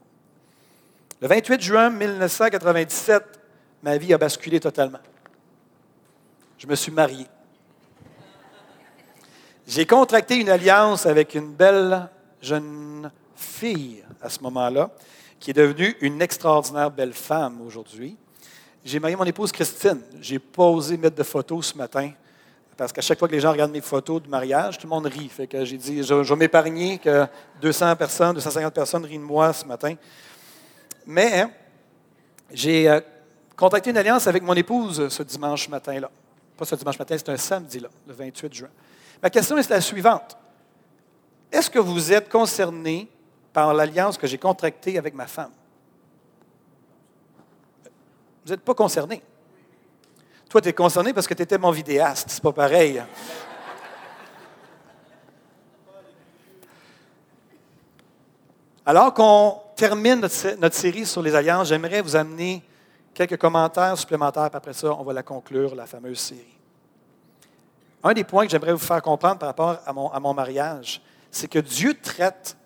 Le 1.20 1.28
28 1.28 1.60
juin 1.60 1.90
1997, 1.90 3.38
ma 3.84 3.98
vie 3.98 4.12
a 4.12 4.18
basculé 4.18 4.58
totalement. 4.58 4.98
Je 6.58 6.66
me 6.66 6.74
suis 6.74 6.90
marié. 6.90 7.28
J'ai 9.68 9.86
contracté 9.86 10.40
une 10.40 10.48
alliance 10.48 11.06
avec 11.06 11.36
une 11.36 11.54
belle 11.54 12.08
jeune 12.40 13.12
fille 13.36 14.04
à 14.20 14.28
ce 14.28 14.40
moment-là, 14.40 14.90
qui 15.38 15.50
est 15.50 15.54
devenue 15.54 15.96
une 16.00 16.20
extraordinaire 16.20 16.90
belle 16.90 17.14
femme 17.14 17.60
aujourd'hui. 17.60 18.16
J'ai 18.84 18.98
marié 18.98 19.16
mon 19.16 19.24
épouse 19.24 19.52
Christine. 19.52 20.00
J'ai 20.20 20.38
pas 20.38 20.64
osé 20.64 20.96
mettre 20.96 21.16
de 21.16 21.22
photos 21.22 21.66
ce 21.66 21.78
matin 21.78 22.10
parce 22.76 22.92
qu'à 22.92 23.00
chaque 23.00 23.18
fois 23.18 23.28
que 23.28 23.34
les 23.34 23.40
gens 23.40 23.52
regardent 23.52 23.72
mes 23.72 23.80
photos 23.80 24.22
de 24.22 24.28
mariage, 24.28 24.78
tout 24.78 24.86
le 24.86 24.90
monde 24.90 25.06
rit. 25.06 25.30
J'ai 25.62 25.76
dit, 25.76 26.02
je, 26.02 26.14
vais 26.14 26.36
m'épargner 26.36 26.98
que 26.98 27.26
200 27.60 27.94
personnes, 27.96 28.34
250 28.34 28.74
personnes 28.74 29.04
rient 29.04 29.18
de 29.18 29.22
moi 29.22 29.52
ce 29.52 29.64
matin. 29.64 29.94
Mais 31.06 31.42
hein, 31.42 31.50
j'ai 32.50 32.88
euh, 32.88 33.00
contacté 33.56 33.90
une 33.90 33.98
alliance 33.98 34.26
avec 34.26 34.42
mon 34.42 34.54
épouse 34.54 35.08
ce 35.08 35.22
dimanche 35.22 35.68
matin-là. 35.68 36.10
Pas 36.56 36.64
ce 36.64 36.74
dimanche 36.74 36.98
matin, 36.98 37.16
c'est 37.16 37.28
un 37.28 37.36
samedi-là, 37.36 37.88
le 38.06 38.14
28 38.14 38.52
juin. 38.52 38.68
Ma 39.22 39.30
question 39.30 39.56
est 39.58 39.68
la 39.68 39.80
suivante. 39.80 40.36
Est-ce 41.52 41.70
que 41.70 41.78
vous 41.78 42.12
êtes 42.12 42.28
concerné 42.28 43.08
par 43.52 43.74
l'alliance 43.74 44.18
que 44.18 44.26
j'ai 44.26 44.38
contractée 44.38 44.98
avec 44.98 45.14
ma 45.14 45.26
femme? 45.26 45.52
Vous 48.44 48.50
n'êtes 48.50 48.62
pas 48.62 48.74
concerné. 48.74 49.22
Toi, 50.48 50.60
tu 50.60 50.68
es 50.68 50.72
concerné 50.72 51.12
parce 51.14 51.26
que 51.26 51.34
tu 51.34 51.42
étais 51.42 51.58
mon 51.58 51.70
vidéaste. 51.70 52.28
C'est 52.28 52.42
pas 52.42 52.52
pareil. 52.52 53.02
Alors 58.84 59.14
qu'on 59.14 59.60
termine 59.76 60.20
notre, 60.20 60.74
série 60.74 61.06
sur 61.06 61.22
les 61.22 61.34
alliances, 61.34 61.68
j'aimerais 61.68 62.02
vous 62.02 62.16
amener 62.16 62.62
quelques 63.14 63.36
commentaires 63.36 63.96
supplémentaires, 63.96 64.50
après 64.52 64.72
ça, 64.72 64.92
on 64.92 65.04
va 65.04 65.12
la 65.12 65.22
conclure, 65.22 65.74
la 65.74 65.86
fameuse 65.86 66.18
série. 66.18 66.58
Un 68.02 68.12
des 68.12 68.24
points 68.24 68.44
que 68.44 68.50
j'aimerais 68.50 68.72
vous 68.72 68.78
faire 68.78 69.00
comprendre 69.00 69.38
par 69.38 69.48
rapport 69.48 69.78
à 69.86 70.20
mon 70.20 70.34
mariage, 70.34 71.00
c'est 71.30 71.46
que 71.46 71.60
Dieu 71.60 71.94
traite 71.94 72.56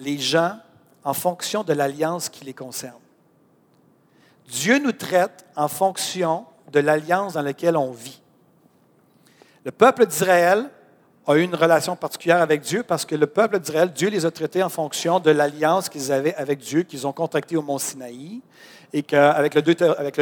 les 0.00 0.18
gens 0.18 0.58
en 1.04 1.14
fonction 1.14 1.62
de 1.62 1.72
l'alliance 1.72 2.28
qui 2.28 2.44
les 2.44 2.54
concerne. 2.54 2.98
Dieu 4.50 4.78
nous 4.78 4.92
traite 4.92 5.44
en 5.56 5.68
fonction 5.68 6.44
de 6.72 6.80
l'alliance 6.80 7.34
dans 7.34 7.42
laquelle 7.42 7.76
on 7.76 7.92
vit. 7.92 8.20
Le 9.64 9.70
peuple 9.70 10.06
d'Israël 10.06 10.68
a 11.26 11.36
eu 11.36 11.42
une 11.42 11.54
relation 11.54 11.94
particulière 11.96 12.40
avec 12.40 12.62
Dieu 12.62 12.82
parce 12.82 13.04
que 13.04 13.14
le 13.14 13.26
peuple 13.26 13.60
d'Israël, 13.60 13.92
Dieu 13.92 14.08
les 14.08 14.26
a 14.26 14.30
traités 14.30 14.62
en 14.62 14.68
fonction 14.68 15.20
de 15.20 15.30
l'alliance 15.30 15.88
qu'ils 15.88 16.10
avaient 16.10 16.34
avec 16.34 16.58
Dieu, 16.58 16.82
qu'ils 16.82 17.06
ont 17.06 17.12
contractée 17.12 17.56
au 17.56 17.62
mont 17.62 17.78
Sinaï, 17.78 18.40
et 18.92 19.02
qu'avec 19.02 19.54
le, 19.54 19.62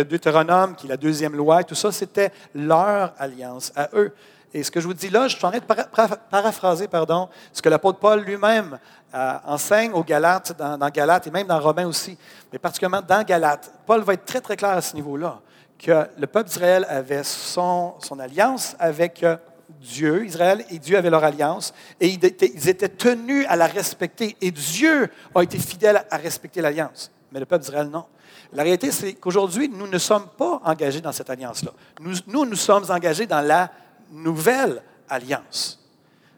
Deutéronome, 0.04 0.74
qui 0.74 0.86
est 0.86 0.90
la 0.90 0.96
deuxième 0.96 1.34
loi, 1.34 1.64
tout 1.64 1.74
ça, 1.74 1.90
c'était 1.90 2.30
leur 2.54 3.14
alliance 3.18 3.72
à 3.74 3.88
eux. 3.94 4.12
Et 4.54 4.62
ce 4.62 4.70
que 4.70 4.80
je 4.80 4.86
vous 4.86 4.94
dis 4.94 5.10
là, 5.10 5.28
je 5.28 5.36
suis 5.36 5.44
en 5.44 5.50
train 5.50 5.58
de 5.58 6.14
paraphraser 6.30 6.88
pardon, 6.88 7.28
ce 7.52 7.60
que 7.60 7.68
l'apôtre 7.68 7.98
Paul 7.98 8.20
lui-même 8.20 8.78
euh, 9.14 9.34
enseigne 9.44 9.92
aux 9.92 10.04
Galates, 10.04 10.56
dans, 10.58 10.78
dans, 10.78 10.88
Galates 10.88 11.26
et 11.26 11.30
même 11.30 11.46
dans 11.46 11.60
Romains 11.60 11.86
aussi, 11.86 12.16
mais 12.52 12.58
particulièrement 12.58 13.02
dans 13.06 13.22
Galates. 13.22 13.72
Paul 13.86 14.00
va 14.02 14.14
être 14.14 14.24
très, 14.24 14.40
très 14.40 14.56
clair 14.56 14.70
à 14.70 14.80
ce 14.80 14.94
niveau-là, 14.94 15.40
que 15.78 16.06
le 16.18 16.26
peuple 16.26 16.48
d'Israël 16.48 16.86
avait 16.88 17.24
son, 17.24 17.94
alliance 18.18 18.74
avec 18.78 19.22
euh, 19.22 19.36
Dieu, 19.80 20.24
Israël 20.24 20.64
et 20.70 20.78
Dieu 20.78 20.96
avaient 20.96 21.10
leur 21.10 21.24
alliance, 21.24 21.74
et 22.00 22.08
ils 22.08 22.24
étaient, 22.68 22.88
tenus 22.88 23.46
à 23.48 23.56
la 23.56 23.66
respecter, 23.66 24.36
et 24.40 24.50
Dieu 24.50 25.10
a 25.34 25.42
été 25.42 25.58
fidèle 25.58 26.04
à 26.10 26.16
respecter 26.16 26.62
l'alliance, 26.62 27.10
mais 27.32 27.40
le 27.40 27.46
peuple 27.46 27.64
d'Israël 27.64 27.88
non. 27.88 28.06
La 28.52 28.62
réalité, 28.62 28.90
c'est 28.90 29.12
qu'aujourd'hui, 29.14 29.68
nous 29.68 29.86
ne 29.86 29.98
sommes 29.98 30.26
pas 30.38 30.62
engagés 30.64 31.02
dans 31.02 31.12
cette 31.12 31.28
alliance-là. 31.28 31.70
Nous, 32.00 32.46
nous 32.46 32.56
sommes 32.56 32.90
engagés 32.90 33.26
dans 33.26 33.42
la 33.42 33.70
nouvelle 34.10 34.82
alliance. 35.08 35.78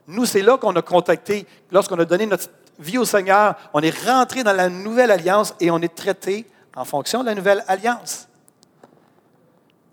Nous, 0.06 0.24
c'est 0.26 0.42
là 0.42 0.58
qu'on 0.58 0.74
a 0.76 0.82
contacté, 0.82 1.46
lorsqu'on 1.70 1.98
a 1.98 2.04
donné 2.04 2.26
notre 2.26 2.48
vie 2.78 2.98
au 2.98 3.04
Seigneur, 3.04 3.56
on 3.72 3.80
est 3.80 3.96
rentré 4.04 4.42
dans 4.42 4.52
la 4.52 4.68
nouvelle 4.68 5.10
alliance 5.10 5.54
et 5.60 5.70
on 5.70 5.78
est 5.78 5.94
traité 5.94 6.46
en 6.74 6.84
fonction 6.84 7.20
de 7.20 7.26
la 7.26 7.34
nouvelle 7.34 7.64
alliance. 7.68 8.26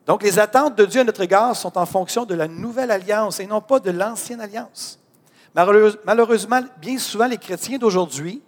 Donc, 0.06 0.24
les 0.24 0.40
attentes 0.40 0.76
de 0.76 0.86
Dieu 0.86 1.02
à 1.02 1.04
notre 1.04 1.22
égard 1.22 1.56
sont 1.56 1.78
en 1.78 1.86
fonction 1.86 2.26
de 2.26 2.34
la 2.34 2.48
nouvelle 2.48 2.92
alliance 2.92 3.40
et 3.40 3.46
non 3.46 3.60
pas 3.60 3.80
de 3.80 3.92
l'ancienne 3.92 4.40
alliance. 4.40 5.00
Malheureusement, 5.54 6.62
bien 6.80 6.98
souvent, 6.98 7.28
les 7.28 7.38
chrétiens 7.38 7.78
d'aujourd'hui 7.78 8.42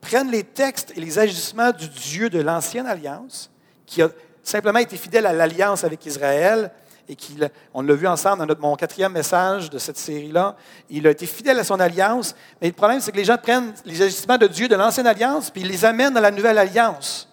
prennent 0.00 0.30
les 0.30 0.44
textes 0.44 0.92
et 0.96 1.00
les 1.00 1.18
agissements 1.18 1.72
du 1.72 1.88
Dieu 1.88 2.30
de 2.30 2.40
l'ancienne 2.40 2.86
alliance, 2.86 3.50
qui 3.86 4.00
a 4.02 4.08
simplement 4.42 4.78
été 4.78 4.96
fidèle 4.96 5.26
à 5.26 5.32
l'alliance 5.32 5.84
avec 5.84 6.04
Israël, 6.06 6.70
et 7.08 7.16
qu'il, 7.16 7.50
on 7.72 7.82
l'a 7.82 7.94
vu 7.94 8.06
ensemble 8.06 8.38
dans 8.38 8.46
notre, 8.46 8.60
mon 8.60 8.76
quatrième 8.76 9.12
message 9.12 9.70
de 9.70 9.78
cette 9.78 9.98
série-là, 9.98 10.56
il 10.88 11.06
a 11.06 11.10
été 11.10 11.26
fidèle 11.26 11.58
à 11.58 11.64
son 11.64 11.78
alliance, 11.80 12.34
mais 12.60 12.68
le 12.68 12.72
problème, 12.72 13.00
c'est 13.00 13.12
que 13.12 13.16
les 13.16 13.24
gens 13.24 13.36
prennent 13.36 13.74
les 13.84 14.02
agissements 14.02 14.38
de 14.38 14.46
Dieu 14.46 14.68
de 14.68 14.74
l'ancienne 14.74 15.06
alliance, 15.06 15.50
puis 15.50 15.62
ils 15.62 15.68
les 15.68 15.84
amènent 15.84 16.14
dans 16.14 16.20
la 16.20 16.30
nouvelle 16.30 16.58
alliance. 16.58 17.28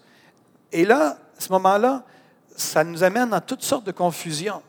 Et 0.72 0.86
là, 0.86 1.18
à 1.38 1.42
ce 1.42 1.52
moment-là, 1.54 2.04
ça 2.56 2.84
nous 2.84 3.04
amène 3.04 3.30
dans 3.30 3.42
toutes 3.42 3.64
sortes 3.64 3.86
de 3.86 3.92
confusions. 3.92 4.62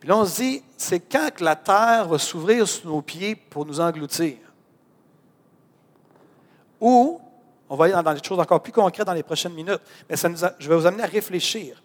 Puis 0.00 0.08
là, 0.08 0.16
on 0.16 0.24
se 0.24 0.40
dit, 0.40 0.62
c'est 0.76 1.00
quand 1.00 1.30
que 1.32 1.44
la 1.44 1.56
terre 1.56 2.08
va 2.08 2.18
s'ouvrir 2.18 2.66
sous 2.66 2.88
nos 2.88 3.02
pieds 3.02 3.36
pour 3.36 3.64
nous 3.64 3.78
engloutir? 3.78 4.36
Ou, 6.80 7.20
on 7.68 7.76
va 7.76 7.84
aller 7.84 7.94
dans 7.94 8.12
des 8.12 8.22
choses 8.22 8.40
encore 8.40 8.62
plus 8.62 8.72
concrètes 8.72 9.06
dans 9.06 9.12
les 9.12 9.22
prochaines 9.22 9.54
minutes, 9.54 9.80
mais 10.10 10.16
je 10.16 10.68
vais 10.68 10.76
vous 10.76 10.86
amener 10.86 11.04
à 11.04 11.06
réfléchir. 11.06 11.81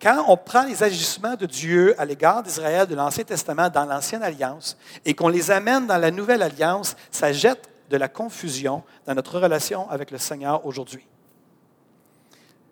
Quand 0.00 0.24
on 0.28 0.36
prend 0.36 0.64
les 0.64 0.82
agissements 0.82 1.34
de 1.34 1.46
Dieu 1.46 1.94
à 1.98 2.04
l'égard 2.04 2.42
d'Israël 2.42 2.86
de 2.86 2.94
l'Ancien 2.94 3.24
Testament 3.24 3.70
dans 3.70 3.84
l'Ancienne 3.84 4.22
Alliance 4.22 4.76
et 5.04 5.14
qu'on 5.14 5.28
les 5.28 5.50
amène 5.50 5.86
dans 5.86 5.96
la 5.96 6.10
Nouvelle 6.10 6.42
Alliance, 6.42 6.96
ça 7.10 7.32
jette 7.32 7.70
de 7.88 7.96
la 7.96 8.08
confusion 8.08 8.82
dans 9.06 9.14
notre 9.14 9.40
relation 9.40 9.88
avec 9.88 10.10
le 10.10 10.18
Seigneur 10.18 10.66
aujourd'hui. 10.66 11.06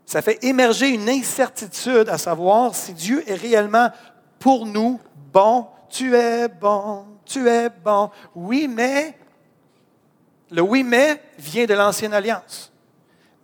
Ça 0.07 0.21
fait 0.21 0.45
émerger 0.45 0.91
une 0.91 1.09
incertitude 1.09 2.09
à 2.09 2.19
savoir 2.19 2.75
si 2.75 2.93
Dieu 2.93 3.25
est 3.27 3.35
réellement 3.35 3.91
pour 4.39 4.67
nous 4.67 5.01
bon. 5.33 5.67
Tu 5.89 6.15
es 6.15 6.49
bon, 6.49 7.07
tu 7.25 7.49
es 7.49 7.71
bon. 7.71 8.11
Oui, 8.35 8.69
mais 8.69 9.17
le 10.51 10.61
oui, 10.61 10.85
mais 10.85 11.23
vient 11.39 11.65
de 11.65 11.75
l'ancienne 11.75 12.13
alliance. 12.13 12.73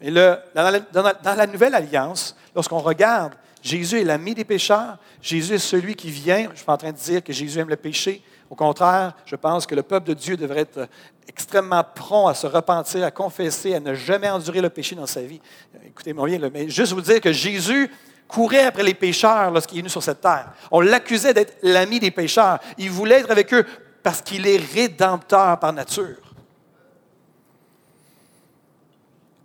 Mais 0.01 0.11
dans, 0.11 0.41
la, 0.55 1.47
nouvelle 1.47 1.75
alliance, 1.75 2.37
lorsqu'on 2.55 2.79
regarde, 2.79 3.35
Jésus 3.63 4.01
est 4.01 4.05
l'ami 4.05 4.35
des 4.35 4.45
pécheurs. 4.45 4.97
Jésus 5.21 5.55
est 5.55 5.59
celui 5.59 5.95
qui 5.95 6.11
vient. 6.11 6.45
Je 6.45 6.51
ne 6.51 6.57
suis 6.57 6.65
pas 6.65 6.75
en 6.75 6.79
train 6.79 6.93
de 6.93 6.97
dire 6.97 7.23
que 7.23 7.33
Jésus 7.33 7.59
aime 7.59 7.69
le 7.69 7.77
péché. 7.77 8.23
Au 8.49 8.55
contraire, 8.55 9.15
je 9.27 9.37
pense 9.37 9.67
que 9.67 9.75
le 9.75 9.83
peuple 9.83 10.09
de 10.09 10.15
Dieu 10.15 10.37
devrait 10.37 10.63
être 10.63 10.89
extrêmement 11.29 11.85
prompt 11.85 12.29
à 12.29 12.35
se 12.35 12.47
repentir, 12.47 13.05
à 13.05 13.11
confesser, 13.11 13.75
à 13.75 13.81
ne 13.81 13.95
jamais 13.95 14.29
endurer 14.29 14.61
le 14.61 14.71
péché 14.71 14.97
dans 14.97 15.07
sa 15.07 15.23
vie. 15.23 15.41
Écoutez-moi 15.87 16.27
bien, 16.27 16.51
mais 16.53 16.69
juste 16.69 16.93
vous 16.93 17.01
dire 17.01 17.21
que 17.21 17.33
Jésus 17.33 17.91
courait 18.27 18.65
après 18.65 18.83
les 18.83 18.95
pécheurs 18.95 19.51
lorsqu'il 19.51 19.79
est 19.79 19.83
venu 19.83 19.91
sur 19.91 20.03
cette 20.03 20.21
terre. 20.21 20.53
On 20.71 20.81
l'accusait 20.81 21.35
d'être 21.35 21.59
l'ami 21.63 22.01
des 22.01 22.11
pécheurs. 22.11 22.59
Il 22.79 22.91
voulait 22.91 23.21
être 23.21 23.31
avec 23.31 23.53
eux 23.55 23.65
parce 24.03 24.23
qu'il 24.23 24.47
est 24.47 24.61
rédempteur 24.75 25.59
par 25.59 25.73
nature. 25.73 26.17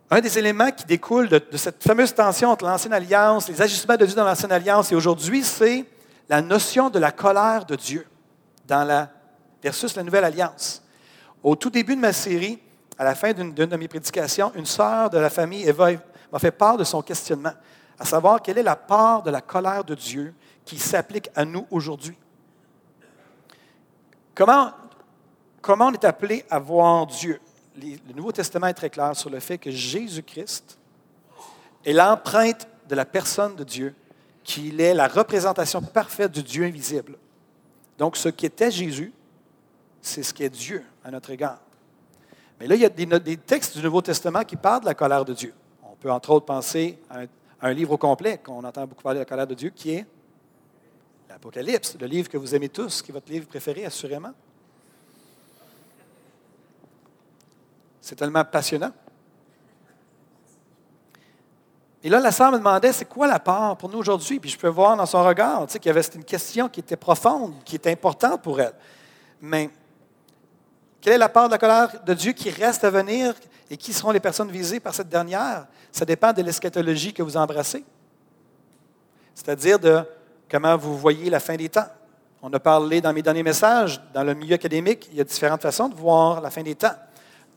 Un 0.09 0.21
des 0.21 0.37
éléments 0.37 0.71
qui 0.71 0.85
découle 0.85 1.27
de, 1.27 1.41
cette 1.57 1.81
fameuse 1.81 2.13
tension 2.13 2.51
entre 2.51 2.65
l'Ancienne 2.65 2.93
Alliance, 2.93 3.47
les 3.47 3.59
ajustements 3.59 3.97
de 3.97 4.05
Dieu 4.05 4.15
dans 4.15 4.23
l'Ancienne 4.23 4.51
Alliance 4.51 4.91
et 4.91 4.95
aujourd'hui, 4.95 5.43
c'est 5.43 5.83
la 6.29 6.41
notion 6.41 6.91
de 6.91 6.99
la 6.99 7.11
colère 7.11 7.65
de 7.65 7.75
Dieu 7.75 8.05
dans 8.67 8.83
la, 8.83 9.09
versus 9.63 9.95
la 9.95 10.03
Nouvelle 10.03 10.25
Alliance. 10.25 10.83
Au 11.41 11.55
tout 11.55 11.71
début 11.71 11.95
de 11.95 12.01
ma 12.01 12.13
série, 12.13 12.59
à 12.99 13.03
la 13.03 13.15
fin 13.15 13.33
d'une 13.33 13.53
de 13.53 13.75
mes 13.75 13.87
prédications, 13.87 14.51
une 14.55 14.65
sœur 14.65 15.09
de 15.09 15.17
la 15.17 15.31
famille, 15.31 15.67
Eva, 15.67 15.89
m'a 16.31 16.39
fait 16.39 16.51
part 16.51 16.77
de 16.77 16.83
son 16.83 17.01
questionnement, 17.01 17.53
à 17.97 18.05
savoir 18.05 18.41
quelle 18.41 18.59
est 18.59 18.63
la 18.63 18.75
part 18.75 19.23
de 19.23 19.31
la 19.31 19.41
colère 19.41 19.83
de 19.83 19.95
Dieu 19.95 20.35
qui 20.63 20.77
s'applique 20.77 21.29
à 21.35 21.45
nous 21.45 21.65
aujourd'hui. 21.71 22.17
Comment 24.35 24.71
on 25.63 25.93
est 25.93 26.05
appelé 26.05 26.45
à 26.49 26.59
voir 26.59 27.07
Dieu? 27.07 27.39
Le 27.77 28.13
Nouveau 28.13 28.31
Testament 28.31 28.67
est 28.67 28.73
très 28.73 28.89
clair 28.89 29.15
sur 29.15 29.29
le 29.29 29.39
fait 29.39 29.57
que 29.57 29.71
Jésus-Christ 29.71 30.77
est 31.85 31.93
l'empreinte 31.93 32.67
de 32.87 32.95
la 32.95 33.05
personne 33.05 33.55
de 33.55 33.63
Dieu, 33.63 33.95
qu'il 34.43 34.79
est 34.81 34.93
la 34.93 35.07
représentation 35.07 35.81
parfaite 35.81 36.31
du 36.31 36.43
Dieu 36.43 36.63
invisible. 36.63 37.17
Donc, 37.97 38.17
ce 38.17 38.29
qui 38.29 38.45
était 38.45 38.71
Jésus, 38.71 39.13
c'est 40.01 40.23
ce 40.23 40.33
qui 40.33 40.43
est 40.43 40.49
Dieu 40.49 40.83
à 41.03 41.11
notre 41.11 41.31
égard. 41.31 41.59
Mais 42.59 42.67
là, 42.67 42.75
il 42.75 42.81
y 42.81 42.85
a 42.85 42.89
des, 42.89 43.37
textes 43.37 43.77
du 43.77 43.83
Nouveau 43.83 44.01
Testament 44.01 44.43
qui 44.43 44.55
parlent 44.55 44.81
de 44.81 44.85
la 44.85 44.93
colère 44.93 45.25
de 45.25 45.33
Dieu. 45.33 45.53
On 45.83 45.95
peut 45.95 46.11
entre 46.11 46.29
autres 46.31 46.45
penser 46.45 46.99
à 47.09 47.21
un, 47.21 47.25
à 47.59 47.67
un 47.67 47.73
livre 47.73 47.93
au 47.93 47.97
complet, 47.97 48.37
qu'on 48.37 48.63
entend 48.63 48.85
beaucoup 48.85 49.01
parler 49.01 49.19
de 49.19 49.21
la 49.21 49.25
colère 49.25 49.47
de 49.47 49.55
Dieu, 49.55 49.71
qui 49.71 49.91
est 49.91 50.05
l'Apocalypse, 51.27 51.97
le 51.99 52.07
livre 52.07 52.29
que 52.29 52.37
vous 52.37 52.55
aimez 52.55 52.69
tous, 52.69 53.01
qui 53.01 53.11
est 53.11 53.13
votre 53.13 53.31
livre 53.31 53.47
préféré, 53.47 53.85
assurément. 53.85 54.31
C'est 58.05 58.15
tellement 58.15 58.45
passionnant. 58.45 58.91
Et 62.03 62.09
là, 62.09 62.19
la 62.19 62.31
sœur 62.31 62.51
me 62.51 62.59
demandait, 62.59 62.93
c'est 62.93 63.05
quoi 63.05 63.25
la 63.25 63.39
part 63.39 63.75
pour 63.77 63.89
nous 63.89 63.97
aujourd'hui? 63.97 64.39
Puis 64.39 64.51
je 64.51 64.59
peux 64.59 64.67
voir 64.67 64.95
dans 64.95 65.07
son 65.07 65.23
regard 65.23 65.65
qu'il 65.65 65.87
y 65.87 65.89
avait 65.89 66.03
une 66.13 66.23
question 66.23 66.69
qui 66.69 66.81
était 66.81 66.97
profonde, 66.97 67.55
qui 67.65 67.77
était 67.77 67.89
importante 67.89 68.43
pour 68.43 68.61
elle. 68.61 68.75
Mais 69.41 69.71
quelle 71.01 71.13
est 71.13 71.17
la 71.17 71.29
part 71.29 71.47
de 71.47 71.53
la 71.53 71.57
colère 71.57 72.03
de 72.03 72.13
Dieu 72.13 72.33
qui 72.33 72.51
reste 72.51 72.83
à 72.83 72.91
venir 72.91 73.33
et 73.71 73.75
qui 73.75 73.91
seront 73.91 74.11
les 74.11 74.19
personnes 74.19 74.51
visées 74.51 74.79
par 74.79 74.93
cette 74.93 75.09
dernière? 75.09 75.65
Ça 75.91 76.05
dépend 76.05 76.31
de 76.31 76.43
l'eschatologie 76.43 77.11
que 77.11 77.23
vous 77.23 77.35
embrassez. 77.35 77.83
C'est-à-dire 79.33 79.79
de 79.79 80.03
comment 80.47 80.77
vous 80.77 80.95
voyez 80.95 81.31
la 81.31 81.39
fin 81.39 81.55
des 81.55 81.69
temps. 81.69 81.89
On 82.43 82.53
a 82.53 82.59
parlé 82.59 83.01
dans 83.01 83.13
mes 83.13 83.23
derniers 83.23 83.41
messages, 83.41 83.99
dans 84.13 84.23
le 84.23 84.35
milieu 84.35 84.53
académique, 84.53 85.07
il 85.11 85.17
y 85.17 85.21
a 85.21 85.23
différentes 85.23 85.63
façons 85.63 85.89
de 85.89 85.95
voir 85.95 86.39
la 86.39 86.51
fin 86.51 86.61
des 86.61 86.75
temps. 86.75 86.93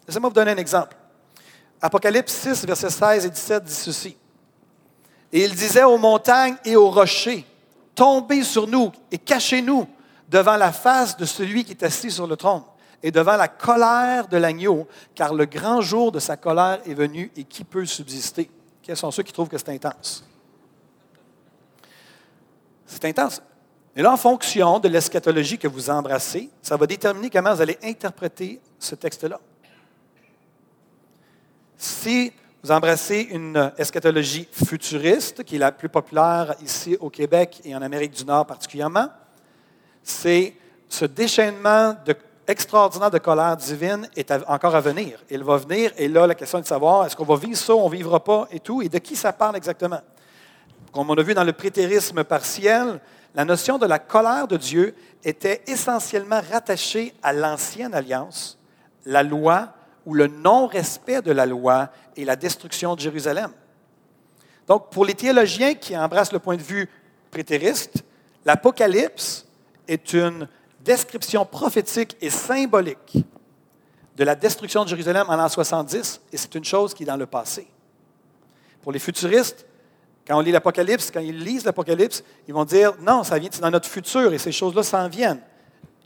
Laissez-moi 0.08 0.30
vous 0.30 0.34
donner 0.34 0.52
un 0.52 0.56
exemple. 0.56 0.96
Apocalypse 1.82 2.32
6, 2.32 2.64
versets 2.64 2.88
16 2.88 3.26
et 3.26 3.30
17 3.30 3.64
dit 3.64 3.74
ceci. 3.74 4.16
Et 5.30 5.44
il 5.44 5.54
disait 5.54 5.84
aux 5.84 5.98
montagnes 5.98 6.56
et 6.64 6.74
aux 6.76 6.90
rochers, 6.90 7.44
tombez 7.94 8.42
sur 8.42 8.66
nous 8.66 8.90
et 9.12 9.18
cachez-nous 9.18 9.86
devant 10.26 10.56
la 10.56 10.72
face 10.72 11.14
de 11.16 11.26
celui 11.26 11.62
qui 11.64 11.72
est 11.72 11.82
assis 11.82 12.10
sur 12.10 12.26
le 12.26 12.36
trône 12.36 12.62
et 13.02 13.10
devant 13.10 13.36
la 13.36 13.48
colère 13.48 14.26
de 14.26 14.38
l'agneau, 14.38 14.88
car 15.14 15.34
le 15.34 15.44
grand 15.44 15.82
jour 15.82 16.10
de 16.10 16.18
sa 16.18 16.36
colère 16.36 16.80
est 16.86 16.94
venu 16.94 17.30
et 17.36 17.44
qui 17.44 17.62
peut 17.62 17.84
subsister? 17.84 18.50
Quels 18.82 18.96
sont 18.96 19.10
ceux 19.10 19.22
qui 19.22 19.32
trouvent 19.32 19.48
que 19.48 19.58
c'est 19.58 19.68
intense? 19.68 20.24
C'est 22.86 23.04
intense. 23.04 23.42
Et 23.94 24.00
là, 24.00 24.12
en 24.12 24.16
fonction 24.16 24.78
de 24.78 24.88
l'eschatologie 24.88 25.58
que 25.58 25.68
vous 25.68 25.90
embrassez, 25.90 26.48
ça 26.62 26.76
va 26.76 26.86
déterminer 26.86 27.28
comment 27.28 27.54
vous 27.54 27.60
allez 27.60 27.78
interpréter 27.82 28.60
ce 28.78 28.94
texte-là. 28.94 29.38
Si 31.80 32.32
vous 32.64 32.72
embrassez 32.72 33.28
une 33.30 33.72
eschatologie 33.78 34.48
futuriste, 34.50 35.44
qui 35.44 35.54
est 35.54 35.60
la 35.60 35.70
plus 35.70 35.88
populaire 35.88 36.56
ici 36.60 36.96
au 36.98 37.08
Québec 37.08 37.60
et 37.64 37.74
en 37.76 37.82
Amérique 37.82 38.10
du 38.10 38.24
Nord 38.24 38.46
particulièrement, 38.46 39.06
c'est 40.02 40.54
ce 40.88 41.04
déchaînement 41.04 41.94
extraordinaire 42.48 43.12
de 43.12 43.18
colère 43.18 43.56
divine 43.56 44.08
est 44.16 44.32
encore 44.48 44.74
à 44.74 44.80
venir. 44.80 45.22
Il 45.30 45.44
va 45.44 45.56
venir, 45.56 45.92
et 45.96 46.08
là, 46.08 46.26
la 46.26 46.34
question 46.34 46.58
est 46.58 46.62
de 46.62 46.66
savoir, 46.66 47.06
est-ce 47.06 47.14
qu'on 47.14 47.24
va 47.24 47.36
vivre 47.36 47.56
ça, 47.56 47.74
on 47.74 47.88
ne 47.88 47.94
vivra 47.94 48.24
pas, 48.24 48.48
et 48.50 48.58
tout, 48.58 48.82
et 48.82 48.88
de 48.88 48.98
qui 48.98 49.14
ça 49.14 49.32
parle 49.32 49.54
exactement? 49.54 50.00
Comme 50.90 51.10
on 51.10 51.14
a 51.14 51.22
vu 51.22 51.34
dans 51.34 51.44
le 51.44 51.52
prétérisme 51.52 52.24
partiel, 52.24 53.00
la 53.36 53.44
notion 53.44 53.78
de 53.78 53.86
la 53.86 54.00
colère 54.00 54.48
de 54.48 54.56
Dieu 54.56 54.96
était 55.22 55.62
essentiellement 55.68 56.40
rattachée 56.50 57.14
à 57.22 57.32
l'ancienne 57.32 57.94
alliance, 57.94 58.58
la 59.04 59.22
loi 59.22 59.74
ou 60.06 60.14
le 60.14 60.26
non-respect 60.26 61.22
de 61.22 61.32
la 61.32 61.46
loi 61.46 61.90
et 62.16 62.24
la 62.24 62.36
destruction 62.36 62.94
de 62.94 63.00
Jérusalem. 63.00 63.50
Donc, 64.66 64.90
pour 64.90 65.04
les 65.04 65.14
théologiens 65.14 65.74
qui 65.74 65.96
embrassent 65.96 66.32
le 66.32 66.38
point 66.38 66.56
de 66.56 66.62
vue 66.62 66.88
prétériste, 67.30 68.04
l'Apocalypse 68.44 69.46
est 69.86 70.12
une 70.12 70.48
description 70.80 71.44
prophétique 71.44 72.16
et 72.20 72.30
symbolique 72.30 73.18
de 74.16 74.24
la 74.24 74.34
destruction 74.34 74.84
de 74.84 74.88
Jérusalem 74.88 75.26
en 75.28 75.36
l'an 75.36 75.48
70, 75.48 76.20
et 76.32 76.36
c'est 76.36 76.54
une 76.54 76.64
chose 76.64 76.92
qui 76.92 77.04
est 77.04 77.06
dans 77.06 77.16
le 77.16 77.26
passé. 77.26 77.68
Pour 78.82 78.92
les 78.92 78.98
futuristes, 78.98 79.64
quand 80.26 80.36
on 80.36 80.40
lit 80.40 80.52
l'Apocalypse, 80.52 81.10
quand 81.10 81.20
ils 81.20 81.38
lisent 81.38 81.64
l'Apocalypse, 81.64 82.22
ils 82.46 82.52
vont 82.52 82.64
dire 82.64 82.94
non, 83.00 83.24
ça 83.24 83.38
vient 83.38 83.48
dans 83.60 83.70
notre 83.70 83.88
futur 83.88 84.32
et 84.32 84.38
ces 84.38 84.52
choses-là 84.52 84.82
s'en 84.82 85.08
viennent. 85.08 85.40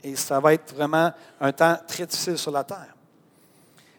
Et 0.01 0.15
ça 0.15 0.39
va 0.39 0.53
être 0.53 0.73
vraiment 0.73 1.11
un 1.41 1.51
temps 1.51 1.77
très 1.87 2.05
difficile 2.05 2.37
sur 2.37 2.51
la 2.51 2.63
terre. 2.63 2.95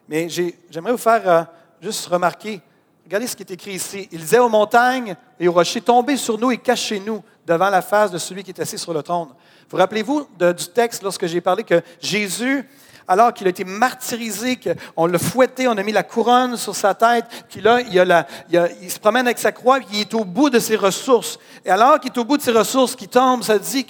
Mais 0.09 0.29
j'aimerais 0.29 0.93
vous 0.93 0.99
faire 0.99 1.29
euh, 1.29 1.43
juste 1.81 2.07
remarquer, 2.07 2.61
regardez 3.05 3.27
ce 3.27 3.37
qui 3.37 3.43
est 3.43 3.51
écrit 3.51 3.73
ici. 3.73 4.09
Il 4.13 4.21
disait 4.21 4.39
aux 4.39 4.49
montagnes 4.49 5.17
et 5.39 5.49
aux 5.49 5.53
rochers, 5.53 5.81
tombez 5.81 6.17
sur 6.17 6.39
nous 6.39 6.51
et 6.51 6.59
cachez-nous 6.59 7.23
devant 7.47 7.71
la 7.71 7.83
face 7.83 8.11
de 8.11 8.19
celui 8.19 8.43
qui 8.43 8.51
est 8.51 8.61
assis 8.61 8.79
sur 8.79 8.93
le 8.93 9.03
trône. 9.03 9.29
Vous 9.69 9.77
rappelez-vous 9.77 10.29
du 10.39 10.69
texte 10.75 11.03
lorsque 11.03 11.27
j'ai 11.27 11.41
parlé 11.41 11.65
que 11.65 11.83
Jésus 12.01 12.69
alors 13.07 13.33
qu'il 13.35 13.47
a 13.47 13.51
été 13.51 13.65
martyrisé, 13.65 14.59
qu'on 14.59 15.07
l'a 15.07 15.19
fouetté, 15.19 15.69
on 15.69 15.73
a 15.73 15.83
mis 15.83 15.93
la 15.93 16.03
couronne 16.03 16.57
sur 16.57 16.75
sa 16.75 16.95
tête, 16.95 17.27
puis 17.49 17.61
là, 17.61 17.81
il, 17.81 18.91
se 18.91 18.99
promène 18.99 19.27
avec 19.27 19.39
sa 19.39 19.53
croix, 19.53 19.79
puis 19.79 19.89
il 19.93 20.01
est 20.01 20.15
au 20.15 20.25
bout 20.25 20.51
de 20.51 20.59
ses 20.59 20.77
ressources. 20.77 21.39
Et 21.65 21.71
alors 21.71 22.01
qu'il 22.01 22.11
est 22.11 22.19
au 22.19 22.25
bout 22.25 22.37
de 22.37 22.43
ses 22.43 22.53
ressources, 22.53 22.97
qui 22.97 23.09
tombe, 23.09 23.43
ça 23.43 23.59
dit 23.59 23.85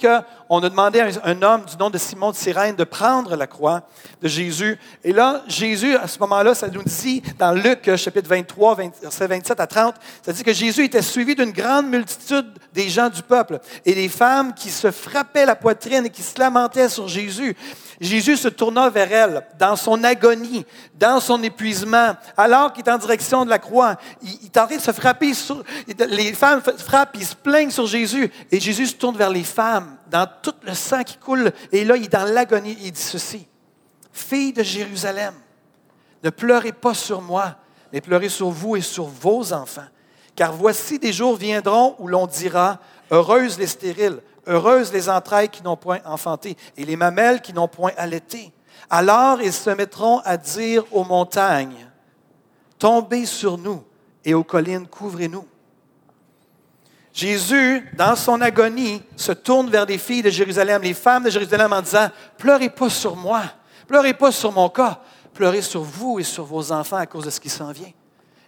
qu'on 0.47 0.61
a 0.63 0.69
demandé 0.69 0.99
à 0.99 1.09
un 1.23 1.41
homme 1.41 1.65
du 1.65 1.77
nom 1.77 1.89
de 1.89 1.97
Simon 1.97 2.31
de 2.31 2.35
Cyrène 2.35 2.75
de 2.75 2.83
prendre 2.83 3.35
la 3.35 3.47
croix 3.47 3.83
de 4.21 4.27
Jésus. 4.27 4.77
Et 5.03 5.11
là, 5.11 5.43
Jésus, 5.47 5.95
à 5.95 6.07
ce 6.07 6.19
moment-là, 6.19 6.53
ça 6.53 6.67
nous 6.67 6.83
dit 6.83 7.21
dans 7.37 7.51
Luc 7.51 7.95
chapitre 7.95 8.29
23, 8.29 8.75
verset 9.01 9.27
27 9.27 9.59
à 9.59 9.67
30, 9.67 9.95
ça 10.23 10.33
dit 10.33 10.43
que 10.43 10.53
Jésus 10.53 10.85
était 10.85 11.01
suivi 11.01 11.35
d'une 11.35 11.51
grande 11.51 11.87
multitude 11.87 12.47
des 12.73 12.89
gens 12.89 13.09
du 13.09 13.21
peuple 13.21 13.59
et 13.85 13.93
des 13.93 14.09
femmes 14.09 14.53
qui 14.53 14.69
se 14.69 14.91
frappaient 14.91 15.45
la 15.45 15.55
poitrine 15.55 16.05
et 16.05 16.09
qui 16.09 16.23
se 16.23 16.39
lamentaient 16.39 16.89
sur 16.89 17.07
Jésus. 17.07 17.55
Jésus 18.01 18.37
se 18.37 18.47
tourna 18.49 18.89
vers 18.89 19.11
elle 19.11 19.43
dans 19.57 19.75
son 19.75 20.03
agonie, 20.03 20.65
dans 20.97 21.19
son 21.19 21.41
épuisement, 21.43 22.15
alors 22.35 22.73
qu'il 22.73 22.85
est 22.85 22.91
en 22.91 22.97
direction 22.97 23.45
de 23.45 23.49
la 23.49 23.59
croix. 23.59 23.95
Il, 24.21 24.49
train 24.49 24.65
de 24.67 24.79
se 24.79 24.91
frapper. 24.91 25.31
Les 26.09 26.33
femmes 26.33 26.61
frappent, 26.77 27.15
ils 27.15 27.25
se 27.25 27.35
plaignent 27.35 27.71
sur 27.71 27.87
Jésus. 27.87 28.31
Et 28.51 28.59
Jésus 28.59 28.87
se 28.87 28.95
tourne 28.95 29.15
vers 29.15 29.29
les 29.29 29.43
femmes, 29.43 29.95
dans 30.09 30.27
tout 30.41 30.55
le 30.63 30.73
sang 30.73 31.03
qui 31.03 31.17
coule. 31.17 31.51
Et 31.71 31.85
là, 31.85 31.97
il 31.97 32.09
dans 32.09 32.25
l'agonie. 32.25 32.77
Il 32.81 32.91
dit 32.91 33.01
ceci 33.01 33.47
Fille 34.11 34.53
de 34.53 34.63
Jérusalem, 34.63 35.33
ne 36.23 36.29
pleurez 36.29 36.71
pas 36.71 36.93
sur 36.93 37.21
moi, 37.21 37.55
mais 37.91 38.01
pleurez 38.01 38.29
sur 38.29 38.49
vous 38.49 38.77
et 38.77 38.81
sur 38.81 39.05
vos 39.05 39.51
enfants. 39.51 39.87
Car 40.35 40.53
voici 40.53 40.99
des 40.99 41.13
jours 41.13 41.35
viendront 41.35 41.95
où 41.99 42.07
l'on 42.07 42.25
dira 42.25 42.79
Heureuses 43.11 43.59
les 43.59 43.67
stériles, 43.67 44.21
Heureuses 44.47 44.93
les 44.93 45.09
entrailles 45.09 45.49
qui 45.49 45.63
n'ont 45.63 45.77
point 45.77 45.99
enfanté 46.05 46.55
et 46.77 46.85
les 46.85 46.95
mamelles 46.95 47.41
qui 47.41 47.53
n'ont 47.53 47.67
point 47.67 47.91
allaité. 47.97 48.53
Alors 48.89 49.41
ils 49.41 49.53
se 49.53 49.69
mettront 49.69 50.19
à 50.19 50.37
dire 50.37 50.83
aux 50.91 51.03
montagnes, 51.03 51.89
Tombez 52.77 53.25
sur 53.25 53.57
nous 53.57 53.83
et 54.23 54.33
aux 54.33 54.43
collines, 54.43 54.87
couvrez-nous. 54.87 55.45
Jésus, 57.15 57.89
dans 57.93 58.17
son 58.17 58.41
agonie, 58.41 59.01
se 59.15 59.31
tourne 59.31 59.69
vers 59.69 59.85
les 59.85 59.97
filles 59.97 60.21
de 60.21 60.29
Jérusalem, 60.29 60.81
les 60.81 60.93
femmes 60.93 61.23
de 61.23 61.29
Jérusalem, 61.29 61.71
en 61.71 61.81
disant, 61.81 62.09
Pleurez 62.37 62.69
pas 62.69 62.89
sur 62.89 63.15
moi, 63.15 63.43
pleurez 63.87 64.13
pas 64.13 64.33
sur 64.33 64.51
mon 64.51 64.67
cas, 64.67 64.99
pleurez 65.33 65.61
sur 65.61 65.81
vous 65.81 66.19
et 66.19 66.23
sur 66.23 66.43
vos 66.43 66.73
enfants 66.73 66.97
à 66.97 67.05
cause 67.05 67.23
de 67.23 67.29
ce 67.29 67.39
qui 67.39 67.47
s'en 67.47 67.71
vient. 67.71 67.91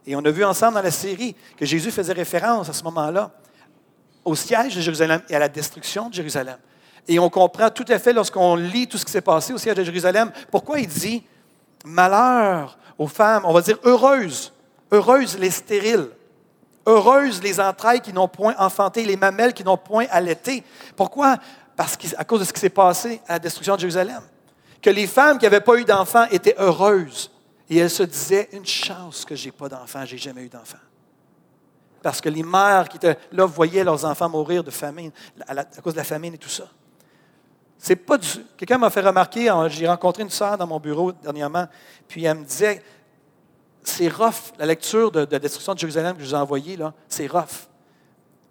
Et 0.06 0.18
on 0.18 0.20
a 0.20 0.30
vu 0.30 0.44
ensemble 0.44 0.74
dans 0.74 0.82
la 0.82 0.92
série 0.92 1.34
que 1.56 1.66
Jésus 1.66 1.92
faisait 1.92 2.12
référence 2.12 2.68
à 2.68 2.74
ce 2.74 2.84
moment-là 2.84 3.32
au 4.26 4.36
siège 4.36 4.76
de 4.76 4.82
Jérusalem 4.82 5.22
et 5.30 5.36
à 5.38 5.40
la 5.40 5.48
destruction 5.48 6.10
de 6.10 6.16
Jérusalem. 6.16 6.58
Et 7.08 7.20
on 7.20 7.30
comprend 7.30 7.70
tout 7.70 7.86
à 7.88 7.98
fait 8.00 8.12
lorsqu'on 8.12 8.58
lit 8.58 8.86
tout 8.86 8.98
ce 8.98 9.06
qui 9.06 9.14
s'est 9.14 9.22
passé 9.22 9.54
au 9.54 9.58
siège 9.58 9.76
de 9.76 9.84
Jérusalem, 9.86 10.30
pourquoi 10.52 10.82
il 10.82 10.88
dit 10.88 11.24
malheur 11.86 12.78
aux 12.98 13.08
femmes, 13.08 13.44
on 13.46 13.54
va 13.54 13.62
dire 13.62 13.78
heureuses, 13.86 14.52
heureuses 14.92 15.40
les 15.40 15.52
stériles, 15.52 16.10
heureuses 16.88 17.42
les 17.44 17.60
entrailles 17.60 18.02
qui 18.02 18.14
n'ont 18.14 18.28
point 18.28 18.56
enfanté, 18.58 19.06
les 19.06 19.18
mamelles 19.18 19.54
qui 19.54 19.64
n'ont 19.64 19.78
point 19.78 20.06
allaité. 20.10 20.64
Pourquoi? 20.96 21.38
Parce 21.76 21.96
qu'à 21.96 22.24
cause 22.24 22.40
de 22.40 22.46
ce 22.46 22.54
qui 22.54 22.60
s'est 22.60 22.70
passé 22.70 23.22
à 23.28 23.34
la 23.34 23.40
destruction 23.40 23.76
de 23.76 23.82
Jérusalem. 23.82 24.22
Que 24.82 24.90
les 24.90 25.06
femmes 25.06 25.38
qui 25.38 25.46
n'avaient 25.46 25.62
pas 25.62 25.76
eu 25.76 25.86
d'enfants 25.86 26.26
étaient 26.32 26.56
heureuses. 26.58 27.32
Et 27.70 27.78
elles 27.78 27.90
se 27.90 28.04
disaient, 28.04 28.50
une 28.54 28.66
chance 28.66 29.26
que 29.26 29.36
j'ai 29.36 29.52
pas 29.52 29.70
d'enfants, 29.70 30.06
j'ai 30.06 30.18
jamais 30.18 30.44
eu 30.44 30.50
d'enfants 30.50 30.78
parce 32.08 32.22
que 32.22 32.30
les 32.30 32.44
mères 32.44 32.88
qui 32.88 32.96
étaient 32.96 33.18
là 33.34 33.46
voyaient 33.46 33.84
leurs 33.84 34.06
enfants 34.06 34.30
mourir 34.30 34.64
de 34.64 34.72
famine, 34.72 35.12
à, 35.46 35.66
cause 35.82 35.94
de 35.94 35.98
la 35.98 36.06
famine 36.06 36.36
et 36.36 36.38
tout 36.38 36.48
ça. 36.48 36.64
C'est 37.78 37.98
pas 37.98 38.18
du... 38.18 38.28
Quelqu'un 38.56 38.78
m'a 38.78 38.90
fait 38.90 39.02
remarquer, 39.02 39.52
j'ai 39.68 39.88
rencontré 39.88 40.24
une 40.24 40.30
sœur 40.30 40.58
dans 40.58 40.66
mon 40.66 40.80
bureau 40.80 41.12
dernièrement, 41.12 41.68
puis 42.08 42.24
elle 42.24 42.38
me 42.38 42.46
disait, 42.46 42.82
c'est 43.88 44.10
rough, 44.10 44.54
la 44.58 44.66
lecture 44.66 45.12
de, 45.12 45.28
la 45.30 45.40
destruction 45.40 45.74
de 45.74 45.80
Jérusalem 45.80 46.16
que 46.16 46.24
je 46.24 46.28
vous 46.28 46.36
ai 46.36 46.38
envoyée, 46.38 46.78
c'est 47.08 47.28
rough. 47.28 47.68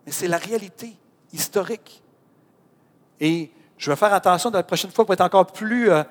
Mais 0.04 0.12
c'est 0.12 0.28
la 0.28 0.38
réalité 0.38 0.96
historique. 1.32 2.02
Et 3.20 3.50
je 3.76 3.90
vais 3.90 3.96
faire 3.96 4.14
attention 4.14 4.50
de 4.50 4.56
la 4.56 4.62
prochaine 4.62 4.90
fois 4.90 5.04
pour 5.04 5.14
être 5.14 5.20
encore 5.20 5.46
plus... 5.46 5.90
Euh, 5.90 6.02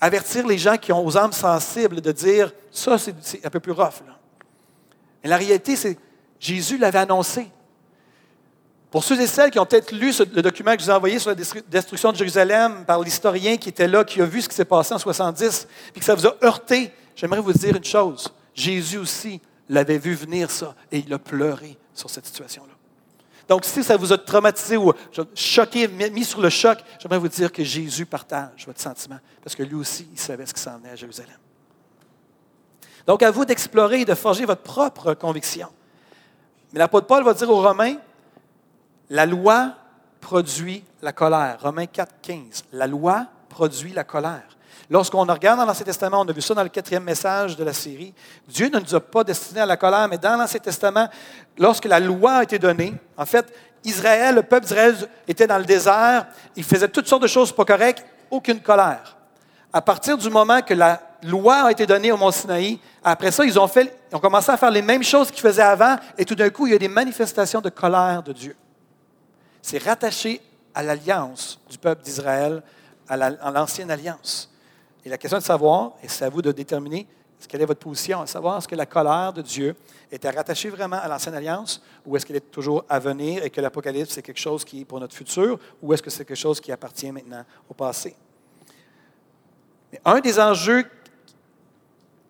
avertir 0.00 0.46
les 0.46 0.58
gens 0.58 0.76
qui 0.76 0.92
ont 0.92 1.04
aux 1.04 1.16
âmes 1.16 1.32
sensibles 1.32 2.00
de 2.00 2.12
dire, 2.12 2.52
ça, 2.70 2.96
c'est 2.98 3.44
un 3.44 3.50
peu 3.50 3.60
plus 3.60 3.72
rough. 3.72 4.02
Mais 5.22 5.30
la 5.30 5.36
réalité, 5.36 5.76
c'est 5.76 5.98
Jésus 6.38 6.78
l'avait 6.78 6.98
annoncé. 6.98 7.48
Pour 8.90 9.02
ceux 9.02 9.20
et 9.20 9.26
celles 9.26 9.50
qui 9.50 9.58
ont 9.58 9.66
peut-être 9.66 9.92
lu 9.92 10.12
le 10.32 10.42
document 10.42 10.74
que 10.74 10.80
je 10.80 10.84
vous 10.84 10.90
ai 10.90 10.94
envoyé 10.94 11.18
sur 11.18 11.30
la 11.30 11.36
destruction 11.68 12.12
de 12.12 12.16
Jérusalem 12.16 12.84
par 12.86 13.00
l'historien 13.02 13.56
qui 13.56 13.68
était 13.68 13.88
là, 13.88 14.04
qui 14.04 14.20
a 14.20 14.24
vu 14.24 14.42
ce 14.42 14.48
qui 14.48 14.54
s'est 14.54 14.64
passé 14.64 14.94
en 14.94 14.98
70, 14.98 15.66
puis 15.92 16.00
que 16.00 16.04
ça 16.04 16.14
vous 16.14 16.26
a 16.26 16.36
heurté, 16.44 16.92
j'aimerais 17.16 17.40
vous 17.40 17.52
dire 17.52 17.74
une 17.74 17.84
chose. 17.84 18.32
Jésus 18.54 18.98
aussi 18.98 19.40
l'avait 19.68 19.98
vu 19.98 20.14
venir 20.14 20.50
ça 20.50 20.74
et 20.92 20.98
il 20.98 21.12
a 21.12 21.18
pleuré 21.18 21.76
sur 21.92 22.08
cette 22.08 22.26
situation-là. 22.26 22.72
Donc, 23.48 23.64
si 23.64 23.82
ça 23.82 23.96
vous 23.96 24.12
a 24.12 24.18
traumatisé 24.18 24.76
ou 24.76 24.92
choqué, 25.34 25.88
mis 25.88 26.24
sur 26.24 26.40
le 26.40 26.50
choc, 26.50 26.78
j'aimerais 27.00 27.18
vous 27.18 27.28
dire 27.28 27.52
que 27.52 27.62
Jésus 27.62 28.04
partage 28.04 28.66
votre 28.66 28.80
sentiment 28.80 29.18
parce 29.42 29.54
que 29.54 29.62
lui 29.62 29.74
aussi, 29.74 30.08
il 30.12 30.18
savait 30.18 30.46
ce 30.46 30.54
qui 30.54 30.60
s'en 30.60 30.78
venait 30.78 30.90
à 30.90 30.96
Jérusalem. 30.96 31.36
Donc, 33.06 33.22
à 33.22 33.30
vous 33.30 33.44
d'explorer 33.44 34.00
et 34.00 34.04
de 34.04 34.14
forger 34.14 34.44
votre 34.44 34.62
propre 34.62 35.14
conviction. 35.14 35.68
Mais 36.72 36.80
l'apôtre 36.80 37.06
Paul 37.06 37.22
va 37.22 37.34
dire 37.34 37.48
aux 37.48 37.62
Romains, 37.62 37.96
la 39.10 39.26
loi 39.26 39.74
produit 40.20 40.82
la 41.02 41.12
colère. 41.12 41.58
Romains 41.60 41.86
4, 41.86 42.14
15. 42.20 42.64
La 42.72 42.88
loi 42.88 43.26
produit 43.48 43.92
la 43.92 44.02
colère. 44.02 44.55
Lorsqu'on 44.88 45.24
regarde 45.24 45.58
dans 45.58 45.66
l'Ancien 45.66 45.84
Testament, 45.84 46.20
on 46.20 46.28
a 46.28 46.32
vu 46.32 46.40
ça 46.40 46.54
dans 46.54 46.62
le 46.62 46.68
quatrième 46.68 47.02
message 47.02 47.56
de 47.56 47.64
la 47.64 47.72
série, 47.72 48.14
Dieu 48.46 48.68
ne 48.68 48.78
nous 48.78 48.94
a 48.94 49.00
pas 49.00 49.24
destinés 49.24 49.60
à 49.60 49.66
la 49.66 49.76
colère, 49.76 50.06
mais 50.08 50.18
dans 50.18 50.36
l'Ancien 50.36 50.60
Testament, 50.60 51.08
lorsque 51.58 51.86
la 51.86 51.98
loi 51.98 52.34
a 52.34 52.42
été 52.44 52.58
donnée, 52.58 52.94
en 53.16 53.26
fait, 53.26 53.52
Israël, 53.84 54.36
le 54.36 54.42
peuple 54.42 54.66
d'Israël 54.66 54.96
était 55.26 55.46
dans 55.46 55.58
le 55.58 55.64
désert, 55.64 56.26
il 56.54 56.62
faisait 56.62 56.88
toutes 56.88 57.08
sortes 57.08 57.22
de 57.22 57.26
choses 57.26 57.50
pas 57.50 57.64
correctes, 57.64 58.04
aucune 58.30 58.60
colère. 58.60 59.16
À 59.72 59.82
partir 59.82 60.16
du 60.16 60.30
moment 60.30 60.62
que 60.62 60.74
la 60.74 61.00
loi 61.22 61.64
a 61.64 61.70
été 61.72 61.84
donnée 61.84 62.12
au 62.12 62.16
mont 62.16 62.30
Sinaï, 62.30 62.78
après 63.02 63.32
ça, 63.32 63.44
ils 63.44 63.58
ont, 63.58 63.68
fait, 63.68 63.92
ils 64.10 64.16
ont 64.16 64.20
commencé 64.20 64.52
à 64.52 64.56
faire 64.56 64.70
les 64.70 64.82
mêmes 64.82 65.02
choses 65.02 65.32
qu'ils 65.32 65.42
faisaient 65.42 65.62
avant, 65.62 65.96
et 66.16 66.24
tout 66.24 66.36
d'un 66.36 66.50
coup, 66.50 66.68
il 66.68 66.72
y 66.72 66.76
a 66.76 66.78
des 66.78 66.88
manifestations 66.88 67.60
de 67.60 67.70
colère 67.70 68.22
de 68.22 68.32
Dieu. 68.32 68.56
C'est 69.62 69.82
rattaché 69.82 70.40
à 70.72 70.84
l'alliance 70.84 71.60
du 71.68 71.76
peuple 71.76 72.04
d'Israël, 72.04 72.62
à 73.08 73.50
l'ancienne 73.50 73.90
alliance. 73.90 74.48
Et 75.06 75.08
la 75.08 75.18
question 75.18 75.38
de 75.38 75.42
savoir, 75.44 75.92
et 76.02 76.08
c'est 76.08 76.24
à 76.24 76.28
vous 76.28 76.42
de 76.42 76.50
déterminer 76.50 77.06
quelle 77.46 77.62
est 77.62 77.66
votre 77.66 77.78
position, 77.78 78.22
à 78.22 78.26
savoir 78.26 78.58
est-ce 78.58 78.66
que 78.66 78.74
la 78.74 78.86
colère 78.86 79.32
de 79.32 79.40
Dieu 79.40 79.76
était 80.10 80.30
rattachée 80.30 80.68
vraiment 80.68 80.96
à 80.96 81.06
l'ancienne 81.06 81.36
alliance 81.36 81.80
ou 82.04 82.16
est-ce 82.16 82.26
qu'elle 82.26 82.34
est 82.34 82.50
toujours 82.50 82.84
à 82.88 82.98
venir 82.98 83.44
et 83.44 83.50
que 83.50 83.60
l'Apocalypse, 83.60 84.14
c'est 84.14 84.22
quelque 84.22 84.40
chose 84.40 84.64
qui 84.64 84.80
est 84.80 84.84
pour 84.84 84.98
notre 84.98 85.14
futur 85.14 85.60
ou 85.80 85.94
est-ce 85.94 86.02
que 86.02 86.10
c'est 86.10 86.24
quelque 86.24 86.36
chose 86.36 86.60
qui 86.60 86.72
appartient 86.72 87.12
maintenant 87.12 87.44
au 87.68 87.74
passé? 87.74 88.16
Mais 89.92 90.00
un 90.04 90.18
des 90.18 90.40
enjeux 90.40 90.84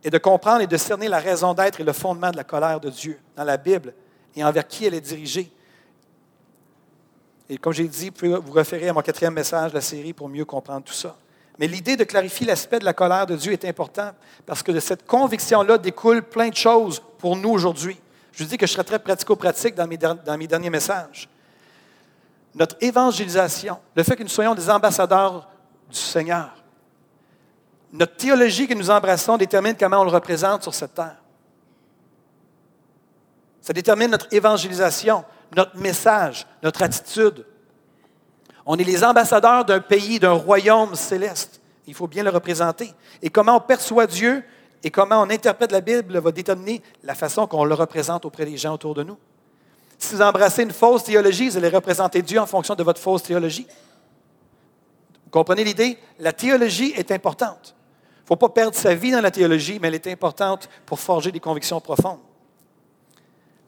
est 0.05 0.11
de 0.11 0.19
comprendre 0.19 0.61
et 0.61 0.67
de 0.67 0.77
cerner 0.77 1.09
la 1.09 1.19
raison 1.19 1.55
d'être 1.55 1.81
et 1.81 1.85
le 1.85 1.95
fondement 1.95 2.31
de 2.31 2.37
la 2.37 2.45
colère 2.45 2.79
de 2.79 2.91
Dieu 2.91 3.19
dans 3.37 3.45
la 3.45 3.57
Bible 3.57 3.95
et 4.35 4.45
envers 4.45 4.69
qui 4.69 4.85
elle 4.85 4.93
est 4.93 5.01
dirigée. 5.01 5.51
Et 7.49 7.57
comme 7.57 7.73
j'ai 7.73 7.89
dit, 7.89 8.11
vous 8.11 8.13
pouvez 8.13 8.37
vous 8.37 8.53
référer 8.53 8.91
à 8.91 8.93
mon 8.93 9.01
quatrième 9.01 9.33
message 9.33 9.71
de 9.71 9.77
la 9.77 9.81
série 9.81 10.13
pour 10.13 10.29
mieux 10.29 10.45
comprendre 10.45 10.85
tout 10.85 10.93
ça. 10.93 11.17
Mais 11.59 11.67
l'idée 11.67 11.97
de 11.97 12.05
clarifier 12.05 12.47
l'aspect 12.47 12.79
de 12.79 12.85
la 12.85 12.93
colère 12.93 13.27
de 13.27 13.37
Dieu 13.37 13.53
est 13.53 13.65
importante 13.65 14.15
parce 14.45 14.63
que 14.63 14.73
de 14.73 14.81
cette 14.81 15.07
conviction-là 15.07 15.79
découle 15.79 16.23
plein 16.23 16.49
de 16.49 16.57
choses 16.57 17.03
pour 17.19 17.37
nous 17.37 17.51
aujourd'hui. 17.51 17.99
Je 18.33 18.45
vous 18.45 18.51
dis 18.51 18.59
que 18.59 18.67
je 18.67 18.73
serai 18.73 18.85
très 18.85 18.99
pratico-pratique 18.99 19.75
dans 19.75 19.87
mes, 19.87 19.97
dans 19.97 20.39
mes 20.39 20.47
derniers 20.47 20.71
messages. 20.71 21.29
Notre 22.55 22.77
évangélisation, 22.81 23.79
le 23.95 24.03
fait 24.03 24.17
que 24.17 24.23
nous 24.23 24.29
soyons 24.29 24.55
des 24.55 24.69
ambassadeurs 24.69 25.49
du 25.91 25.99
Seigneur, 25.99 26.51
notre 27.93 28.17
théologie 28.17 28.67
que 28.67 28.75
nous 28.75 28.91
embrassons 28.91 29.37
détermine 29.37 29.75
comment 29.79 30.01
on 30.01 30.05
le 30.05 30.11
représente 30.11 30.63
sur 30.63 30.75
cette 30.75 30.95
terre. 30.95 31.17
Ça 33.63 33.73
détermine 33.73 34.11
notre 34.11 34.33
évangélisation, 34.33 35.25
notre 35.55 35.77
message, 35.77 36.47
notre 36.63 36.83
attitude, 36.83 37.45
on 38.67 38.77
est 38.77 38.85
les 38.85 39.05
ambassadeurs 39.05 39.65
d'un 39.65 39.81
pays, 39.81 40.19
d'un 40.19 40.33
royaume 40.33 40.97
céleste. 40.97 41.61
Il 41.87 41.95
faut 41.95 42.09
bien 42.09 42.25
le 42.25 42.31
représenter. 42.31 42.93
Et 43.23 43.31
comment 43.31 43.57
on 43.57 43.61
perçoit 43.61 44.09
Dieu 44.09 44.43
et 44.83 44.91
comment 44.91 45.23
on 45.23 45.31
interprète 45.31 45.73
la 45.73 45.81
Bible 45.81 46.19
va 46.19 46.33
déterminer 46.33 46.83
la 47.03 47.15
façon 47.15 47.47
qu'on 47.47 47.65
le 47.65 47.75
représente 47.75 48.25
auprès 48.25 48.45
des 48.45 48.57
gens 48.57 48.75
autour 48.75 48.95
de 48.95 49.03
nous. 49.03 49.17
Si 49.99 50.15
vous 50.15 50.23
embrassez 50.23 50.65
une 50.65 50.73
fausse 50.73 51.05
théologie, 51.05 51.49
vous 51.49 51.57
allez 51.57 51.69
représenter 51.69 52.23
Dieu 52.23 52.39
en 52.39 52.47
fonction 52.47 52.75
de 52.75 52.83
votre 52.83 53.01
fausse 53.01 53.23
théologie. 53.23 53.67
Vous 55.25 55.31
comprenez 55.31 55.65
l'idée? 55.65 55.99
La 56.19 56.33
théologie 56.33 56.93
est 56.97 57.11
importante. 57.11 57.75
Il 58.19 58.23
ne 58.23 58.27
faut 58.27 58.37
pas 58.37 58.49
perdre 58.49 58.77
sa 58.77 58.95
vie 58.95 59.13
dans 59.13 59.21
la 59.21 59.31
théologie, 59.31 59.79
mais 59.81 59.89
elle 59.89 59.95
est 59.95 60.07
importante 60.09 60.69
pour 60.85 61.01
forger 61.01 61.33
des 61.33 61.41
convictions 61.41 61.81
profondes. 61.81 62.21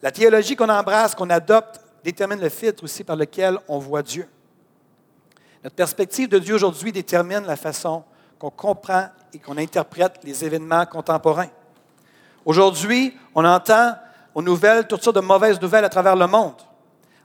La 0.02 0.10
théologie 0.10 0.56
qu'on 0.56 0.68
embrasse, 0.68 1.14
qu'on 1.14 1.30
adopte, 1.30 1.80
détermine 2.04 2.40
le 2.40 2.48
filtre 2.48 2.84
aussi 2.84 3.04
par 3.04 3.16
lequel 3.16 3.58
on 3.68 3.78
voit 3.78 4.02
Dieu. 4.02 4.28
Notre 5.64 5.76
perspective 5.76 6.28
de 6.28 6.38
Dieu 6.38 6.54
aujourd'hui 6.54 6.92
détermine 6.92 7.44
la 7.44 7.56
façon 7.56 8.04
qu'on 8.38 8.50
comprend 8.50 9.08
et 9.32 9.38
qu'on 9.38 9.56
interprète 9.56 10.20
les 10.22 10.44
événements 10.44 10.86
contemporains. 10.86 11.50
Aujourd'hui, 12.44 13.16
on 13.34 13.44
entend 13.44 13.94
aux 14.34 14.42
nouvelles 14.42 14.86
toutes 14.86 15.02
sortes 15.02 15.16
de 15.16 15.20
mauvaises 15.20 15.60
nouvelles 15.60 15.84
à 15.84 15.88
travers 15.88 16.14
le 16.14 16.26
monde. 16.26 16.54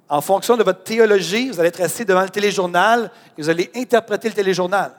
En 0.10 0.22
fonction 0.22 0.58
de 0.58 0.64
votre 0.64 0.84
théologie, 0.84 1.50
vous 1.50 1.60
allez 1.60 1.70
être 1.70 1.82
assis 1.82 2.06
devant 2.06 2.24
le 2.24 2.30
téléjournal 2.30 3.12
et 3.38 3.42
vous 3.42 3.50
allez 3.50 3.72
interpréter 3.76 4.30
le 4.30 4.36
téléjournal. 4.36 4.92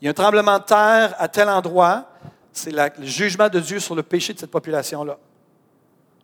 Il 0.00 0.06
y 0.06 0.08
a 0.08 0.10
un 0.10 0.14
tremblement 0.14 0.58
de 0.58 0.64
terre 0.64 1.14
à 1.18 1.28
tel 1.28 1.48
endroit, 1.48 2.06
c'est 2.52 2.72
le 2.72 2.90
jugement 3.06 3.48
de 3.48 3.60
Dieu 3.60 3.78
sur 3.78 3.94
le 3.94 4.02
péché 4.02 4.32
de 4.32 4.38
cette 4.38 4.50
population-là. 4.50 5.18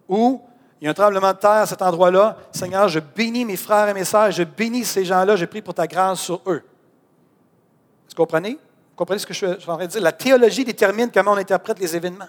Ou 0.08 0.42
il 0.80 0.84
y 0.84 0.88
a 0.88 0.90
un 0.90 0.94
tremblement 0.94 1.32
de 1.32 1.38
terre 1.38 1.50
à 1.50 1.66
cet 1.66 1.82
endroit-là. 1.82 2.36
Seigneur, 2.52 2.88
je 2.88 3.00
bénis 3.00 3.44
mes 3.44 3.56
frères 3.56 3.88
et 3.88 3.94
mes 3.94 4.04
sœurs, 4.04 4.30
je 4.30 4.44
bénis 4.44 4.84
ces 4.84 5.04
gens-là, 5.04 5.34
je 5.34 5.44
prie 5.44 5.62
pour 5.62 5.74
ta 5.74 5.86
grâce 5.86 6.20
sur 6.20 6.40
eux. 6.46 6.62
Vous 8.08 8.14
comprenez? 8.14 8.52
Vous 8.52 8.96
comprenez 8.96 9.18
ce 9.18 9.26
que 9.26 9.34
je 9.34 9.58
suis 9.58 9.70
en 9.70 9.76
train 9.76 9.86
de 9.86 9.90
dire? 9.90 10.00
La 10.00 10.12
théologie 10.12 10.64
détermine 10.64 11.10
comment 11.12 11.32
on 11.32 11.36
interprète 11.36 11.78
les 11.80 11.96
événements. 11.96 12.28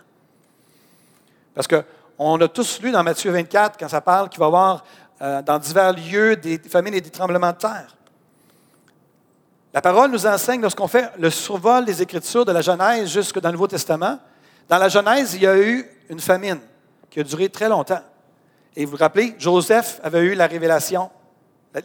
Parce 1.54 1.68
qu'on 1.68 2.42
a 2.42 2.48
tous 2.48 2.82
lu 2.82 2.92
dans 2.92 3.04
Matthieu 3.04 3.32
24, 3.32 3.78
quand 3.78 3.88
ça 3.88 4.02
parle 4.02 4.30
qu'il 4.30 4.40
va 4.40 4.46
y 4.46 4.48
avoir 4.48 4.84
euh, 5.22 5.42
dans 5.42 5.60
divers 5.60 5.94
lieux 5.94 6.36
des 6.36 6.58
famines 6.58 6.94
et 6.94 7.02
des 7.02 7.10
tremblements 7.10 7.52
de 7.52 7.58
terre. 7.58 7.96
La 9.74 9.82
parole 9.82 10.10
nous 10.10 10.26
enseigne, 10.26 10.62
lorsqu'on 10.62 10.88
fait 10.88 11.12
le 11.20 11.30
survol 11.30 11.86
des 11.86 12.02
Écritures 12.02 12.46
de 12.46 12.52
la 12.52 12.62
Genèse 12.62 13.10
jusque 13.10 13.40
dans 13.40 13.50
le 13.50 13.54
Nouveau 13.54 13.68
Testament, 13.68 14.18
dans 14.68 14.78
la 14.78 14.90
Genèse, 14.90 15.36
il 15.36 15.44
y 15.44 15.48
a 15.48 15.58
eu 15.58 15.88
une 16.10 16.20
famine 16.20 16.60
qui 17.10 17.20
a 17.20 17.24
duré 17.24 17.50
très 17.50 17.70
longtemps. 17.70 18.02
Et 18.76 18.86
vous 18.86 18.92
vous 18.92 18.98
rappelez, 18.98 19.36
Joseph 19.38 20.00
avait 20.04 20.20
eu 20.20 20.36
la 20.36 20.48
révélation, 20.48 21.10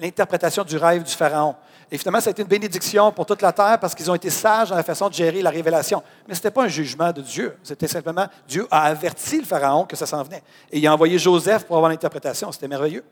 l'interprétation 0.00 0.64
du 0.64 0.76
rêve 0.76 1.02
du 1.02 1.12
Pharaon. 1.12 1.56
Et 1.90 1.98
finalement, 1.98 2.20
ça 2.20 2.28
a 2.28 2.32
été 2.32 2.42
une 2.42 2.48
bénédiction 2.48 3.12
pour 3.12 3.26
toute 3.26 3.42
la 3.42 3.52
terre 3.52 3.78
parce 3.78 3.94
qu'ils 3.94 4.10
ont 4.10 4.14
été 4.14 4.30
sages 4.30 4.70
dans 4.70 4.76
la 4.76 4.82
façon 4.82 5.08
de 5.08 5.14
gérer 5.14 5.42
la 5.42 5.50
révélation. 5.50 6.02
Mais 6.26 6.34
ce 6.34 6.40
n'était 6.40 6.50
pas 6.50 6.64
un 6.64 6.68
jugement 6.68 7.12
de 7.12 7.20
Dieu. 7.20 7.56
C'était 7.62 7.88
simplement, 7.88 8.26
Dieu 8.48 8.66
a 8.70 8.84
averti 8.84 9.38
le 9.38 9.44
Pharaon 9.44 9.84
que 9.84 9.96
ça 9.96 10.06
s'en 10.06 10.22
venait. 10.22 10.42
Et 10.72 10.78
il 10.78 10.86
a 10.86 10.94
envoyé 10.94 11.18
Joseph 11.18 11.64
pour 11.64 11.76
avoir 11.76 11.90
l'interprétation. 11.90 12.50
C'était 12.52 12.68
merveilleux. 12.68 13.04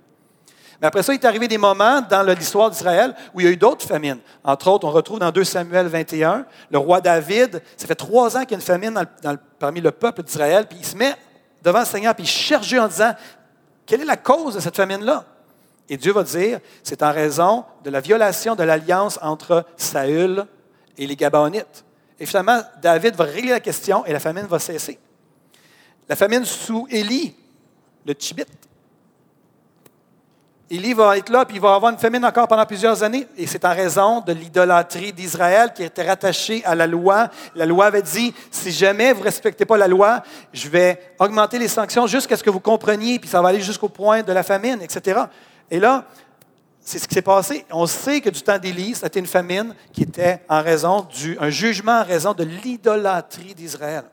Mais 0.80 0.88
après 0.88 1.04
ça, 1.04 1.14
il 1.14 1.20
est 1.20 1.24
arrivé 1.24 1.46
des 1.46 1.58
moments 1.58 2.00
dans 2.00 2.22
l'histoire 2.24 2.68
d'Israël 2.68 3.14
où 3.32 3.40
il 3.40 3.44
y 3.44 3.48
a 3.48 3.52
eu 3.52 3.56
d'autres 3.56 3.86
famines. 3.86 4.18
Entre 4.42 4.68
autres, 4.68 4.84
on 4.84 4.90
retrouve 4.90 5.20
dans 5.20 5.30
2 5.30 5.44
Samuel 5.44 5.86
21, 5.86 6.44
le 6.70 6.78
roi 6.78 7.00
David, 7.00 7.62
ça 7.76 7.86
fait 7.86 7.94
trois 7.94 8.36
ans 8.36 8.40
qu'il 8.40 8.50
y 8.50 8.54
a 8.54 8.56
une 8.56 8.62
famine 8.62 9.06
parmi 9.60 9.80
le 9.80 9.92
peuple 9.92 10.24
d'Israël, 10.24 10.66
puis 10.68 10.78
il 10.80 10.84
se 10.84 10.96
met 10.96 11.14
devant 11.62 11.78
le 11.78 11.86
Seigneur, 11.86 12.16
puis 12.16 12.24
il 12.24 12.28
cherche 12.28 12.72
en 12.72 12.88
disant, 12.88 13.12
quelle 13.86 14.02
est 14.02 14.06
la 14.06 14.16
cause 14.16 14.54
de 14.54 14.60
cette 14.60 14.76
famine-là? 14.76 15.24
Et 15.88 15.96
Dieu 15.96 16.12
va 16.12 16.22
dire, 16.22 16.60
c'est 16.82 17.02
en 17.02 17.12
raison 17.12 17.64
de 17.84 17.90
la 17.90 18.00
violation 18.00 18.54
de 18.54 18.62
l'alliance 18.62 19.18
entre 19.20 19.66
Saül 19.76 20.46
et 20.96 21.06
les 21.06 21.16
Gabaonites. 21.16 21.84
Et 22.18 22.26
finalement, 22.26 22.60
David 22.80 23.14
va 23.16 23.24
régler 23.24 23.50
la 23.50 23.60
question 23.60 24.04
et 24.06 24.12
la 24.12 24.20
famine 24.20 24.46
va 24.46 24.58
cesser. 24.58 24.98
La 26.08 26.16
famine 26.16 26.44
sous 26.44 26.86
Élie, 26.90 27.34
le 28.06 28.12
Tchibite, 28.14 28.48
Élie 30.72 30.94
va 30.94 31.18
être 31.18 31.28
là, 31.28 31.44
puis 31.44 31.56
il 31.58 31.60
va 31.60 31.74
avoir 31.74 31.92
une 31.92 31.98
famine 31.98 32.24
encore 32.24 32.48
pendant 32.48 32.64
plusieurs 32.64 33.02
années. 33.02 33.28
Et 33.36 33.46
c'est 33.46 33.62
en 33.66 33.74
raison 33.74 34.20
de 34.20 34.32
l'idolâtrie 34.32 35.12
d'Israël 35.12 35.70
qui 35.74 35.82
était 35.82 36.02
rattachée 36.02 36.62
à 36.64 36.74
la 36.74 36.86
loi. 36.86 37.28
La 37.54 37.66
loi 37.66 37.84
avait 37.84 38.00
dit, 38.00 38.32
si 38.50 38.72
jamais 38.72 39.12
vous 39.12 39.18
ne 39.20 39.24
respectez 39.24 39.66
pas 39.66 39.76
la 39.76 39.86
loi, 39.86 40.22
je 40.50 40.70
vais 40.70 41.12
augmenter 41.18 41.58
les 41.58 41.68
sanctions 41.68 42.06
jusqu'à 42.06 42.38
ce 42.38 42.42
que 42.42 42.48
vous 42.48 42.58
compreniez, 42.58 43.18
puis 43.18 43.28
ça 43.28 43.42
va 43.42 43.50
aller 43.50 43.60
jusqu'au 43.60 43.90
point 43.90 44.22
de 44.22 44.32
la 44.32 44.42
famine, 44.42 44.80
etc. 44.80 45.20
Et 45.70 45.78
là, 45.78 46.06
c'est 46.80 46.98
ce 46.98 47.06
qui 47.06 47.16
s'est 47.16 47.20
passé. 47.20 47.66
On 47.70 47.84
sait 47.84 48.22
que 48.22 48.30
du 48.30 48.40
temps 48.40 48.58
d'Élie, 48.58 48.94
c'était 48.94 49.20
une 49.20 49.26
famine 49.26 49.74
qui 49.92 50.04
était 50.04 50.40
en 50.48 50.62
raison 50.62 51.06
du, 51.14 51.36
un 51.38 51.50
jugement 51.50 52.00
en 52.00 52.04
raison 52.04 52.32
de 52.32 52.44
l'idolâtrie 52.44 53.54
d'Israël. 53.54 54.04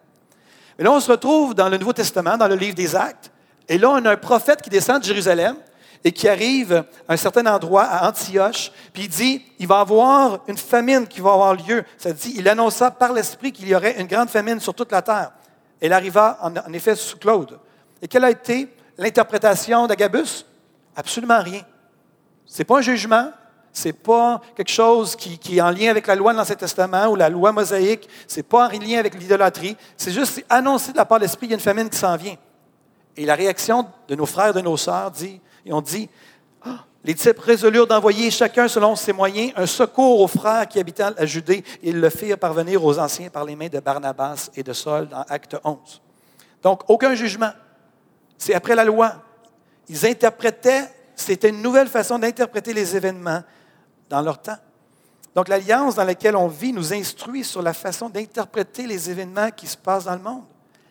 Et 0.77 0.83
là, 0.83 0.91
on 0.91 0.99
se 0.99 1.09
retrouve 1.09 1.55
dans 1.55 1.69
le 1.69 1.77
Nouveau 1.77 1.93
Testament, 1.93 2.35
dans 2.35 2.49
le 2.49 2.55
livre 2.55 2.75
des 2.75 2.97
Actes. 2.97 3.31
Et 3.69 3.77
là, 3.77 3.91
on 3.91 4.03
a 4.03 4.11
un 4.11 4.17
prophète 4.17 4.61
qui 4.61 4.69
descend 4.69 4.99
de 4.99 5.05
Jérusalem 5.05 5.55
et 6.03 6.11
qui 6.11 6.27
arrive 6.27 6.85
à 7.07 7.13
un 7.13 7.17
certain 7.17 7.45
endroit, 7.45 7.83
à 7.83 8.07
Antioche, 8.07 8.71
puis 8.93 9.03
il 9.03 9.09
dit, 9.09 9.45
il 9.59 9.67
va 9.67 9.79
y 9.79 9.81
avoir 9.81 10.39
une 10.47 10.57
famine 10.57 11.07
qui 11.07 11.19
va 11.19 11.33
avoir 11.33 11.53
lieu. 11.55 11.83
Ça 11.97 12.13
dit, 12.13 12.33
il 12.37 12.47
annonça 12.47 12.89
par 12.91 13.11
l'Esprit 13.11 13.51
qu'il 13.51 13.67
y 13.67 13.75
aurait 13.75 13.99
une 13.99 14.07
grande 14.07 14.29
famine 14.29 14.59
sur 14.59 14.73
toute 14.73 14.91
la 14.91 15.01
terre. 15.01 15.31
Elle 15.81 15.93
arriva 15.93 16.37
en, 16.41 16.73
effet 16.73 16.95
sous 16.95 17.17
Claude. 17.17 17.59
Et 18.01 18.07
quelle 18.07 18.23
a 18.23 18.31
été 18.31 18.73
l'interprétation 18.97 19.87
d'Agabus? 19.87 20.45
Absolument 20.95 21.41
rien. 21.41 21.61
Ce 22.45 22.59
n'est 22.59 22.65
pas 22.65 22.77
un 22.77 22.81
jugement, 22.81 23.31
n'est 23.85 23.93
pas 23.93 24.41
quelque 24.55 24.71
chose 24.71 25.15
qui, 25.15 25.57
est 25.57 25.61
en 25.61 25.71
lien 25.71 25.89
avec 25.89 26.07
la 26.07 26.15
loi 26.15 26.33
de 26.33 26.37
l'Ancien 26.37 26.55
Testament 26.55 27.07
ou 27.07 27.15
la 27.15 27.29
loi 27.29 27.51
mosaïque, 27.51 28.09
ce 28.27 28.37
n'est 28.37 28.43
pas 28.43 28.67
en 28.67 28.71
lien 28.71 28.99
avec 28.99 29.15
l'idolâtrie, 29.15 29.77
c'est 29.95 30.11
juste 30.11 30.43
annoncé 30.49 30.91
de 30.91 30.97
la 30.97 31.05
part 31.05 31.19
de 31.19 31.23
l'Esprit, 31.23 31.47
il 31.47 31.51
y 31.51 31.53
a 31.53 31.55
une 31.55 31.61
famine 31.61 31.89
qui 31.89 31.97
s'en 31.97 32.15
vient. 32.15 32.35
Et 33.15 33.25
la 33.25 33.35
réaction 33.35 33.85
de 34.07 34.15
nos 34.15 34.25
frères 34.25 34.49
et 34.49 34.53
de 34.53 34.61
nos 34.61 34.77
sœurs 34.77 35.11
dit, 35.11 35.41
on 35.73 35.81
dit, 35.81 36.09
ah, 36.63 36.85
les 37.03 37.15
types 37.15 37.39
résolurent 37.39 37.87
d'envoyer 37.87 38.29
chacun 38.31 38.67
selon 38.67 38.95
ses 38.95 39.13
moyens 39.13 39.53
un 39.55 39.65
secours 39.65 40.19
aux 40.19 40.27
frères 40.27 40.67
qui 40.67 40.79
habitaient 40.79 41.03
à 41.03 41.25
Judée. 41.25 41.63
Ils 41.81 41.99
le 41.99 42.09
firent 42.09 42.37
parvenir 42.37 42.83
aux 42.83 42.99
anciens 42.99 43.29
par 43.29 43.45
les 43.45 43.55
mains 43.55 43.69
de 43.69 43.79
Barnabas 43.79 44.49
et 44.55 44.63
de 44.63 44.73
Saul 44.73 45.07
dans 45.07 45.23
Acte 45.29 45.57
11. 45.63 46.01
Donc, 46.61 46.81
aucun 46.89 47.15
jugement. 47.15 47.51
C'est 48.37 48.53
après 48.53 48.75
la 48.75 48.83
loi. 48.83 49.13
Ils 49.87 50.05
interprétaient, 50.05 50.85
c'était 51.15 51.49
une 51.49 51.61
nouvelle 51.61 51.87
façon 51.87 52.19
d'interpréter 52.19 52.73
les 52.73 52.95
événements 52.95 53.43
dans 54.09 54.21
leur 54.21 54.41
temps. 54.41 54.57
Donc 55.35 55.47
l'alliance 55.47 55.95
dans 55.95 56.03
laquelle 56.03 56.35
on 56.35 56.47
vit 56.47 56.73
nous 56.73 56.93
instruit 56.93 57.43
sur 57.43 57.61
la 57.61 57.73
façon 57.73 58.09
d'interpréter 58.09 58.87
les 58.87 59.09
événements 59.09 59.51
qui 59.51 59.67
se 59.67 59.77
passent 59.77 60.05
dans 60.05 60.15
le 60.15 60.21
monde, 60.21 60.43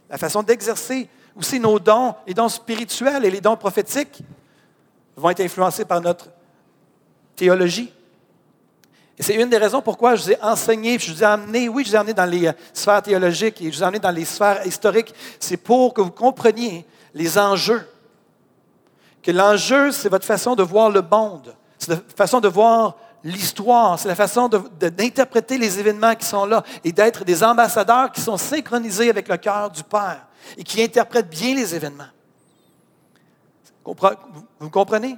la 0.09 0.17
façon 0.17 0.43
d'exercer 0.43 1.09
aussi 1.37 1.61
nos 1.61 1.79
dons, 1.79 2.15
les 2.27 2.35
dons 2.35 2.49
spirituels 2.49 3.25
et 3.25 3.31
les 3.31 3.41
dons 3.41 3.57
prophétiques 3.57 4.23
vont 5.19 5.31
être 5.31 5.41
influencés 5.41 5.85
par 5.85 6.01
notre 6.01 6.29
théologie. 7.37 7.93
Et 9.19 9.23
c'est 9.23 9.35
une 9.35 9.49
des 9.49 9.59
raisons 9.59 9.83
pourquoi 9.83 10.15
je 10.15 10.23
vous 10.23 10.31
ai 10.31 10.41
enseigné, 10.41 10.99
je 10.99 11.13
vous 11.13 11.23
ai 11.23 11.27
amené, 11.27 11.69
oui, 11.69 11.83
je 11.85 11.91
vous 11.91 11.97
ai 11.97 11.99
amené 11.99 12.15
dans 12.15 12.25
les 12.25 12.47
euh, 12.47 12.53
sphères 12.73 13.03
théologiques 13.03 13.61
et 13.61 13.73
je 13.73 13.77
vous 13.77 13.83
ai 13.83 13.87
amené 13.87 13.99
dans 13.99 14.13
les 14.13 14.25
sphères 14.25 14.65
historiques. 14.65 15.13
C'est 15.41 15.57
pour 15.57 15.93
que 15.93 16.01
vous 16.01 16.13
compreniez 16.13 16.87
les 17.15 17.37
enjeux. 17.37 17.85
Que 19.23 19.33
l'enjeu, 19.33 19.91
c'est 19.91 20.09
votre 20.09 20.25
façon 20.25 20.55
de 20.55 20.63
voir 20.63 20.91
le 20.91 21.03
monde. 21.03 21.55
C'est 21.79 21.91
la 21.91 21.99
façon 22.17 22.39
de 22.39 22.47
voir 22.47 22.97
l'histoire. 23.25 23.99
C'est 23.99 24.07
la 24.07 24.15
façon 24.15 24.49
d'interpréter 24.49 25.59
les 25.59 25.81
événements 25.81 26.15
qui 26.15 26.25
sont 26.25 26.47
là 26.47 26.63
et 26.85 26.93
d'être 26.93 27.25
des 27.25 27.43
ambassadeurs 27.43 28.13
qui 28.13 28.21
sont 28.21 28.37
synchronisés 28.37 29.11
avec 29.11 29.29
le 29.29 29.37
cœur 29.37 29.69
du 29.71 29.83
Père 29.83 30.27
et 30.57 30.63
qui 30.63 30.81
interprètent 30.81 31.29
bien 31.29 31.57
les 31.57 31.75
événements. 31.75 32.05
Vous 34.61 34.71
comprenez? 34.71 35.17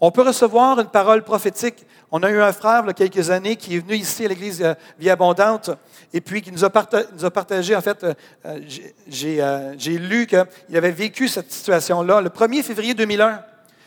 On 0.00 0.10
peut 0.10 0.22
recevoir 0.22 0.78
une 0.78 0.88
parole 0.88 1.22
prophétique. 1.22 1.86
On 2.10 2.22
a 2.22 2.30
eu 2.30 2.40
un 2.40 2.52
frère, 2.52 2.82
il 2.84 2.88
y 2.88 2.90
a 2.90 2.92
quelques 2.92 3.30
années, 3.30 3.56
qui 3.56 3.76
est 3.76 3.78
venu 3.78 3.94
ici 3.94 4.24
à 4.24 4.28
l'Église 4.28 4.62
euh, 4.62 4.74
Vie 4.98 5.08
Abondante, 5.08 5.70
et 6.12 6.20
puis 6.20 6.42
qui 6.42 6.52
nous 6.52 6.64
a, 6.64 6.70
partagé, 6.70 7.74
en 7.74 7.80
fait, 7.80 8.04
euh, 8.04 8.14
euh, 8.44 9.74
j'ai 9.78 9.98
lu 9.98 10.26
qu'il 10.26 10.76
avait 10.76 10.90
vécu 10.90 11.28
cette 11.28 11.50
situation-là. 11.50 12.20
Le 12.20 12.28
1er 12.28 12.62
février 12.62 12.94
2001, 12.94 13.42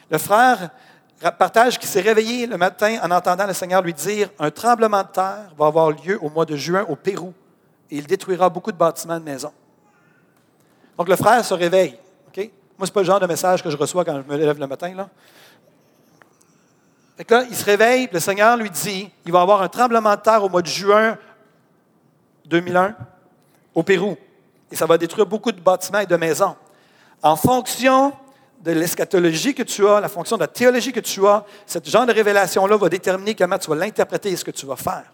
le 0.09 0.17
frère 0.17 0.71
partage 1.37 1.77
qu'il 1.77 1.87
s'est 1.87 2.01
réveillé 2.01 2.47
le 2.47 2.57
matin 2.57 2.97
en 3.03 3.11
entendant 3.11 3.45
le 3.45 3.53
Seigneur 3.53 3.81
lui 3.81 3.93
dire 3.93 4.29
Un 4.39 4.49
tremblement 4.49 5.03
de 5.03 5.09
terre 5.09 5.53
va 5.57 5.67
avoir 5.67 5.91
lieu 5.91 6.17
au 6.21 6.29
mois 6.29 6.45
de 6.45 6.55
juin 6.55 6.85
au 6.89 6.95
Pérou, 6.95 7.33
et 7.91 7.97
il 7.97 8.07
détruira 8.07 8.49
beaucoup 8.49 8.71
de 8.71 8.77
bâtiments 8.77 9.19
de 9.19 9.25
maisons. 9.25 9.53
Donc 10.97 11.07
le 11.07 11.15
frère 11.15 11.45
se 11.45 11.53
réveille. 11.53 11.97
Moi, 12.79 12.85
ce 12.87 12.91
n'est 12.91 12.93
pas 12.93 13.01
le 13.01 13.05
genre 13.07 13.19
de 13.19 13.25
message 13.25 13.61
que 13.61 13.69
je 13.69 13.75
reçois 13.75 14.05
quand 14.05 14.23
je 14.25 14.33
me 14.33 14.37
lève 14.37 14.57
le 14.57 14.65
matin. 14.65 14.93
Là. 14.95 15.09
là, 17.29 17.43
il 17.49 17.55
se 17.55 17.65
réveille, 17.65 18.07
le 18.09 18.21
Seigneur 18.21 18.55
lui 18.55 18.69
dit 18.69 19.11
il 19.25 19.33
va 19.33 19.39
y 19.39 19.41
avoir 19.41 19.61
un 19.61 19.67
tremblement 19.67 20.15
de 20.15 20.21
terre 20.21 20.41
au 20.41 20.47
mois 20.47 20.61
de 20.61 20.67
juin 20.67 21.17
2001 22.45 22.95
au 23.75 23.83
Pérou. 23.83 24.15
Et 24.71 24.77
ça 24.77 24.85
va 24.85 24.97
détruire 24.97 25.25
beaucoup 25.25 25.51
de 25.51 25.59
bâtiments 25.59 25.99
et 25.99 26.05
de 26.05 26.15
maisons. 26.15 26.55
En 27.21 27.35
fonction 27.35 28.13
de 28.61 28.71
l'eschatologie 28.71 29.53
que 29.53 29.63
tu 29.63 29.85
as, 29.85 29.99
la 29.99 30.07
fonction 30.07 30.37
de 30.37 30.43
la 30.43 30.47
théologie 30.47 30.93
que 30.93 31.01
tu 31.01 31.27
as, 31.27 31.43
ce 31.65 31.79
genre 31.83 32.05
de 32.05 32.13
révélation-là 32.13 32.77
va 32.77 32.87
déterminer 32.87 33.35
comment 33.35 33.57
tu 33.57 33.69
vas 33.69 33.75
l'interpréter 33.75 34.29
et 34.29 34.37
ce 34.37 34.45
que 34.45 34.51
tu 34.51 34.65
vas 34.65 34.77
faire. 34.77 35.11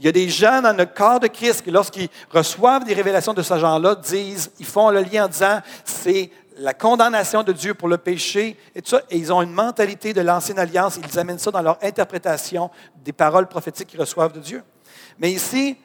Il 0.00 0.06
y 0.06 0.08
a 0.08 0.12
des 0.12 0.28
gens 0.28 0.62
dans 0.62 0.76
le 0.76 0.86
corps 0.86 1.20
de 1.20 1.28
Christ 1.28 1.62
qui, 1.62 1.70
lorsqu'ils 1.70 2.08
reçoivent 2.30 2.84
des 2.84 2.94
révélations 2.94 3.34
de 3.34 3.42
ce 3.42 3.56
genre-là, 3.56 3.94
disent, 3.94 4.50
ils 4.58 4.66
font 4.66 4.90
le 4.90 5.02
lien 5.02 5.26
en 5.26 5.28
disant, 5.28 5.60
c'est 5.84 6.30
la 6.58 6.74
condamnation 6.74 7.42
de 7.42 7.52
Dieu 7.52 7.74
pour 7.74 7.88
le 7.88 7.98
péché 7.98 8.56
et 8.74 8.82
tout 8.82 8.90
ça, 8.90 9.02
et 9.10 9.16
ils 9.16 9.32
ont 9.32 9.42
une 9.42 9.52
mentalité 9.52 10.12
de 10.12 10.20
l'ancienne 10.20 10.58
alliance, 10.58 10.98
ils 11.02 11.18
amènent 11.18 11.38
ça 11.38 11.50
dans 11.50 11.62
leur 11.62 11.78
interprétation 11.82 12.70
des 13.04 13.12
paroles 13.12 13.46
prophétiques 13.46 13.88
qu'ils 13.88 14.00
reçoivent 14.00 14.32
de 14.32 14.40
Dieu. 14.40 14.62
Mais 15.18 15.30
ici, 15.30 15.76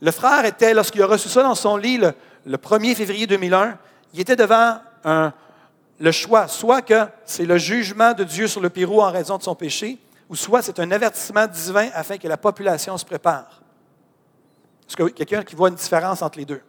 le 0.00 0.10
frère 0.10 0.44
était, 0.44 0.74
lorsqu'il 0.74 1.02
a 1.02 1.06
reçu 1.06 1.28
ça 1.28 1.42
dans 1.42 1.54
son 1.54 1.76
lit 1.76 1.98
le, 1.98 2.56
1er 2.56 2.94
février 2.94 3.26
2001, 3.26 3.78
il 4.14 4.20
était 4.20 4.36
devant 4.36 4.78
le 5.04 6.12
choix, 6.12 6.48
soit 6.48 6.82
que 6.82 7.06
c'est 7.24 7.46
le 7.46 7.58
jugement 7.58 8.12
de 8.14 8.24
Dieu 8.24 8.48
sur 8.48 8.60
le 8.60 8.70
Pérou 8.70 9.00
en 9.00 9.10
raison 9.10 9.38
de 9.38 9.42
son 9.42 9.54
péché, 9.54 9.98
ou 10.28 10.36
soit 10.36 10.62
c'est 10.62 10.80
un 10.80 10.90
avertissement 10.90 11.46
divin 11.46 11.88
afin 11.94 12.18
que 12.18 12.28
la 12.28 12.36
population 12.36 12.98
se 12.98 13.04
prépare. 13.04 13.62
Est-ce 14.88 14.96
que 14.96 15.04
quelqu'un 15.04 15.42
qui 15.42 15.54
voit 15.54 15.68
une 15.68 15.74
différence 15.74 16.22
entre 16.22 16.38
les 16.38 16.44
deux? 16.44 16.62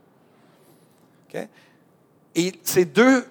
Et 2.36 2.54
ces 2.64 2.86
deux 2.86 3.26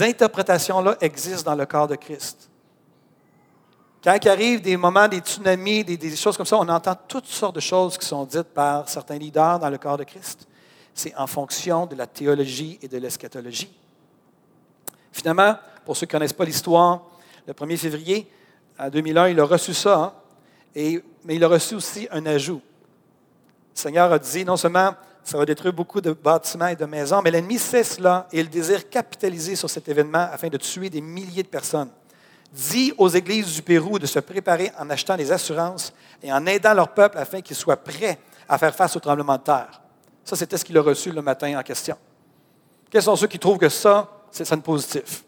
interprétations-là 0.00 0.96
existent 1.00 1.50
dans 1.50 1.56
le 1.56 1.66
corps 1.66 1.88
de 1.88 1.96
Christ. 1.96 2.48
Quand 4.02 4.18
il 4.20 4.28
arrive 4.28 4.60
des 4.60 4.76
moments, 4.76 5.06
des 5.06 5.18
tsunamis, 5.18 5.84
des, 5.84 6.16
choses 6.16 6.36
comme 6.36 6.46
ça, 6.46 6.56
on 6.56 6.68
entend 6.68 6.96
toutes 7.06 7.26
sortes 7.26 7.54
de 7.54 7.60
choses 7.60 7.96
qui 7.96 8.06
sont 8.06 8.24
dites 8.24 8.42
par 8.42 8.88
certains 8.88 9.16
leaders 9.16 9.60
dans 9.60 9.70
le 9.70 9.78
corps 9.78 9.96
de 9.96 10.04
Christ. 10.04 10.48
C'est 10.92 11.14
en 11.14 11.26
fonction 11.26 11.86
de 11.86 11.94
la 11.94 12.06
théologie 12.06 12.78
et 12.82 12.88
de 12.88 12.98
l'eschatologie. 12.98 13.72
Finalement, 15.12 15.56
pour 15.84 15.96
ceux 15.96 16.06
qui 16.06 16.14
ne 16.14 16.18
connaissent 16.18 16.32
pas 16.32 16.44
l'histoire, 16.44 17.02
le 17.46 17.52
1er 17.52 17.76
février, 17.76 18.28
en 18.78 18.88
2001, 18.88 19.28
il 19.28 19.40
a 19.40 19.44
reçu 19.44 19.72
ça, 19.72 19.96
hein, 19.96 20.12
mais 20.74 21.36
il 21.36 21.44
a 21.44 21.48
reçu 21.48 21.76
aussi 21.76 22.08
un 22.10 22.26
ajout. 22.26 22.60
Le 23.74 23.80
Seigneur 23.80 24.12
a 24.12 24.18
dit, 24.18 24.44
non 24.44 24.56
seulement 24.56 24.94
ça 25.24 25.38
va 25.38 25.44
détruire 25.44 25.72
beaucoup 25.72 26.00
de 26.00 26.12
bâtiments 26.12 26.66
et 26.66 26.76
de 26.76 26.84
maisons, 26.84 27.22
mais 27.22 27.30
l'ennemi 27.30 27.58
sait 27.58 27.84
cela 27.84 28.26
et 28.32 28.40
il 28.40 28.48
désire 28.48 28.88
capitaliser 28.88 29.56
sur 29.56 29.70
cet 29.70 29.88
événement 29.88 30.28
afin 30.32 30.48
de 30.48 30.56
tuer 30.56 30.90
des 30.90 31.00
milliers 31.00 31.42
de 31.42 31.48
personnes. 31.48 31.90
Dit 32.52 32.92
aux 32.98 33.08
églises 33.08 33.54
du 33.54 33.62
Pérou 33.62 33.98
de 33.98 34.06
se 34.06 34.18
préparer 34.18 34.70
en 34.78 34.90
achetant 34.90 35.16
des 35.16 35.32
assurances 35.32 35.92
et 36.22 36.32
en 36.32 36.44
aidant 36.46 36.74
leur 36.74 36.88
peuple 36.88 37.18
afin 37.18 37.40
qu'ils 37.40 37.56
soient 37.56 37.76
prêts 37.76 38.18
à 38.48 38.58
faire 38.58 38.74
face 38.74 38.94
au 38.96 39.00
tremblement 39.00 39.36
de 39.36 39.42
terre. 39.42 39.80
Ça, 40.24 40.36
c'était 40.36 40.58
ce 40.58 40.64
qu'il 40.64 40.76
a 40.76 40.82
reçu 40.82 41.10
le 41.10 41.22
matin 41.22 41.58
en 41.58 41.62
question. 41.62 41.96
Quels 42.90 43.02
sont 43.02 43.16
ceux 43.16 43.26
qui 43.26 43.38
trouvent 43.38 43.58
que 43.58 43.68
ça, 43.68 44.08
c'est 44.30 44.44
ça 44.44 44.56
positif? 44.58 45.24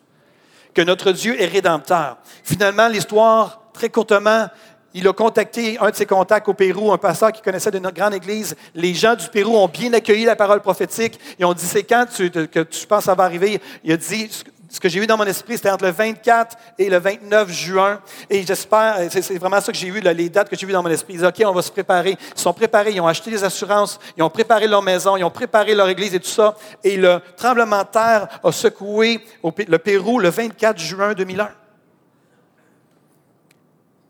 que 0.75 0.83
notre 0.83 1.13
Dieu 1.13 1.41
est 1.41 1.47
rédempteur. 1.47 2.19
Finalement, 2.43 2.89
l'histoire, 2.89 3.63
très 3.73 3.89
courtement, 3.89 4.49
il 4.95 5.07
a 5.09 5.13
contacté 5.13 5.77
un 5.81 5.91
de 5.91 5.97
ses 5.97 6.07
contacts 6.07 6.49
au 6.49 6.55
Pérou, 6.55 6.93
un 6.93 6.99
pasteur 6.99 7.33
qui 7.33 7.43
connaissait 7.43 7.73
de 7.73 7.81
notre 7.81 7.97
grande 7.97 8.15
église. 8.15 8.55
Les 8.75 8.95
gens 8.95 9.17
du 9.17 9.29
Pérou 9.29 9.57
ont 9.57 9.69
bien 9.69 9.93
accueilli 9.93 10.25
la 10.25 10.37
parole 10.37 10.61
prophétique. 10.61 11.19
Ils 11.39 11.45
ont 11.45 11.53
dit, 11.53 11.67
c'est 11.67 11.83
quand 11.83 12.07
que 12.07 12.63
tu 12.63 12.87
penses 12.87 13.05
ça 13.05 13.15
va 13.15 13.25
arriver? 13.25 13.61
Il 13.83 13.93
a 13.93 13.97
dit, 13.97 14.31
ce 14.75 14.81
que 14.81 14.89
j'ai 14.89 15.01
vu 15.01 15.07
dans 15.07 15.17
mon 15.17 15.25
esprit, 15.25 15.57
c'était 15.57 15.71
entre 15.71 15.85
le 15.85 15.91
24 15.91 16.57
et 16.79 16.89
le 16.89 16.99
29 16.99 17.51
juin. 17.51 18.01
Et 18.31 18.47
j'espère, 18.47 18.99
c'est 19.11 19.39
vraiment 19.39 19.61
ça 19.61 19.73
que 19.73 19.79
j'ai 19.79 19.91
vu, 19.91 20.01
les 20.01 20.29
dates 20.29 20.49
que 20.49 20.57
j'ai 20.57 20.67
vues 20.67 20.73
dans 20.73 20.83
mon 20.83 20.91
esprit. 20.91 21.15
Ils 21.15 21.19
disent, 21.19 21.27
OK, 21.27 21.43
on 21.45 21.53
va 21.53 21.63
se 21.63 21.73
préparer. 21.73 22.17
Ils 22.37 22.41
sont 22.41 22.53
préparés, 22.53 22.93
ils 22.93 23.01
ont 23.01 23.07
acheté 23.07 23.31
des 23.31 23.43
assurances, 23.43 23.99
ils 24.17 24.23
ont 24.23 24.31
préparé 24.31 24.67
leur 24.69 24.83
maison, 24.83 25.17
ils 25.17 25.25
ont 25.25 25.31
préparé 25.31 25.75
leur 25.75 25.89
église 25.89 26.15
et 26.15 26.21
tout 26.21 26.29
ça. 26.29 26.57
Et 26.83 26.97
le 26.97 27.21
tremblement 27.37 27.83
de 27.83 27.89
terre 27.89 28.29
a 28.43 28.53
secoué 28.53 29.25
le 29.43 29.79
Pérou 29.79 30.19
le 30.21 30.29
24 30.29 30.79
juin 30.79 31.15
2001. 31.15 31.49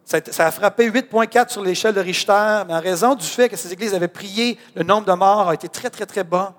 Ça 0.05 0.47
a 0.47 0.51
frappé 0.51 0.91
8,4 0.91 1.49
sur 1.51 1.63
l'échelle 1.63 1.95
de 1.95 2.01
Richter, 2.01 2.63
mais 2.69 2.75
en 2.75 2.81
raison 2.81 3.15
du 3.15 3.25
fait 3.25 3.49
que 3.49 3.57
ces 3.57 3.73
églises 3.73 3.95
avaient 3.95 4.07
prié, 4.07 4.59
le 4.75 4.83
nombre 4.83 5.07
de 5.07 5.13
morts 5.13 5.49
a 5.49 5.55
été 5.55 5.69
très, 5.69 5.89
très, 5.89 6.05
très 6.05 6.25
bas. 6.25 6.53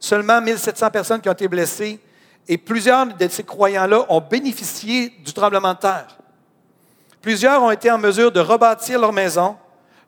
Seulement 0.00 0.40
1700 0.40 0.90
personnes 0.90 1.20
qui 1.20 1.28
ont 1.28 1.32
été 1.32 1.46
blessées 1.46 2.00
et 2.48 2.58
plusieurs 2.58 3.06
de 3.06 3.28
ces 3.28 3.44
croyants-là 3.44 4.06
ont 4.08 4.20
bénéficié 4.20 5.10
du 5.24 5.32
tremblement 5.32 5.74
de 5.74 5.78
terre. 5.78 6.18
Plusieurs 7.22 7.62
ont 7.62 7.70
été 7.70 7.90
en 7.90 7.98
mesure 7.98 8.32
de 8.32 8.40
rebâtir 8.40 9.00
leur 9.00 9.12
maison, 9.12 9.56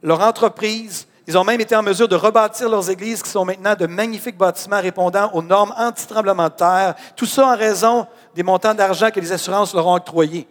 leur 0.02 0.20
entreprise. 0.20 1.06
Ils 1.26 1.38
ont 1.38 1.44
même 1.44 1.60
été 1.60 1.76
en 1.76 1.82
mesure 1.82 2.08
de 2.08 2.16
rebâtir 2.16 2.68
leurs 2.68 2.90
églises 2.90 3.22
qui 3.22 3.30
sont 3.30 3.44
maintenant 3.44 3.74
de 3.74 3.86
magnifiques 3.86 4.36
bâtiments 4.36 4.80
répondant 4.80 5.30
aux 5.34 5.42
normes 5.42 5.74
anti-tremblement 5.76 6.48
de 6.48 6.54
terre. 6.54 6.94
Tout 7.16 7.26
ça 7.26 7.46
en 7.46 7.56
raison 7.56 8.06
des 8.34 8.42
montants 8.42 8.74
d'argent 8.74 9.10
que 9.10 9.20
les 9.20 9.32
assurances 9.32 9.74
leur 9.74 9.86
ont 9.86 9.94
octroyés. 9.94 10.48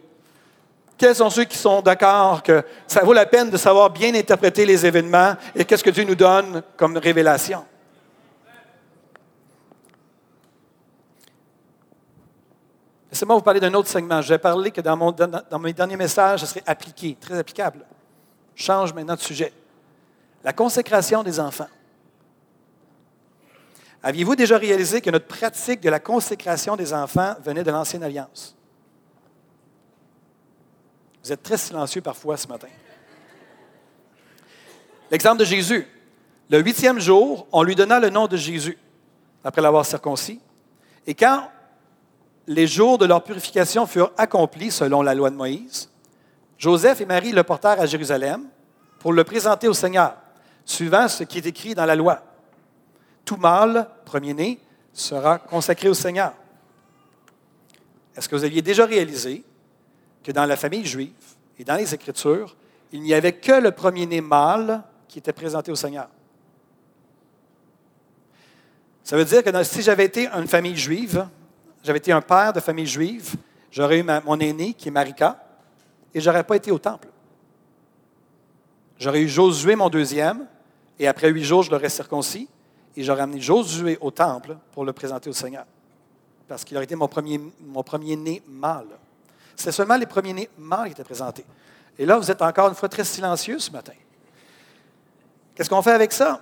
Quels 0.98 1.14
sont 1.14 1.30
ceux 1.30 1.44
qui 1.44 1.56
sont 1.56 1.80
d'accord 1.80 2.42
que 2.42 2.64
ça 2.88 3.04
vaut 3.04 3.12
la 3.12 3.24
peine 3.24 3.50
de 3.50 3.56
savoir 3.56 3.88
bien 3.88 4.12
interpréter 4.16 4.66
les 4.66 4.84
événements 4.84 5.36
et 5.54 5.64
qu'est-ce 5.64 5.84
que 5.84 5.90
Dieu 5.90 6.02
nous 6.02 6.16
donne 6.16 6.60
comme 6.76 6.96
révélation? 6.96 7.64
Laissez-moi 13.12 13.36
vous 13.36 13.42
parler 13.42 13.60
d'un 13.60 13.72
autre 13.74 13.88
segment. 13.88 14.20
Je 14.20 14.28
vais 14.30 14.38
parler 14.38 14.72
que 14.72 14.80
dans, 14.80 14.96
mon, 14.96 15.14
mes 15.60 15.72
derniers 15.72 15.96
messages, 15.96 16.40
ce 16.40 16.46
serait 16.46 16.64
appliqué, 16.66 17.16
très 17.20 17.38
applicable. 17.38 17.86
Je 18.56 18.64
change 18.64 18.92
maintenant 18.92 19.14
de 19.14 19.20
sujet. 19.20 19.52
La 20.42 20.52
consécration 20.52 21.22
des 21.22 21.38
enfants. 21.38 21.68
Aviez-vous 24.02 24.34
déjà 24.34 24.58
réalisé 24.58 25.00
que 25.00 25.10
notre 25.10 25.26
pratique 25.26 25.80
de 25.80 25.90
la 25.90 26.00
consécration 26.00 26.74
des 26.74 26.92
enfants 26.92 27.34
venait 27.44 27.64
de 27.64 27.70
l'Ancienne 27.70 28.02
Alliance? 28.02 28.57
Vous 31.28 31.34
êtes 31.34 31.42
très 31.42 31.58
silencieux 31.58 32.00
parfois 32.00 32.38
ce 32.38 32.48
matin. 32.48 32.68
L'exemple 35.10 35.36
de 35.36 35.44
Jésus. 35.44 35.86
Le 36.48 36.58
huitième 36.58 36.98
jour, 36.98 37.46
on 37.52 37.62
lui 37.62 37.74
donna 37.74 38.00
le 38.00 38.08
nom 38.08 38.26
de 38.26 38.38
Jésus, 38.38 38.78
après 39.44 39.60
l'avoir 39.60 39.84
circoncis. 39.84 40.40
Et 41.06 41.12
quand 41.12 41.50
les 42.46 42.66
jours 42.66 42.96
de 42.96 43.04
leur 43.04 43.22
purification 43.22 43.86
furent 43.86 44.10
accomplis 44.16 44.70
selon 44.70 45.02
la 45.02 45.14
loi 45.14 45.28
de 45.28 45.34
Moïse. 45.34 45.90
Joseph 46.56 47.02
et 47.02 47.04
Marie 47.04 47.32
le 47.32 47.42
portèrent 47.42 47.78
à 47.78 47.84
Jérusalem 47.84 48.46
pour 48.98 49.12
le 49.12 49.22
présenter 49.22 49.68
au 49.68 49.74
Seigneur, 49.74 50.14
suivant 50.64 51.08
ce 51.08 51.24
qui 51.24 51.36
est 51.36 51.46
écrit 51.46 51.74
dans 51.74 51.84
la 51.84 51.94
loi. 51.94 52.22
Tout 53.26 53.36
mâle, 53.36 53.86
premier-né, 54.06 54.58
sera 54.94 55.38
consacré 55.38 55.90
au 55.90 55.94
Seigneur. 55.94 56.32
est-ce 58.16 58.30
que 58.30 58.34
vous 58.34 58.44
aviez 58.44 58.62
déjà 58.62 58.86
réalisé 58.86 59.44
que 60.22 60.32
dans 60.32 60.44
la 60.44 60.56
famille 60.56 60.84
juive 60.84 61.12
et 61.58 61.64
dans 61.64 61.76
les 61.76 61.92
Écritures, 61.94 62.56
il 62.92 63.02
n'y 63.02 63.14
avait 63.14 63.32
que 63.32 63.52
le 63.52 63.72
premier-né 63.72 64.20
mâle 64.20 64.82
qui 65.08 65.18
était 65.18 65.32
présenté 65.32 65.70
au 65.70 65.74
Seigneur? 65.74 66.08
Ça 69.02 69.16
veut 69.16 69.24
dire 69.24 69.42
que 69.42 69.62
si 69.64 69.82
j'avais 69.82 70.04
été 70.04 70.28
une 70.28 70.46
famille 70.46 70.76
juive, 70.76 71.26
j'avais 71.82 71.98
été 71.98 72.12
un 72.12 72.20
père 72.20 72.52
de 72.52 72.60
famille 72.60 72.86
juive, 72.86 73.36
j'aurais 73.70 74.00
eu 74.00 74.02
mon 74.02 74.38
aîné 74.38 74.74
qui 74.74 74.88
est 74.88 74.90
Marika, 74.90 75.42
et 76.14 76.20
je 76.20 76.28
n'aurais 76.28 76.44
pas 76.44 76.56
été 76.56 76.70
au 76.70 76.78
temple. 76.78 77.08
J'aurais 78.98 79.22
eu 79.22 79.28
Josué, 79.28 79.76
mon 79.76 79.88
deuxième, 79.88 80.46
et 80.98 81.06
après 81.06 81.30
huit 81.30 81.44
jours, 81.44 81.62
je 81.62 81.70
l'aurais 81.70 81.88
circoncis, 81.88 82.48
et 82.96 83.02
j'aurais 83.02 83.22
amené 83.22 83.40
Josué 83.40 83.96
au 84.00 84.10
temple 84.10 84.56
pour 84.72 84.84
le 84.84 84.92
présenter 84.92 85.30
au 85.30 85.34
Seigneur. 85.34 85.64
Parce 86.46 86.64
qu'il 86.64 86.76
aurait 86.76 86.84
été 86.84 86.96
mon 86.96 87.08
premier 87.08 88.16
né 88.16 88.42
mâle. 88.48 88.88
C'est 89.58 89.72
seulement 89.72 89.96
les 89.96 90.06
premiers 90.06 90.32
nés 90.32 90.50
mâles 90.56 90.86
qui 90.86 90.92
étaient 90.92 91.04
présentés. 91.04 91.44
Et 91.98 92.06
là, 92.06 92.16
vous 92.16 92.30
êtes 92.30 92.40
encore 92.40 92.68
une 92.68 92.76
fois 92.76 92.88
très 92.88 93.02
silencieux 93.02 93.58
ce 93.58 93.72
matin. 93.72 93.92
Qu'est-ce 95.54 95.68
qu'on 95.68 95.82
fait 95.82 95.92
avec 95.92 96.12
ça? 96.12 96.40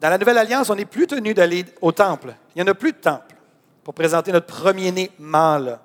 Dans 0.00 0.08
la 0.08 0.16
Nouvelle 0.16 0.38
Alliance, 0.38 0.70
on 0.70 0.74
n'est 0.74 0.86
plus 0.86 1.06
tenu 1.06 1.34
d'aller 1.34 1.66
au 1.82 1.92
temple. 1.92 2.34
Il 2.54 2.62
n'y 2.62 2.68
en 2.68 2.72
a 2.72 2.74
plus 2.74 2.92
de 2.92 2.96
temple 2.96 3.36
pour 3.84 3.92
présenter 3.92 4.32
notre 4.32 4.46
premier-né 4.46 5.10
mâle. 5.18 5.78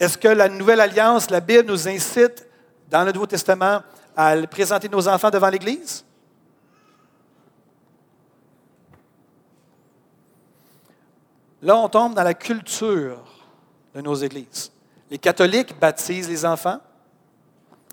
Est-ce 0.00 0.18
que 0.18 0.28
la 0.28 0.48
Nouvelle 0.48 0.80
Alliance, 0.80 1.30
la 1.30 1.38
Bible 1.38 1.68
nous 1.68 1.86
incite 1.86 2.44
dans 2.88 3.04
le 3.04 3.12
Nouveau 3.12 3.26
Testament 3.26 3.82
à 4.16 4.34
présenter 4.48 4.88
nos 4.88 5.06
enfants 5.06 5.30
devant 5.30 5.50
l'Église? 5.50 6.04
Là, 11.62 11.76
on 11.76 11.88
tombe 11.88 12.14
dans 12.14 12.22
la 12.22 12.34
culture 12.34 13.22
de 13.94 14.00
nos 14.00 14.14
églises. 14.14 14.72
Les 15.10 15.18
catholiques 15.18 15.78
baptisent 15.78 16.28
les 16.28 16.44
enfants 16.44 16.78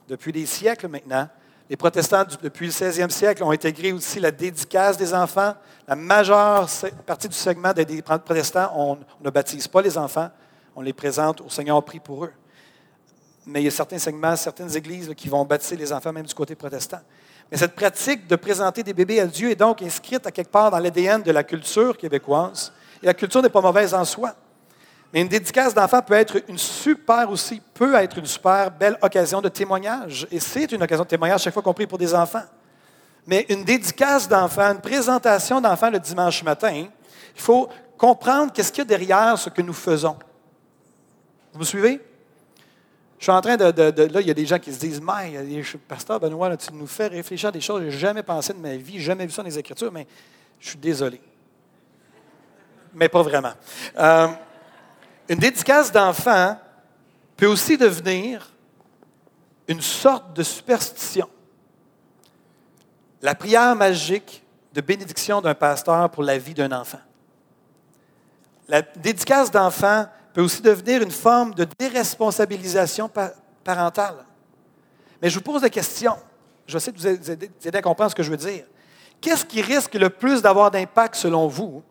depuis 0.08 0.32
des 0.32 0.46
siècles 0.46 0.88
maintenant. 0.88 1.28
Les 1.70 1.76
protestants, 1.76 2.24
depuis 2.42 2.68
le 2.68 2.72
16e 2.72 3.10
siècle, 3.10 3.44
ont 3.44 3.52
intégré 3.52 3.92
aussi 3.92 4.22
la 4.22 4.32
dédicace 4.32 4.96
des 4.96 5.14
enfants. 5.14 5.54
La 5.86 5.96
majeure 5.96 6.70
partie 7.06 7.28
du 7.28 7.36
segment 7.36 7.74
des 7.74 8.02
protestants, 8.02 8.72
on, 8.74 8.98
ne 9.22 9.30
baptise 9.30 9.68
pas 9.68 9.82
les 9.82 9.98
enfants, 9.98 10.30
on 10.76 10.82
les 10.82 10.94
présente 10.94 11.42
au 11.42 11.50
Seigneur 11.50 11.84
prie 11.84 12.00
pour 12.00 12.24
eux. 12.24 12.34
Mais 13.46 13.62
il 13.62 13.66
y 13.66 13.68
a 13.68 13.72
certains 13.72 13.98
segments, 13.98 14.36
certaines 14.38 14.74
églises 14.76 15.12
qui 15.16 15.28
vont 15.28 15.44
baptiser 15.44 15.76
les 15.76 15.92
enfants, 15.92 16.14
même 16.14 16.26
du 16.26 16.34
côté 16.34 16.56
protestant. 16.56 17.00
Mais 17.52 17.58
cette 17.58 17.76
pratique 17.76 18.28
de 18.28 18.36
présenter 18.38 18.84
des 18.84 18.94
bébés 18.94 19.20
à 19.20 19.26
Dieu 19.26 19.52
est 19.52 19.56
donc 19.56 19.82
inscrite 19.82 20.26
à 20.26 20.32
quelque 20.32 20.52
part 20.52 20.72
dans 20.72 20.80
l'ADN 20.80 21.22
de 21.22 21.32
la 21.32 21.44
culture 21.44 21.98
québécoise. 21.98 22.72
Et 23.02 23.06
la 23.06 23.14
culture 23.14 23.42
n'est 23.42 23.50
pas 23.50 23.62
mauvaise 23.62 23.94
en 23.94 24.06
soi. 24.06 24.34
Mais 25.14 25.22
une 25.22 25.28
dédicace 25.28 25.74
d'enfant 25.74 26.02
peut 26.02 26.16
être 26.16 26.42
une 26.48 26.58
super 26.58 27.30
aussi, 27.30 27.62
peut 27.74 27.96
être 27.96 28.18
une 28.18 28.26
super 28.26 28.70
belle 28.72 28.98
occasion 29.02 29.42
de 29.42 29.50
témoignage. 29.50 30.28
Et 30.32 30.40
c'est 30.40 30.72
une 30.72 30.84
occasion 30.84 31.04
de 31.04 31.10
témoignage 31.10 31.44
chaque 31.44 31.54
fois 31.54 31.64
qu'on 31.64 31.74
prie 31.74 31.88
pour 31.88 31.98
des 31.98 32.14
enfants. 32.14 32.44
Mais 33.26 33.46
une 33.50 33.64
dédicace 33.64 34.28
d'enfant, 34.28 34.72
une 34.72 34.82
présentation 34.82 35.62
d'enfant 35.62 35.90
le 35.90 36.00
dimanche 36.00 36.44
matin, 36.44 36.72
il 36.74 37.42
faut 37.42 37.70
comprendre 37.98 38.52
qu'est-ce 38.52 38.72
qu'il 38.72 38.82
y 38.82 38.82
a 38.82 38.86
derrière 38.86 39.38
ce 39.38 39.50
que 39.50 39.62
nous 39.62 39.74
faisons. 39.74 40.18
Vous 41.54 41.60
me 41.60 41.66
suivez? 41.66 42.02
Je 43.18 43.24
suis 43.24 43.32
en 43.32 43.42
train 43.42 43.58
de, 43.58 43.64
Là, 44.12 44.22
il 44.22 44.28
y 44.28 44.32
a 44.32 44.34
des 44.34 44.46
gens 44.46 44.60
qui 44.60 44.72
se 44.72 44.80
disent 44.80 45.02
Mais, 45.02 45.64
pasteur 45.88 46.20
Benoît, 46.20 46.56
tu 46.56 46.72
nous 46.74 46.86
fais 46.86 47.08
réfléchir 47.08 47.50
à 47.50 47.52
des 47.52 47.62
choses 47.62 47.80
que 47.80 47.90
je 47.90 47.96
n'ai 47.96 48.00
jamais 48.00 48.24
pensé 48.24 48.54
de 48.54 48.60
ma 48.60 48.76
vie, 48.76 49.02
jamais 49.02 49.26
vu 49.26 49.32
ça 49.32 49.42
dans 49.42 49.50
les 49.50 49.58
Écritures, 49.58 49.92
mais 49.92 50.06
je 50.60 50.70
suis 50.70 50.78
désolé. 50.78 51.20
Mais 52.98 53.10
pas 53.10 53.22
vraiment. 53.22 53.54
Euh, 54.00 54.28
une 55.30 55.38
dédicace 55.38 55.92
d'enfant 55.92 56.58
peut 57.36 57.46
aussi 57.46 57.78
devenir 57.78 58.52
une 59.68 59.82
sorte 59.82 60.34
de 60.34 60.42
superstition. 60.42 61.30
La 63.22 63.36
prière 63.36 63.76
magique 63.76 64.44
de 64.74 64.82
bénédiction 64.82 65.42
d'un 65.42 65.54
pasteur 65.54 66.10
pour 66.10 66.24
la 66.24 66.40
vie 66.40 66.56
d'un 66.56 66.72
enfant. 66.72 67.00
La 68.68 68.82
dédicace 68.82 69.52
d'enfant 69.52 70.08
peut 70.34 70.42
aussi 70.42 70.64
devenir 70.64 71.04
une 71.04 71.12
forme 71.12 71.54
de 71.54 71.68
déresponsabilisation 71.78 73.12
parentale. 73.64 74.26
Mais 75.22 75.30
je 75.30 75.36
vous 75.36 75.44
pose 75.44 75.62
la 75.62 75.70
question, 75.70 76.16
je 76.66 76.80
sais 76.80 76.92
que 76.92 76.98
vous 76.98 77.08
aider 77.08 77.78
à 77.78 77.82
comprendre 77.84 78.10
ce 78.10 78.16
que 78.16 78.24
je 78.24 78.32
veux 78.32 78.38
dire. 78.38 78.66
Qu'est-ce 79.22 79.46
qui 79.46 79.62
risque 79.62 79.94
le 79.94 80.10
plus 80.10 80.42
d'avoir 80.42 80.72
d'impact 80.72 81.14
selon 81.14 81.48
vous? 81.48 81.84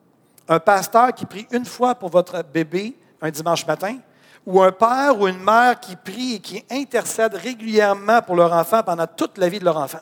Un 0.49 0.61
pasteur 0.61 1.13
qui 1.13 1.27
prie 1.27 1.47
une 1.51 1.65
fois 1.65 1.95
pour 1.95 2.11
votre 2.11 2.43
bébé 2.43 2.97
un 3.21 3.31
dimanche 3.31 3.67
matin, 3.67 3.99
ou 4.45 4.63
un 4.63 4.73
père 4.73 5.19
ou 5.19 5.27
une 5.27 5.43
mère 5.43 5.81
qui 5.81 5.97
prie 5.97 6.35
et 6.35 6.41
qui 6.41 6.65
intercède 6.71 7.35
régulièrement 7.35 8.23
pour 8.23 8.37
leur 8.37 8.53
enfant 8.53 8.83
pendant 8.83 9.07
toute 9.07 9.39
la 9.39 9.49
vie 9.49 9.59
de 9.59 9.65
leur 9.65 9.77
enfant. 9.77 10.01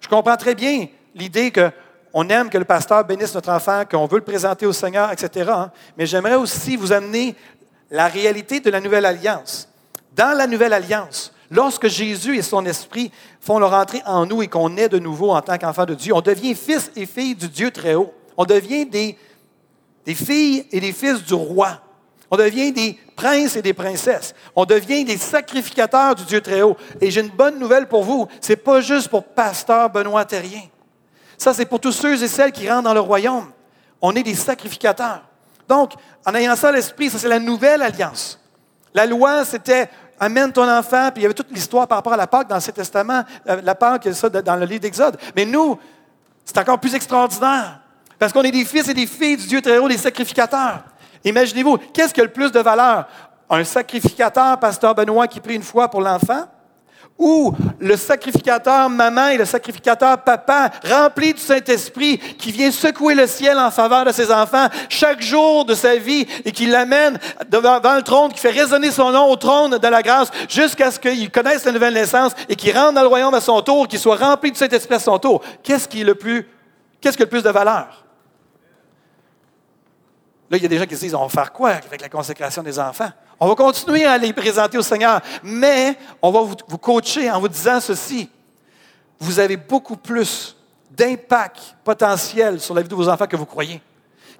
Je 0.00 0.08
comprends 0.08 0.36
très 0.36 0.54
bien 0.54 0.88
l'idée 1.14 1.52
qu'on 1.52 2.28
aime 2.28 2.50
que 2.50 2.58
le 2.58 2.64
pasteur 2.64 3.04
bénisse 3.04 3.34
notre 3.34 3.50
enfant, 3.50 3.84
qu'on 3.88 4.06
veut 4.06 4.18
le 4.18 4.24
présenter 4.24 4.66
au 4.66 4.72
Seigneur, 4.72 5.10
etc. 5.12 5.50
Hein. 5.54 5.70
Mais 5.96 6.06
j'aimerais 6.06 6.34
aussi 6.34 6.76
vous 6.76 6.92
amener 6.92 7.36
la 7.90 8.08
réalité 8.08 8.60
de 8.60 8.70
la 8.70 8.80
nouvelle 8.80 9.06
alliance. 9.06 9.68
Dans 10.12 10.36
la 10.36 10.46
nouvelle 10.46 10.72
alliance, 10.72 11.33
lorsque 11.54 11.88
Jésus 11.88 12.36
et 12.36 12.42
son 12.42 12.64
esprit 12.66 13.10
font 13.40 13.58
leur 13.58 13.72
entrée 13.72 14.02
en 14.04 14.26
nous 14.26 14.42
et 14.42 14.48
qu'on 14.48 14.76
est 14.76 14.88
de 14.88 14.98
nouveau 14.98 15.30
en 15.30 15.40
tant 15.40 15.56
qu'enfant 15.58 15.86
de 15.86 15.94
Dieu, 15.94 16.14
on 16.14 16.20
devient 16.20 16.54
fils 16.54 16.90
et 16.96 17.06
filles 17.06 17.34
du 17.34 17.48
Dieu 17.48 17.70
très 17.70 17.94
haut. 17.94 18.12
On 18.36 18.44
devient 18.44 18.86
des 18.86 19.16
des 20.04 20.14
filles 20.14 20.66
et 20.70 20.80
des 20.80 20.92
fils 20.92 21.22
du 21.22 21.34
roi. 21.34 21.80
On 22.30 22.36
devient 22.36 22.72
des 22.72 22.98
princes 23.16 23.56
et 23.56 23.62
des 23.62 23.72
princesses. 23.72 24.34
On 24.56 24.64
devient 24.64 25.04
des 25.04 25.16
sacrificateurs 25.16 26.14
du 26.14 26.24
Dieu 26.24 26.40
très 26.40 26.62
haut. 26.62 26.76
Et 27.00 27.10
j'ai 27.10 27.20
une 27.20 27.28
bonne 27.28 27.58
nouvelle 27.58 27.86
pour 27.86 28.02
vous. 28.02 28.26
Ce 28.40 28.52
n'est 28.52 28.56
pas 28.56 28.80
juste 28.80 29.08
pour 29.08 29.24
pasteur 29.24 29.90
Benoît 29.90 30.24
Terrien. 30.24 30.62
Ça, 31.38 31.54
c'est 31.54 31.66
pour 31.66 31.80
tous 31.80 31.92
ceux 31.92 32.22
et 32.22 32.28
celles 32.28 32.52
qui 32.52 32.68
rentrent 32.68 32.84
dans 32.84 32.94
le 32.94 33.00
royaume. 33.00 33.50
On 34.00 34.14
est 34.14 34.22
des 34.22 34.34
sacrificateurs. 34.34 35.22
Donc, 35.68 35.92
en 36.26 36.34
ayant 36.34 36.56
ça 36.56 36.68
à 36.68 36.72
l'esprit, 36.72 37.10
ça, 37.10 37.18
c'est 37.18 37.28
la 37.28 37.38
nouvelle 37.38 37.82
alliance. 37.82 38.40
La 38.92 39.06
loi, 39.06 39.44
c'était 39.44 39.88
amène 40.18 40.52
ton 40.52 40.68
enfant, 40.68 41.10
puis 41.10 41.20
il 41.20 41.22
y 41.22 41.24
avait 41.26 41.34
toute 41.34 41.50
l'histoire 41.50 41.86
par 41.86 41.98
rapport 41.98 42.12
à 42.12 42.16
la 42.16 42.26
Pâque 42.26 42.48
dans 42.48 42.56
le 42.56 42.72
Testament, 42.72 43.22
euh, 43.48 43.60
la 43.62 43.74
Pâque, 43.74 44.08
ça 44.12 44.28
dans 44.28 44.56
le 44.56 44.66
livre 44.66 44.80
d'Exode. 44.80 45.16
Mais 45.34 45.44
nous, 45.44 45.78
c'est 46.44 46.58
encore 46.58 46.78
plus 46.78 46.94
extraordinaire. 46.94 47.80
Parce 48.18 48.32
qu'on 48.32 48.42
est 48.42 48.50
des 48.50 48.64
fils 48.64 48.88
et 48.88 48.94
des 48.94 49.06
filles 49.06 49.36
du 49.36 49.46
Dieu 49.46 49.60
très 49.60 49.78
haut, 49.78 49.88
des 49.88 49.98
sacrificateurs. 49.98 50.84
Imaginez-vous, 51.24 51.78
qu'est-ce 51.92 52.14
qui 52.14 52.20
a 52.20 52.24
le 52.24 52.32
plus 52.32 52.52
de 52.52 52.60
valeur? 52.60 53.06
Un 53.50 53.64
sacrificateur, 53.64 54.58
pasteur 54.58 54.94
Benoît, 54.94 55.26
qui 55.26 55.40
prie 55.40 55.54
une 55.54 55.62
fois 55.62 55.88
pour 55.88 56.00
l'enfant? 56.00 56.46
Ou 57.16 57.54
le 57.78 57.96
sacrificateur 57.96 58.90
maman 58.90 59.28
et 59.28 59.36
le 59.36 59.44
sacrificateur 59.44 60.18
papa, 60.18 60.72
rempli 60.84 61.32
du 61.32 61.40
Saint-Esprit, 61.40 62.18
qui 62.18 62.50
vient 62.50 62.72
secouer 62.72 63.14
le 63.14 63.28
ciel 63.28 63.56
en 63.56 63.70
faveur 63.70 64.04
de 64.04 64.10
ses 64.10 64.32
enfants 64.32 64.66
chaque 64.88 65.22
jour 65.22 65.64
de 65.64 65.74
sa 65.74 65.94
vie 65.96 66.26
et 66.44 66.50
qui 66.50 66.66
l'amène 66.66 67.20
devant, 67.48 67.78
le 67.94 68.02
trône, 68.02 68.32
qui 68.32 68.40
fait 68.40 68.50
résonner 68.50 68.90
son 68.90 69.12
nom 69.12 69.30
au 69.30 69.36
trône 69.36 69.78
de 69.78 69.88
la 69.88 70.02
grâce 70.02 70.28
jusqu'à 70.48 70.90
ce 70.90 70.98
qu'il 70.98 71.30
connaisse 71.30 71.64
la 71.64 71.70
nouvelle 71.70 71.94
naissance 71.94 72.32
et 72.48 72.56
qu'il 72.56 72.76
rentre 72.76 72.94
dans 72.94 73.02
le 73.02 73.08
royaume 73.08 73.34
à 73.34 73.40
son 73.40 73.62
tour, 73.62 73.86
qu'il 73.86 74.00
soit 74.00 74.16
rempli 74.16 74.50
du 74.50 74.58
Saint-Esprit 74.58 74.96
à 74.96 74.98
son 74.98 75.16
tour. 75.20 75.40
Qu'est-ce 75.62 75.86
qui 75.86 76.00
est 76.00 76.04
le 76.04 76.16
plus, 76.16 76.48
qu'est-ce 77.00 77.16
qui 77.16 77.22
a 77.22 77.26
le 77.26 77.30
plus 77.30 77.44
de 77.44 77.50
valeur? 77.50 78.04
Là, 80.50 80.56
il 80.56 80.62
y 80.62 80.66
a 80.66 80.68
des 80.68 80.78
gens 80.78 80.86
qui 80.86 80.96
se 80.96 81.00
disent, 81.00 81.14
on 81.14 81.26
va 81.26 81.28
faire 81.28 81.52
quoi 81.52 81.70
avec 81.70 82.00
la 82.00 82.08
consécration 82.08 82.62
des 82.62 82.76
enfants? 82.78 83.10
On 83.40 83.48
va 83.48 83.54
continuer 83.54 84.04
à 84.04 84.16
les 84.18 84.32
présenter 84.32 84.78
au 84.78 84.82
Seigneur, 84.82 85.20
mais 85.42 85.96
on 86.22 86.30
va 86.30 86.40
vous, 86.40 86.54
vous 86.68 86.78
coacher 86.78 87.30
en 87.30 87.40
vous 87.40 87.48
disant 87.48 87.80
ceci. 87.80 88.28
Vous 89.18 89.38
avez 89.38 89.56
beaucoup 89.56 89.96
plus 89.96 90.56
d'impact 90.90 91.76
potentiel 91.82 92.60
sur 92.60 92.74
la 92.74 92.82
vie 92.82 92.88
de 92.88 92.94
vos 92.94 93.08
enfants 93.08 93.26
que 93.26 93.36
vous 93.36 93.46
croyez. 93.46 93.80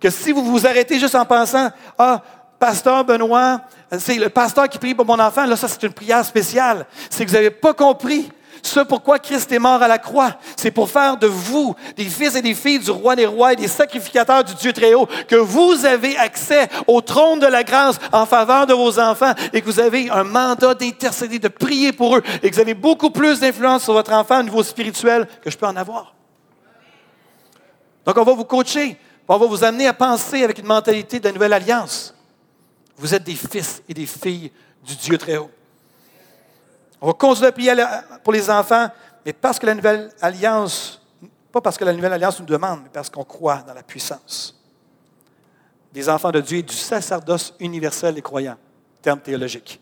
Que 0.01 0.11
si 0.11 0.33
vous 0.33 0.45
vous 0.45 0.67
arrêtez 0.67 0.99
juste 0.99 1.15
en 1.15 1.25
pensant, 1.25 1.71
ah, 1.99 2.23
pasteur 2.59 3.05
Benoît, 3.05 3.61
c'est 3.99 4.17
le 4.17 4.29
pasteur 4.29 4.69
qui 4.69 4.79
prie 4.79 4.95
pour 4.95 5.07
mon 5.07 5.19
enfant, 5.19 5.47
là, 5.47 5.57
ça 5.57 5.69
c'est 5.69 5.83
une 5.83 5.93
prière 5.93 6.25
spéciale. 6.25 6.87
C'est 7.11 7.25
que 7.25 7.31
vous 7.31 7.37
n'avez 7.37 7.51
pas 7.51 7.75
compris 7.75 8.31
ce 8.67 8.81
pourquoi 8.81 9.19
Christ 9.19 9.51
est 9.53 9.59
mort 9.59 9.83
à 9.83 9.89
la 9.89 9.99
croix, 9.99 10.37
c'est 10.57 10.71
pour 10.71 10.91
faire 10.91 11.17
de 11.17 11.27
vous 11.27 11.75
des 11.97 12.05
fils 12.05 12.35
et 12.35 12.43
des 12.43 12.55
filles 12.55 12.79
du 12.79 12.91
roi 12.91 13.17
des 13.17 13.27
rois 13.27 13.53
et 13.53 13.57
des 13.57 13.69
sacrificateurs 13.69 14.45
du 14.45 14.55
Dieu 14.55 14.73
très 14.73 14.95
haut, 14.95 15.07
que 15.29 15.37
vous 15.37 15.85
avez 15.85 16.17
accès 16.17 16.69
au 16.87 17.01
trône 17.01 17.41
de 17.41 17.47
la 17.47 17.63
grâce 17.63 17.99
en 18.13 18.27
faveur 18.27 18.67
de 18.67 18.75
vos 18.75 18.99
enfants 18.99 19.33
et 19.53 19.61
que 19.61 19.67
vous 19.67 19.81
avez 19.81 20.09
un 20.11 20.25
mandat 20.25 20.75
d'intercéder, 20.75 21.39
de 21.39 21.49
prier 21.49 21.93
pour 21.93 22.17
eux 22.17 22.23
et 22.43 22.51
que 22.51 22.55
vous 22.55 22.61
avez 22.61 22.75
beaucoup 22.75 23.11
plus 23.11 23.41
d'influence 23.41 23.85
sur 23.85 23.93
votre 23.93 24.13
enfant 24.13 24.41
au 24.41 24.45
niveau 24.45 24.63
spirituel 24.63 25.29
que 25.43 25.51
je 25.51 25.57
peux 25.57 25.67
en 25.67 25.77
avoir. 25.77 26.15
Donc, 28.05 28.17
on 28.17 28.25
va 28.25 28.33
vous 28.33 28.45
coacher, 28.45 28.99
on 29.29 29.37
va 29.39 29.47
vous 29.47 29.65
amener 29.65 29.87
à 29.87 29.95
penser 29.95 30.43
avec 30.43 30.59
une 30.59 30.67
mentalité 30.67 31.21
de 31.21 31.25
la 31.25 31.33
nouvelle 31.33 31.53
alliance. 31.53 32.15
Vous 32.97 33.15
êtes 33.15 33.25
des 33.25 33.35
fils 33.35 33.83
et 33.89 33.95
des 33.95 34.07
filles 34.07 34.53
du 34.87 34.95
Dieu 34.97 35.19
très 35.19 35.37
haut. 35.37 35.51
On 37.05 37.09
va 37.09 37.13
continuer 37.13 37.49
à 37.49 37.53
prier 37.53 37.75
pour 38.23 38.33
les 38.33 38.49
enfants, 38.49 38.89
mais 39.27 39.35
parce 39.35 39.59
que 39.59 39.67
la 39.67 39.75
nouvelle 39.75 40.11
alliance 40.23 41.03
Pas 41.53 41.61
parce 41.61 41.77
que 41.77 41.85
la 41.85 41.93
Nouvelle 41.93 42.15
Alliance 42.15 42.41
nous 42.41 42.47
demande, 42.47 42.81
mais 42.83 42.89
parce 42.91 43.11
qu'on 43.11 43.25
croit 43.25 43.59
dans 43.59 43.75
la 43.75 43.83
puissance 43.83 44.59
des 45.93 46.09
enfants 46.09 46.31
de 46.33 46.41
Dieu 46.41 46.59
et 46.59 46.63
du 46.63 46.75
sacerdoce 46.75 47.55
universel 47.61 48.15
des 48.15 48.23
croyants, 48.23 48.57
terme 49.03 49.21
théologique, 49.21 49.79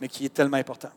mais 0.00 0.08
qui 0.08 0.24
est 0.24 0.30
tellement 0.30 0.56
important. 0.56 0.88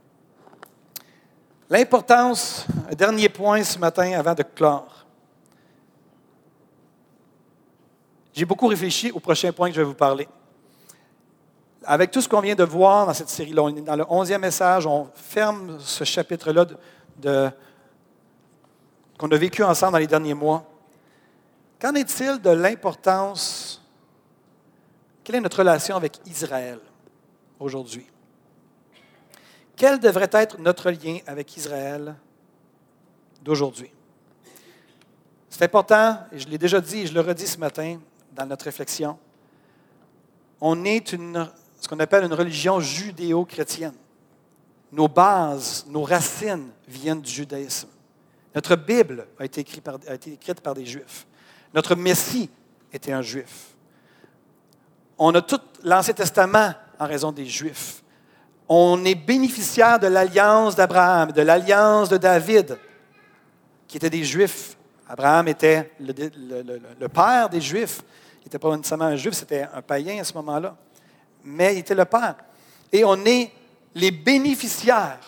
L'importance, 1.70 2.66
un 2.90 2.96
dernier 2.96 3.28
point 3.28 3.62
ce 3.62 3.78
matin 3.78 4.14
avant 4.14 4.34
de 4.34 4.44
clore. 4.44 5.06
J'ai 8.34 8.46
beaucoup 8.46 8.68
réfléchi 8.68 9.12
au 9.12 9.20
prochain 9.20 9.52
point 9.52 9.68
que 9.68 9.76
je 9.76 9.82
vais 9.82 9.88
vous 9.88 9.94
parler. 9.94 10.30
Avec 11.92 12.12
tout 12.12 12.22
ce 12.22 12.30
qu'on 12.30 12.40
vient 12.40 12.54
de 12.54 12.64
voir 12.64 13.08
dans 13.08 13.16
cette 13.16 13.30
série-là, 13.30 13.68
dans 13.82 13.96
le 13.96 14.06
onzième 14.10 14.42
message, 14.42 14.86
on 14.86 15.08
ferme 15.16 15.80
ce 15.80 16.04
chapitre-là 16.04 16.68
qu'on 19.18 19.32
a 19.32 19.38
vécu 19.38 19.64
ensemble 19.64 19.94
dans 19.94 19.98
les 19.98 20.06
derniers 20.06 20.36
mois. 20.36 20.64
Qu'en 21.82 21.96
est-il 21.96 22.40
de 22.44 22.52
l'importance, 22.52 23.84
quelle 25.24 25.38
est 25.38 25.42
notre 25.42 25.58
relation 25.58 25.96
avec 25.96 26.20
Israël 26.28 26.80
aujourd'hui? 27.60 28.06
Quel 29.76 29.98
devrait 29.98 30.30
être 30.34 30.60
notre 30.60 30.92
lien 30.92 31.18
avec 31.26 31.58
Israël 31.58 32.14
d'aujourd'hui? 33.42 33.90
C'est 35.50 35.64
important, 35.64 36.20
et 36.32 36.38
je 36.38 36.48
l'ai 36.50 36.60
déjà 36.60 36.80
dit 36.80 37.00
et 37.00 37.08
je 37.08 37.16
le 37.16 37.22
redis 37.22 37.48
ce 37.48 37.58
matin 37.58 37.98
dans 38.32 38.46
notre 38.46 38.66
réflexion. 38.66 39.18
On 40.62 40.86
est 40.86 41.14
une, 41.14 41.50
ce 41.80 41.88
qu'on 41.88 42.00
appelle 42.00 42.24
une 42.24 42.34
religion 42.34 42.80
judéo-chrétienne. 42.80 43.96
Nos 44.92 45.08
bases, 45.08 45.86
nos 45.88 46.04
racines 46.04 46.70
viennent 46.88 47.22
du 47.22 47.32
judaïsme. 47.32 47.90
Notre 48.56 48.76
Bible 48.76 49.28
a 49.40 49.46
été, 49.46 49.62
écrite 49.62 50.62
par, 50.62 50.74
des 50.74 50.86
Juifs. 50.86 51.28
Notre 51.74 51.96
Messie 51.96 52.50
était 52.92 53.12
un 53.12 53.22
Juif. 53.22 53.76
On 55.18 55.34
a 55.36 55.42
tout 55.42 55.62
l'Ancien 55.84 56.14
Testament 56.14 56.74
en 56.98 57.06
raison 57.06 57.32
des 57.32 57.46
Juifs 57.46 58.04
on 58.70 59.04
est 59.04 59.16
bénéficiaire 59.16 60.00
de 60.00 60.06
l'alliance 60.06 60.76
d'Abraham, 60.76 61.32
de 61.32 61.42
l'alliance 61.42 62.08
de 62.08 62.18
David, 62.18 62.78
qui 63.88 63.98
étaient 63.98 64.12
des 64.12 64.24
Juifs. 64.24 64.78
Abraham 65.10 65.48
était 65.48 65.92
le, 66.00 67.08
père 67.08 67.50
des 67.50 67.60
Juifs. 67.60 68.04
Il 68.42 68.44
n'était 68.44 68.60
pas 68.60 68.78
nécessairement 68.78 69.06
un 69.06 69.16
Juif, 69.16 69.34
c'était 69.34 69.68
un 69.74 69.82
païen 69.82 70.22
à 70.22 70.24
ce 70.24 70.34
moment-là. 70.36 70.78
Mais 71.44 71.76
il 71.76 71.80
était 71.80 71.96
le 71.96 72.06
père. 72.06 72.36
Et 72.92 73.04
on 73.04 73.24
est 73.26 73.52
les 73.96 74.12
bénéficiaires 74.12 75.20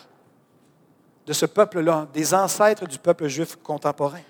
de 1.26 1.34
ce 1.34 1.45
peuple-là, 1.45 2.07
des 2.14 2.34
ancêtres 2.34 2.88
du 2.88 2.97
peuple 2.97 3.28
juif 3.28 3.55
contemporain. 3.62 4.22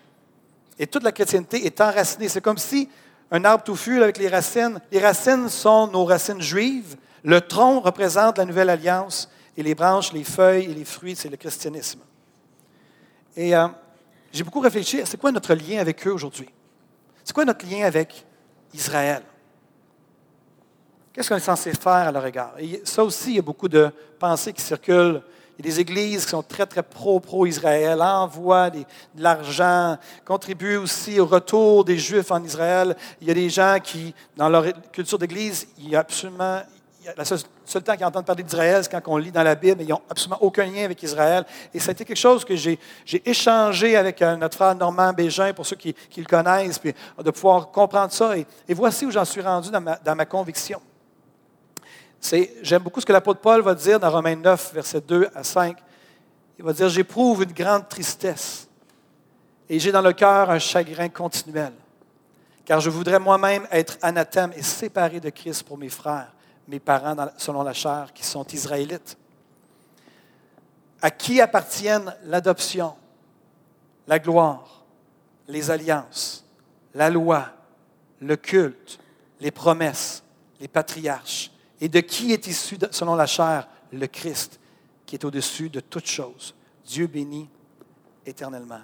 Et 0.77 0.87
toute 0.87 1.03
la 1.03 1.11
chrétienté 1.11 1.65
est 1.65 1.79
enracinée. 1.81 2.27
C'est 2.27 2.41
comme 2.41 2.57
si 2.57 2.89
un 3.29 3.45
arbre 3.45 3.63
touffu 3.63 4.01
avec 4.01 4.17
les 4.17 4.27
racines, 4.27 4.79
les 4.91 4.99
racines 4.99 5.47
sont 5.47 5.87
nos 5.87 6.05
racines 6.05 6.41
juives, 6.41 6.97
le 7.23 7.39
tronc 7.39 7.79
représente 7.79 8.37
la 8.37 8.45
nouvelle 8.45 8.69
alliance 8.69 9.29
et 9.55 9.63
les 9.63 9.75
branches, 9.75 10.11
les 10.11 10.23
feuilles 10.23 10.65
et 10.65 10.73
les 10.73 10.85
fruits, 10.85 11.15
c'est 11.15 11.29
le 11.29 11.37
christianisme. 11.37 11.99
Et 13.35 13.55
euh, 13.55 13.67
j'ai 14.33 14.43
beaucoup 14.43 14.59
réfléchi 14.59 15.01
c'est 15.05 15.19
quoi 15.19 15.31
notre 15.31 15.53
lien 15.53 15.79
avec 15.79 16.05
eux 16.07 16.11
aujourd'hui? 16.11 16.49
C'est 17.23 17.33
quoi 17.33 17.45
notre 17.45 17.65
lien 17.65 17.85
avec 17.85 18.25
Israël? 18.73 19.21
Qu'est-ce 21.13 21.27
qu'on 21.27 21.35
est 21.35 21.39
censé 21.41 21.73
faire 21.73 21.91
à 21.91 22.11
leur 22.11 22.25
égard? 22.25 22.53
Et 22.57 22.81
ça 22.85 23.03
aussi, 23.03 23.31
il 23.31 23.35
y 23.35 23.39
a 23.39 23.41
beaucoup 23.41 23.67
de 23.67 23.89
pensées 24.17 24.53
qui 24.53 24.61
circulent. 24.61 25.21
Il 25.59 25.65
y 25.65 25.69
a 25.69 25.71
des 25.71 25.79
églises 25.81 26.23
qui 26.23 26.31
sont 26.31 26.41
très, 26.41 26.65
très 26.65 26.81
pro-pro-Israël, 26.81 28.01
envoient 28.01 28.69
de 28.69 28.85
l'argent, 29.17 29.97
contribuent 30.25 30.77
aussi 30.77 31.19
au 31.19 31.25
retour 31.25 31.83
des 31.83 31.97
Juifs 31.97 32.31
en 32.31 32.41
Israël. 32.43 32.95
Il 33.19 33.27
y 33.27 33.31
a 33.31 33.33
des 33.33 33.49
gens 33.49 33.77
qui, 33.83 34.15
dans 34.37 34.47
leur 34.47 34.65
culture 34.93 35.19
d'église, 35.19 35.67
il 35.77 35.89
y 35.89 35.95
a 35.97 35.99
absolument 35.99 36.61
le 37.17 37.23
seul, 37.25 37.81
temps 37.81 37.95
qu'ils 37.95 38.05
entendent 38.05 38.25
parler 38.25 38.43
d'Israël, 38.43 38.83
c'est 38.83 38.91
quand 38.91 39.01
on 39.07 39.17
lit 39.17 39.31
dans 39.31 39.41
la 39.41 39.55
Bible, 39.55 39.77
mais 39.79 39.85
ils 39.85 39.89
n'ont 39.89 40.01
absolument 40.09 40.37
aucun 40.41 40.65
lien 40.65 40.85
avec 40.85 41.01
Israël. 41.01 41.43
Et 41.73 41.79
ça 41.79 41.89
a 41.89 41.91
été 41.93 42.05
quelque 42.05 42.17
chose 42.17 42.45
que 42.45 42.55
j'ai 42.55 42.77
échangé 43.25 43.97
avec 43.97 44.21
euh, 44.21 44.35
notre 44.35 44.55
frère 44.55 44.75
Normand 44.75 45.11
Bégin, 45.11 45.51
pour 45.53 45.65
ceux 45.65 45.75
qui, 45.75 45.95
le 46.15 46.25
connaissent, 46.25 46.77
puis 46.77 46.93
de 47.17 47.31
pouvoir 47.31 47.71
comprendre 47.71 48.11
ça. 48.11 48.37
Et, 48.37 48.45
voici 48.69 49.05
où 49.05 49.11
j'en 49.11 49.25
suis 49.25 49.41
rendu 49.41 49.71
dans 49.71 49.81
ma, 49.81 49.95
dans 49.95 50.15
ma 50.15 50.25
conviction. 50.25 50.79
J'aime 52.61 52.83
beaucoup 52.83 53.01
ce 53.01 53.05
que 53.05 53.13
l'apôtre 53.13 53.41
Paul 53.41 53.61
va 53.61 53.73
dire 53.73 53.99
dans 53.99 54.11
Romains 54.11 54.35
9, 54.35 54.73
versets 54.73 55.01
2 55.01 55.29
à 55.33 55.43
5. 55.43 55.77
Il 56.59 56.65
va 56.65 56.73
dire 56.73 56.89
J'éprouve 56.89 57.43
une 57.43 57.51
grande 57.51 57.89
tristesse 57.89 58.67
et 59.67 59.79
j'ai 59.79 59.91
dans 59.91 60.01
le 60.01 60.13
cœur 60.13 60.49
un 60.49 60.59
chagrin 60.59 61.09
continuel, 61.09 61.73
car 62.65 62.79
je 62.79 62.89
voudrais 62.89 63.19
moi-même 63.19 63.67
être 63.71 63.97
anathème 64.01 64.51
et 64.55 64.61
séparé 64.61 65.19
de 65.19 65.29
Christ 65.29 65.63
pour 65.63 65.77
mes 65.77 65.89
frères 65.89 66.31
mes 66.67 66.79
parents 66.79 67.15
selon 67.37 67.63
la 67.63 67.73
chair 67.73 68.11
qui 68.13 68.23
sont 68.23 68.45
israélites. 68.47 69.17
À 71.01 71.11
qui 71.11 71.41
appartiennent 71.41 72.15
l'adoption, 72.23 72.95
la 74.07 74.19
gloire, 74.19 74.83
les 75.47 75.69
alliances, 75.69 76.45
la 76.93 77.09
loi, 77.09 77.49
le 78.19 78.35
culte, 78.35 78.99
les 79.39 79.51
promesses, 79.51 80.23
les 80.59 80.67
patriarches, 80.67 81.51
et 81.81 81.89
de 81.89 81.99
qui 81.99 82.31
est 82.31 82.45
issu, 82.45 82.77
selon 82.91 83.15
la 83.15 83.25
chair, 83.25 83.67
le 83.91 84.05
Christ, 84.05 84.59
qui 85.05 85.15
est 85.15 85.25
au-dessus 85.25 85.69
de 85.69 85.79
toutes 85.79 86.05
choses. 86.05 86.53
Dieu 86.85 87.07
béni 87.07 87.49
éternellement. 88.25 88.81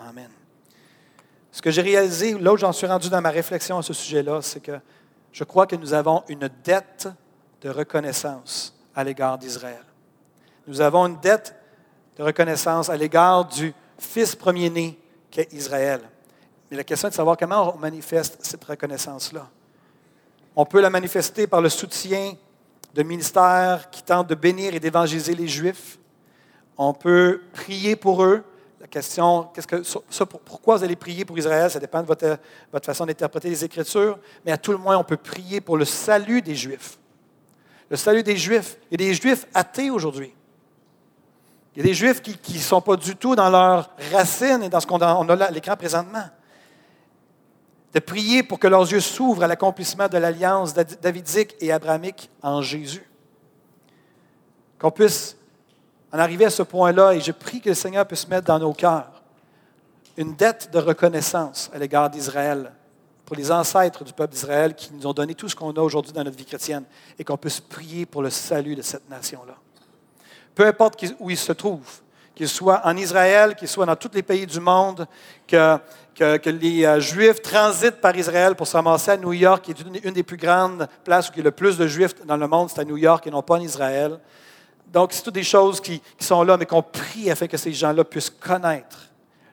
Amen. 0.00 0.30
Ce 1.52 1.60
que 1.60 1.70
j'ai 1.70 1.82
réalisé, 1.82 2.38
là 2.38 2.52
où 2.54 2.56
j'en 2.56 2.72
suis 2.72 2.86
rendu 2.86 3.10
dans 3.10 3.20
ma 3.20 3.30
réflexion 3.30 3.78
à 3.78 3.82
ce 3.82 3.92
sujet-là, 3.92 4.40
c'est 4.40 4.60
que 4.60 4.80
je 5.32 5.44
crois 5.44 5.66
que 5.66 5.76
nous 5.76 5.92
avons 5.92 6.24
une 6.28 6.48
dette 6.64 7.08
de 7.60 7.68
reconnaissance 7.68 8.74
à 8.94 9.04
l'égard 9.04 9.36
d'Israël. 9.36 9.84
Nous 10.66 10.80
avons 10.80 11.06
une 11.06 11.20
dette 11.20 11.54
de 12.16 12.22
reconnaissance 12.22 12.88
à 12.88 12.96
l'égard 12.96 13.44
du 13.44 13.74
fils 13.98 14.34
premier-né 14.34 14.98
qu'est 15.30 15.52
Israël. 15.52 16.00
Mais 16.70 16.76
la 16.76 16.84
question 16.84 17.08
est 17.08 17.10
de 17.10 17.16
savoir 17.16 17.36
comment 17.36 17.74
on 17.74 17.78
manifeste 17.78 18.38
cette 18.40 18.64
reconnaissance-là. 18.64 19.48
On 20.60 20.66
peut 20.66 20.82
la 20.82 20.90
manifester 20.90 21.46
par 21.46 21.62
le 21.62 21.70
soutien 21.70 22.34
de 22.92 23.02
ministères 23.02 23.88
qui 23.88 24.02
tentent 24.02 24.28
de 24.28 24.34
bénir 24.34 24.74
et 24.74 24.78
d'évangéliser 24.78 25.34
les 25.34 25.48
Juifs. 25.48 25.98
On 26.76 26.92
peut 26.92 27.40
prier 27.54 27.96
pour 27.96 28.22
eux 28.22 28.44
la 28.78 28.86
question, 28.86 29.48
pourquoi 30.44 30.76
vous 30.76 30.84
allez 30.84 30.96
prier 30.96 31.24
pour 31.24 31.38
Israël, 31.38 31.70
ça 31.70 31.78
dépend 31.78 32.02
de 32.02 32.06
votre, 32.06 32.38
façon 32.84 33.06
d'interpréter 33.06 33.48
les 33.48 33.64
Écritures, 33.64 34.18
mais 34.44 34.52
à 34.52 34.58
tout 34.58 34.72
le 34.72 34.76
moins, 34.76 34.98
on 34.98 35.02
peut 35.02 35.16
prier 35.16 35.62
pour 35.62 35.78
le 35.78 35.86
salut 35.86 36.42
des 36.42 36.54
Juifs. 36.54 36.98
Le 37.88 37.96
salut 37.96 38.22
des 38.22 38.36
Juifs. 38.36 38.76
Il 38.90 39.00
y 39.00 39.06
a 39.06 39.08
des 39.08 39.14
Juifs 39.14 39.46
athées 39.54 39.88
aujourd'hui. 39.88 40.34
Il 41.74 41.78
y 41.78 41.80
a 41.80 41.88
des 41.88 41.94
Juifs 41.94 42.20
qui 42.20 42.52
ne 42.52 42.58
sont 42.58 42.82
pas 42.82 42.96
du 42.96 43.16
tout 43.16 43.34
dans 43.34 43.48
leurs 43.48 43.96
racines 44.12 44.62
et 44.62 44.68
dans 44.68 44.80
ce 44.80 44.86
qu'on 44.86 45.00
a, 45.00 45.42
à 45.42 45.50
l'écran 45.52 45.74
présentement. 45.74 46.28
De 47.92 47.98
prier 47.98 48.42
pour 48.42 48.58
que 48.58 48.68
leurs 48.68 48.90
yeux 48.90 49.00
s'ouvrent 49.00 49.42
à 49.42 49.46
l'accomplissement 49.46 50.08
de 50.08 50.18
l'alliance 50.18 50.74
davidique 50.74 51.56
et 51.60 51.72
abrahamique 51.72 52.30
en 52.42 52.62
Jésus. 52.62 53.08
Qu'on 54.78 54.90
puisse 54.90 55.36
en 56.12 56.18
arriver 56.18 56.44
à 56.44 56.50
ce 56.50 56.62
point-là, 56.62 57.14
et 57.14 57.20
je 57.20 57.32
prie 57.32 57.60
que 57.60 57.68
le 57.68 57.74
Seigneur 57.74 58.06
puisse 58.06 58.26
mettre 58.28 58.46
dans 58.46 58.58
nos 58.58 58.72
cœurs 58.72 59.22
une 60.16 60.34
dette 60.34 60.70
de 60.72 60.78
reconnaissance 60.78 61.70
à 61.72 61.78
l'égard 61.78 62.10
d'Israël, 62.10 62.72
pour 63.24 63.36
les 63.36 63.50
ancêtres 63.52 64.04
du 64.04 64.12
peuple 64.12 64.32
d'Israël 64.32 64.74
qui 64.74 64.92
nous 64.92 65.06
ont 65.06 65.12
donné 65.12 65.34
tout 65.34 65.48
ce 65.48 65.54
qu'on 65.54 65.70
a 65.70 65.80
aujourd'hui 65.80 66.12
dans 66.12 66.24
notre 66.24 66.36
vie 66.36 66.44
chrétienne, 66.44 66.84
et 67.18 67.24
qu'on 67.24 67.36
puisse 67.36 67.60
prier 67.60 68.06
pour 68.06 68.22
le 68.22 68.30
salut 68.30 68.74
de 68.74 68.82
cette 68.82 69.08
nation-là. 69.08 69.54
Peu 70.54 70.66
importe 70.66 71.04
où 71.20 71.30
il 71.30 71.36
se 71.36 71.52
trouve, 71.52 72.00
qu'il 72.40 72.48
soit 72.48 72.80
en 72.84 72.96
Israël, 72.96 73.54
qu'il 73.54 73.68
soit 73.68 73.84
dans 73.84 73.96
tous 73.96 74.12
les 74.14 74.22
pays 74.22 74.46
du 74.46 74.60
monde, 74.60 75.06
que, 75.46 75.78
les 76.48 76.86
euh, 76.86 76.98
Juifs 76.98 77.42
transitent 77.42 78.00
par 78.00 78.16
Israël 78.16 78.54
pour 78.54 78.66
se 78.66 78.74
ramasser 78.74 79.10
à 79.10 79.18
New 79.18 79.34
York, 79.34 79.62
qui 79.62 79.72
est 79.72 79.80
une, 79.82 80.00
une 80.02 80.14
des 80.14 80.22
plus 80.22 80.38
grandes 80.38 80.88
places 81.04 81.28
où 81.28 81.32
il 81.34 81.38
y 81.38 81.40
a 81.42 81.44
le 81.44 81.50
plus 81.50 81.76
de 81.76 81.86
Juifs 81.86 82.14
dans 82.24 82.38
le 82.38 82.48
monde, 82.48 82.70
c'est 82.70 82.80
à 82.80 82.84
New 82.86 82.96
York 82.96 83.26
et 83.26 83.30
non 83.30 83.42
pas 83.42 83.56
en 83.56 83.60
Israël. 83.60 84.18
Donc, 84.86 85.12
c'est 85.12 85.20
toutes 85.20 85.34
des 85.34 85.42
choses 85.42 85.82
qui, 85.82 86.00
sont 86.18 86.42
là, 86.42 86.56
mais 86.56 86.64
qu'on 86.64 86.82
prie 86.82 87.30
afin 87.30 87.46
que 87.46 87.58
ces 87.58 87.74
gens-là 87.74 88.04
puissent 88.04 88.30
connaître 88.30 89.10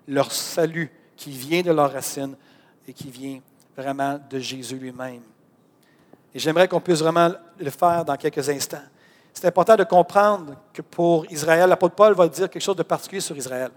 leur 0.08 0.32
salut 0.32 0.90
qui 1.18 1.32
vient 1.32 1.64
de 1.64 1.74
leurs 1.74 1.92
racines 1.92 2.38
et 2.88 2.94
qui 2.94 3.12
vient 3.12 3.42
vraiment 3.76 4.18
de 4.30 4.40
Jésus 4.40 4.78
lui-même. 4.78 5.24
Et 6.34 6.40
j'aimerais 6.40 6.70
qu'on 6.70 6.80
puisse 6.80 7.00
vraiment 7.00 7.34
le 7.60 7.70
faire 7.70 8.06
dans 8.06 8.16
quelques 8.16 8.48
instants. 8.48 8.78
C'est 9.40 9.46
important 9.46 9.76
de 9.76 9.84
comprendre 9.84 10.56
que 10.74 10.82
pour 10.82 11.32
Israël, 11.32 11.70
l'apôtre 11.70 11.94
Paul 11.94 12.16
va 12.16 12.28
dire 12.28 12.50
quelque 12.50 12.60
chose 12.60 12.76
de 12.76 12.82
particulier 12.82 13.22
sur 13.22 13.38
Israël. 13.38 13.70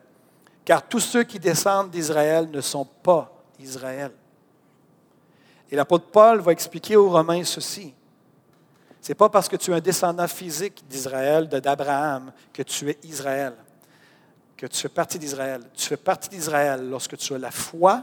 Car 0.65 0.89
tous 0.89 1.01
ceux 1.01 1.23
qui 1.23 1.39
descendent 1.39 1.91
d'Israël 1.91 2.49
ne 2.51 2.63
sont 2.63 2.87
pas 2.87 3.31
Israël. 3.59 4.11
Et 5.71 5.77
l'apôtre 5.77 6.07
Paul 6.07 6.41
va 6.41 6.53
expliquer 6.53 6.97
aux 6.97 7.11
Romains 7.11 7.45
ceci. 7.45 7.93
Ce 9.03 9.11
n'est 9.11 9.15
pas 9.15 9.29
parce 9.29 9.51
que 9.51 9.57
tu 9.57 9.71
es 9.73 9.75
un 9.75 9.81
descendant 9.81 10.27
physique 10.27 10.83
d'Israël, 10.89 11.47
d'Abraham, 11.47 12.33
que 12.55 12.63
tu 12.63 12.89
es 12.89 12.99
Israël. 13.03 13.53
que 14.57 14.67
tu 14.67 14.79
fais 14.79 14.89
partie 14.89 15.19
d'Israël. 15.19 15.61
Tu 15.75 15.89
fais 15.89 15.99
partie 15.99 16.31
d'Israël 16.31 16.89
lorsque 16.89 17.19
tu 17.19 17.35
as 17.35 17.39
la 17.39 17.51
foi 17.51 18.03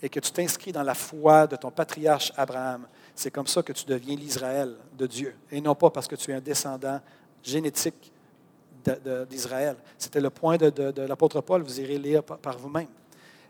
et 0.00 0.08
que 0.08 0.20
tu 0.20 0.30
t'inscris 0.30 0.72
dans 0.72 0.82
la 0.82 0.94
foi 0.94 1.46
de 1.46 1.56
ton 1.56 1.70
patriarche 1.70 2.32
Abraham. 2.34 2.86
C'est 3.20 3.30
comme 3.30 3.46
ça 3.46 3.62
que 3.62 3.74
tu 3.74 3.84
deviens 3.84 4.16
l'Israël 4.16 4.74
de 4.96 5.06
Dieu, 5.06 5.36
et 5.52 5.60
non 5.60 5.74
pas 5.74 5.90
parce 5.90 6.08
que 6.08 6.16
tu 6.16 6.30
es 6.30 6.34
un 6.34 6.40
descendant 6.40 7.02
génétique 7.42 8.10
d'Israël. 9.28 9.76
C'était 9.98 10.22
le 10.22 10.30
point 10.30 10.56
de, 10.56 11.02
l'apôtre 11.02 11.42
Paul, 11.42 11.60
vous 11.60 11.80
irez 11.80 11.98
lire 11.98 12.22
par, 12.22 12.56
vous-même. 12.56 12.88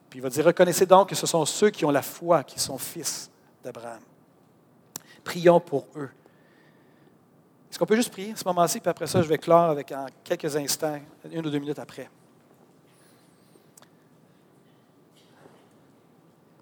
Puis 0.09 0.19
il 0.19 0.23
va 0.23 0.29
dire, 0.29 0.45
reconnaissez 0.45 0.87
donc 0.87 1.11
que 1.11 1.15
ce 1.15 1.25
sont 1.25 1.47
ceux 1.47 1.71
qui 1.71 1.85
ont 1.85 1.93
la 1.93 2.03
foi, 2.03 2.43
qui 2.43 2.59
sont 2.59 2.79
fils 2.79 3.31
d'Abraham. 3.63 4.01
Prions 5.23 5.61
pour 5.61 5.87
eux. 5.95 6.11
Est-ce 7.71 7.79
qu'on 7.79 7.87
peut 7.87 7.95
juste 7.95 8.11
prier 8.11 8.33
à 8.33 8.37
ce 8.37 8.45
moment-ci, 8.47 8.81
puis 8.81 8.91
après 8.91 9.07
ça, 9.07 9.23
je 9.23 9.29
vais 9.29 9.39
clore 9.39 9.71
avec 9.71 9.93
en 9.93 10.07
quelques 10.25 10.57
instants, 10.57 10.99
une 11.31 11.47
ou 11.47 11.51
deux 11.51 11.61
minutes 11.61 11.79
après. 11.79 12.11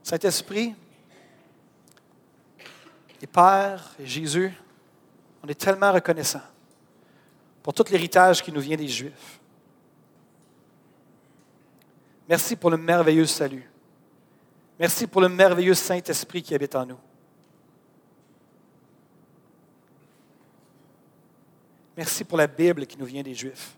Saint-Esprit, 0.02 0.74
et 3.20 3.26
Père 3.26 3.94
et 3.98 4.06
Jésus, 4.06 4.52
on 5.42 5.48
est 5.48 5.58
tellement 5.58 5.92
reconnaissants 5.92 6.42
pour 7.62 7.74
tout 7.74 7.84
l'héritage 7.90 8.42
qui 8.42 8.52
nous 8.52 8.60
vient 8.60 8.76
des 8.76 8.88
Juifs. 8.88 9.40
Merci 12.28 12.56
pour 12.56 12.70
le 12.70 12.76
merveilleux 12.76 13.26
salut. 13.26 13.68
Merci 14.78 15.06
pour 15.06 15.20
le 15.20 15.28
merveilleux 15.28 15.74
Saint-Esprit 15.74 16.42
qui 16.42 16.54
habite 16.54 16.74
en 16.74 16.86
nous. 16.86 16.98
Merci 21.96 22.22
pour 22.22 22.38
la 22.38 22.46
Bible 22.46 22.86
qui 22.86 22.96
nous 22.96 23.06
vient 23.06 23.22
des 23.22 23.34
Juifs. 23.34 23.76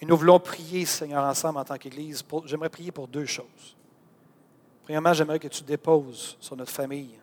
Et 0.00 0.06
nous 0.06 0.16
voulons 0.16 0.40
prier, 0.40 0.84
Seigneur, 0.86 1.22
ensemble 1.24 1.58
en 1.58 1.64
tant 1.64 1.78
qu'Église. 1.78 2.24
J'aimerais 2.46 2.68
prier 2.68 2.90
pour 2.90 3.06
deux 3.06 3.26
choses. 3.26 3.76
Premièrement, 4.84 5.14
j'aimerais 5.14 5.38
que 5.38 5.48
tu 5.48 5.62
déposes 5.62 6.36
sur 6.40 6.56
notre 6.56 6.70
famille, 6.70 7.18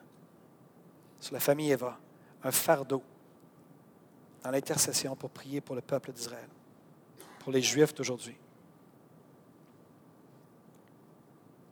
sur 1.19 1.33
la 1.33 1.39
famille 1.39 1.71
Eva, 1.71 1.97
un 2.43 2.51
fardeau 2.51 3.03
dans 4.43 4.49
l'intercession 4.49 5.15
pour 5.15 5.29
prier 5.29 5.61
pour 5.61 5.75
le 5.75 5.81
peuple 5.81 6.11
d'Israël, 6.11 6.49
pour 7.39 7.51
les 7.51 7.61
Juifs 7.61 7.93
d'aujourd'hui. 7.93 8.35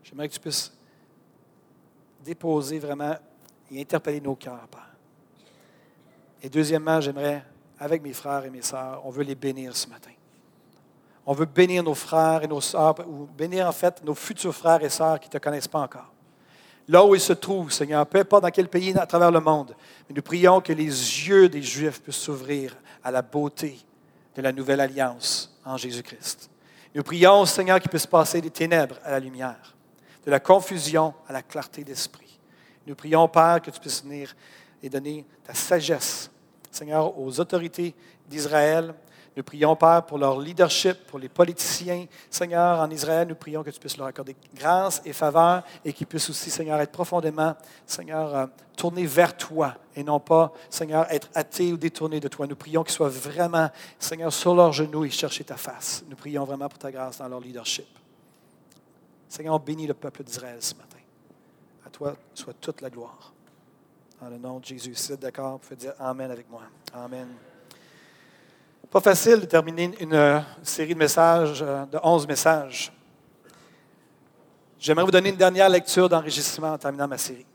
J'aimerais 0.04 0.28
que 0.30 0.34
tu 0.34 0.40
puisses 0.40 0.72
déposer 2.24 2.78
vraiment 2.78 3.16
et 3.72 3.82
interpeller 3.82 4.22
nos 4.22 4.36
cœurs, 4.36 4.68
Père. 4.68 4.96
Et 6.42 6.50
deuxièmement, 6.50 7.02
j'aimerais, 7.02 7.44
avec 7.80 8.02
mes 8.02 8.14
frères 8.14 8.46
et 8.46 8.50
mes 8.50 8.62
sœurs, 8.62 9.06
on 9.06 9.10
veut 9.10 9.24
les 9.24 9.36
bénir 9.36 9.76
ce 9.76 9.88
matin. 9.88 10.12
On 11.32 11.34
veut 11.34 11.46
bénir 11.46 11.84
nos 11.84 11.94
frères 11.94 12.42
et 12.42 12.48
nos 12.48 12.60
sœurs, 12.60 12.96
ou 13.08 13.28
bénir 13.38 13.68
en 13.68 13.72
fait 13.72 14.04
nos 14.04 14.16
futurs 14.16 14.56
frères 14.56 14.84
et 14.84 14.90
sœurs 14.90 15.20
qui 15.20 15.28
ne 15.28 15.34
te 15.34 15.38
connaissent 15.38 15.68
pas 15.68 15.82
encore. 15.82 16.12
Là 16.88 17.06
où 17.06 17.14
ils 17.14 17.22
se 17.22 17.34
trouvent, 17.34 17.72
Seigneur, 17.72 18.04
peu 18.08 18.18
importe 18.18 18.42
dans 18.42 18.50
quel 18.50 18.68
pays 18.68 18.98
à 18.98 19.06
travers 19.06 19.30
le 19.30 19.40
monde, 19.40 19.76
mais 20.10 20.16
nous 20.16 20.24
prions 20.24 20.60
que 20.60 20.74
les 20.74 20.88
yeux 20.88 21.48
des 21.48 21.62
Juifs 21.62 22.02
puissent 22.02 22.16
s'ouvrir 22.16 22.76
à 23.04 23.12
la 23.12 23.22
beauté 23.22 23.78
de 24.34 24.42
la 24.42 24.52
nouvelle 24.52 24.80
alliance 24.80 25.56
en 25.64 25.78
Jésus-Christ. 25.78 26.50
Nous 26.96 27.04
prions, 27.04 27.46
Seigneur, 27.46 27.80
qu'il 27.80 27.92
puisse 27.92 28.08
passer 28.08 28.42
des 28.42 28.50
ténèbres 28.50 28.96
à 29.04 29.12
la 29.12 29.20
lumière, 29.20 29.76
de 30.26 30.32
la 30.32 30.40
confusion 30.40 31.14
à 31.28 31.34
la 31.34 31.44
clarté 31.44 31.84
d'esprit. 31.84 32.40
Nous 32.88 32.96
prions, 32.96 33.28
Père, 33.28 33.62
que 33.62 33.70
tu 33.70 33.80
puisses 33.80 34.02
venir 34.02 34.36
et 34.82 34.90
donner 34.90 35.28
ta 35.44 35.54
sagesse, 35.54 36.32
Seigneur, 36.72 37.20
aux 37.20 37.40
autorités 37.40 37.94
d'Israël, 38.28 38.96
nous 39.40 39.44
prions, 39.44 39.74
Père, 39.78 40.06
pour 40.06 40.18
leur 40.18 40.38
leadership, 40.38 41.08
pour 41.08 41.18
les 41.18 41.30
politiciens. 41.30 42.06
Seigneur, 42.30 42.82
en 42.82 42.90
Israël, 42.90 43.26
nous 43.26 43.36
prions 43.36 43.64
que 43.64 43.70
tu 43.70 43.80
puisses 43.80 43.96
leur 43.96 44.08
accorder 44.08 44.36
grâce 44.54 45.02
et 45.06 45.14
faveur 45.14 45.64
et 45.86 45.94
qu'ils 45.94 46.08
puissent 46.08 46.30
aussi, 46.30 46.50
Seigneur, 46.50 46.78
être 46.82 46.92
profondément, 46.92 47.56
Seigneur, 47.86 48.36
euh, 48.36 48.48
tournés 48.76 49.06
vers 49.06 49.38
toi 49.38 49.76
et 49.96 50.04
non 50.04 50.20
pas, 50.20 50.52
Seigneur, 50.70 51.10
être 51.10 51.30
athées 51.34 51.72
ou 51.72 51.78
détournés 51.78 52.20
de 52.20 52.28
toi. 52.28 52.48
Nous 52.48 52.58
prions 52.58 52.84
qu'ils 52.84 52.92
soient 52.92 53.08
vraiment, 53.08 53.70
Seigneur, 53.98 54.34
sur 54.34 54.54
leurs 54.54 54.74
genoux 54.74 55.06
et 55.06 55.10
chercher 55.10 55.46
ta 55.46 55.56
face. 55.56 56.04
Nous 56.10 56.18
prions 56.18 56.44
vraiment 56.44 56.68
pour 56.68 56.80
ta 56.80 56.92
grâce 56.92 57.20
dans 57.20 57.30
leur 57.30 57.40
leadership. 57.40 57.88
Seigneur, 59.30 59.56
on 59.56 59.60
bénit 59.60 59.88
le 59.88 59.94
peuple 59.94 60.26
d'Israël 60.26 60.58
ce 60.60 60.74
matin. 60.74 60.98
À 61.88 61.90
toi 61.90 62.14
soit 62.34 62.56
toute 62.60 62.82
la 62.82 62.90
gloire. 62.90 63.32
Dans 64.20 64.28
le 64.28 64.38
nom 64.38 64.60
de 64.60 64.66
Jésus. 64.66 64.96
Si 64.96 65.08
vous 65.08 65.14
êtes 65.14 65.22
d'accord, 65.22 65.54
vous 65.54 65.60
pouvez 65.60 65.78
dire 65.78 65.94
Amen 65.98 66.30
avec 66.30 66.50
moi. 66.50 66.64
Amen. 66.94 67.30
Pas 68.92 69.02
facile 69.02 69.42
de 69.42 69.46
terminer 69.46 69.92
une 70.00 70.16
euh, 70.16 70.40
série 70.64 70.96
de 70.96 71.00
messages, 71.00 71.62
euh, 71.62 71.86
de 71.86 72.00
11 72.02 72.28
messages. 72.28 72.92
J'aimerais 74.80 75.06
vous 75.06 75.12
donner 75.12 75.30
une 75.30 75.36
dernière 75.36 75.70
lecture 75.70 76.10
d'enregistrement 76.10 76.74
en 76.74 76.78
terminant 76.80 77.08
ma 77.08 77.20
série. 77.20 77.46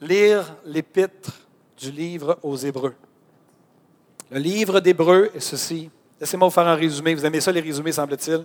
Lire 0.00 0.56
l'épître 0.64 1.30
du 1.78 1.92
livre 1.92 2.36
aux 2.42 2.56
Hébreux. 2.56 2.96
Le 4.32 4.40
livre 4.40 4.80
d'Hébreux 4.80 5.30
est 5.36 5.40
ceci. 5.40 5.88
Laissez-moi 6.20 6.48
vous 6.48 6.54
faire 6.54 6.66
un 6.66 6.74
résumé. 6.74 7.14
Vous 7.14 7.24
aimez 7.24 7.40
ça, 7.40 7.52
les 7.52 7.60
résumés, 7.60 7.92
semble-t-il? 7.92 8.44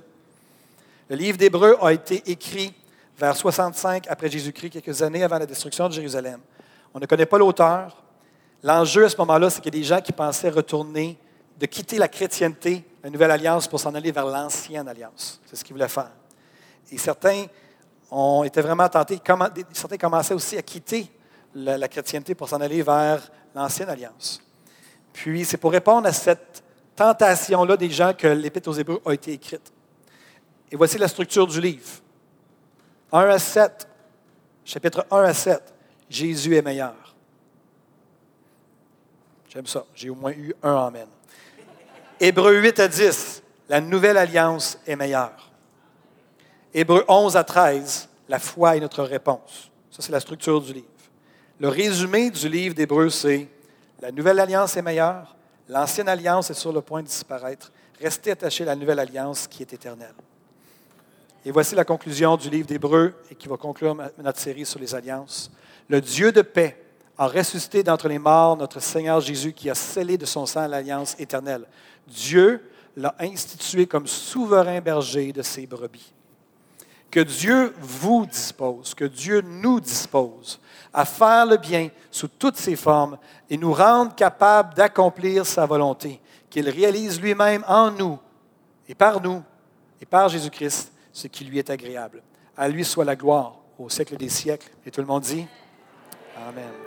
Le 1.09 1.15
livre 1.15 1.39
d'Hébreux 1.39 1.75
a 1.81 1.91
été 1.91 2.21
écrit 2.27 2.71
vers 3.17 3.35
65 3.35 4.05
après 4.07 4.29
Jésus-Christ, 4.29 4.69
quelques 4.69 5.01
années 5.01 5.23
avant 5.23 5.39
la 5.39 5.47
destruction 5.47 5.87
de 5.87 5.93
Jérusalem. 5.93 6.39
On 6.93 6.99
ne 6.99 7.07
connaît 7.07 7.25
pas 7.25 7.39
l'auteur. 7.39 8.03
L'enjeu 8.61 9.05
à 9.05 9.09
ce 9.09 9.17
moment-là, 9.17 9.49
c'est 9.49 9.59
qu'il 9.59 9.73
y 9.73 9.77
a 9.77 9.81
des 9.81 9.87
gens 9.87 10.01
qui 10.01 10.11
pensaient 10.11 10.49
retourner 10.49 11.17
de 11.57 11.65
quitter 11.65 11.97
la 11.97 12.07
chrétienté, 12.07 12.83
la 13.03 13.09
nouvelle 13.09 13.31
alliance, 13.31 13.67
pour 13.67 13.79
s'en 13.79 13.93
aller 13.95 14.11
vers 14.11 14.25
l'ancienne 14.25 14.87
alliance. 14.87 15.41
C'est 15.45 15.55
ce 15.55 15.63
qu'ils 15.63 15.73
voulaient 15.73 15.87
faire. 15.87 16.11
Et 16.91 16.97
certains 16.97 17.45
ont 18.11 18.43
été 18.43 18.61
vraiment 18.61 18.87
tentés, 18.87 19.19
certains 19.73 19.97
commençaient 19.97 20.33
aussi 20.33 20.57
à 20.57 20.61
quitter 20.61 21.09
la, 21.55 21.87
chrétienté 21.87 22.35
pour 22.35 22.47
s'en 22.47 22.61
aller 22.61 22.81
vers 22.81 23.29
l'ancienne 23.55 23.89
alliance. 23.89 24.41
Puis 25.11 25.43
c'est 25.45 25.57
pour 25.57 25.71
répondre 25.71 26.07
à 26.07 26.13
cette 26.13 26.63
tentation-là 26.95 27.75
des 27.75 27.89
gens 27.89 28.13
que 28.13 28.27
l'Épître 28.27 28.69
aux 28.69 28.73
Hébreux 28.73 29.01
a 29.05 29.13
été 29.13 29.33
écrite. 29.33 29.73
Et 30.71 30.75
voici 30.75 30.97
la 30.97 31.07
structure 31.07 31.47
du 31.47 31.59
livre. 31.59 31.87
1 33.11 33.19
à 33.19 33.39
7, 33.39 33.87
chapitre 34.63 35.05
1 35.09 35.23
à 35.23 35.33
7, 35.33 35.73
Jésus 36.09 36.55
est 36.55 36.61
meilleur. 36.61 37.15
J'aime 39.49 39.67
ça. 39.67 39.85
J'ai 39.95 40.09
au 40.09 40.15
moins 40.15 40.31
eu 40.31 40.53
un 40.61 40.75
Amen. 40.75 41.07
Hébreu 42.19 42.59
8 42.61 42.79
à 42.79 42.87
10, 42.87 43.43
la 43.69 43.79
nouvelle 43.79 44.17
alliance 44.17 44.79
est 44.87 44.95
meilleure. 44.95 45.51
Hébreu 46.73 47.05
11 47.07 47.37
à 47.37 47.43
13, 47.43 48.09
la 48.27 48.39
foi 48.39 48.75
est 48.75 48.79
notre 48.79 49.03
réponse. 49.03 49.69
Ça, 49.91 50.01
c'est 50.01 50.11
la 50.11 50.19
structure 50.19 50.59
du 50.59 50.73
livre. 50.73 50.87
Le 51.59 51.69
résumé 51.69 52.31
du 52.31 52.49
livre 52.49 52.73
d'Hébreu, 52.73 53.09
c'est 53.09 53.47
la 54.01 54.11
nouvelle 54.11 54.39
alliance 54.39 54.75
est 54.77 54.81
meilleure, 54.81 55.35
l'ancienne 55.69 56.09
alliance 56.09 56.49
est 56.49 56.55
sur 56.55 56.73
le 56.73 56.81
point 56.81 57.03
de 57.03 57.07
disparaître. 57.07 57.71
Restez 58.01 58.31
attachés 58.31 58.63
à 58.63 58.67
la 58.67 58.75
nouvelle 58.75 58.99
alliance 58.99 59.47
qui 59.47 59.61
est 59.61 59.73
éternelle. 59.73 60.13
Et 61.45 61.51
voici 61.51 61.75
la 61.75 61.85
conclusion 61.85 62.35
du 62.35 62.49
livre 62.49 62.67
d'Hébreu 62.67 63.13
et 63.29 63.35
qui 63.35 63.47
va 63.47 63.57
conclure 63.57 63.95
notre 64.17 64.39
série 64.39 64.65
sur 64.65 64.79
les 64.79 64.93
alliances. 64.93 65.51
Le 65.87 66.01
Dieu 66.01 66.31
de 66.31 66.41
paix 66.41 66.83
a 67.17 67.27
ressuscité 67.27 67.83
d'entre 67.83 68.07
les 68.07 68.19
morts 68.19 68.57
notre 68.57 68.79
Seigneur 68.79 69.19
Jésus 69.21 69.53
qui 69.53 69.69
a 69.69 69.75
scellé 69.75 70.17
de 70.17 70.25
son 70.25 70.45
sang 70.45 70.67
l'alliance 70.67 71.15
éternelle. 71.19 71.65
Dieu 72.07 72.61
l'a 72.95 73.15
institué 73.19 73.85
comme 73.85 74.07
souverain 74.07 74.81
berger 74.81 75.31
de 75.31 75.41
ses 75.41 75.67
brebis. 75.67 76.13
Que 77.11 77.19
Dieu 77.21 77.73
vous 77.79 78.25
dispose, 78.25 78.93
que 78.93 79.05
Dieu 79.05 79.41
nous 79.41 79.79
dispose 79.79 80.59
à 80.93 81.05
faire 81.05 81.45
le 81.45 81.57
bien 81.57 81.89
sous 82.11 82.27
toutes 82.27 82.57
ses 82.57 82.75
formes 82.75 83.17
et 83.49 83.57
nous 83.57 83.71
rendre 83.71 84.13
capables 84.13 84.73
d'accomplir 84.73 85.45
sa 85.45 85.65
volonté, 85.65 86.19
qu'il 86.49 86.69
réalise 86.69 87.21
lui-même 87.21 87.63
en 87.67 87.91
nous 87.91 88.19
et 88.89 88.95
par 88.95 89.21
nous 89.21 89.43
et 90.01 90.05
par 90.05 90.29
Jésus-Christ 90.29 90.91
ce 91.13 91.27
qui 91.27 91.45
lui 91.45 91.59
est 91.59 91.69
agréable. 91.69 92.21
À 92.55 92.67
lui 92.67 92.83
soit 92.83 93.05
la 93.05 93.15
gloire 93.15 93.55
au 93.77 93.89
siècle 93.89 94.17
des 94.17 94.29
siècles. 94.29 94.69
Et 94.85 94.91
tout 94.91 95.01
le 95.01 95.07
monde 95.07 95.23
dit 95.23 95.45
Amen. 96.47 96.86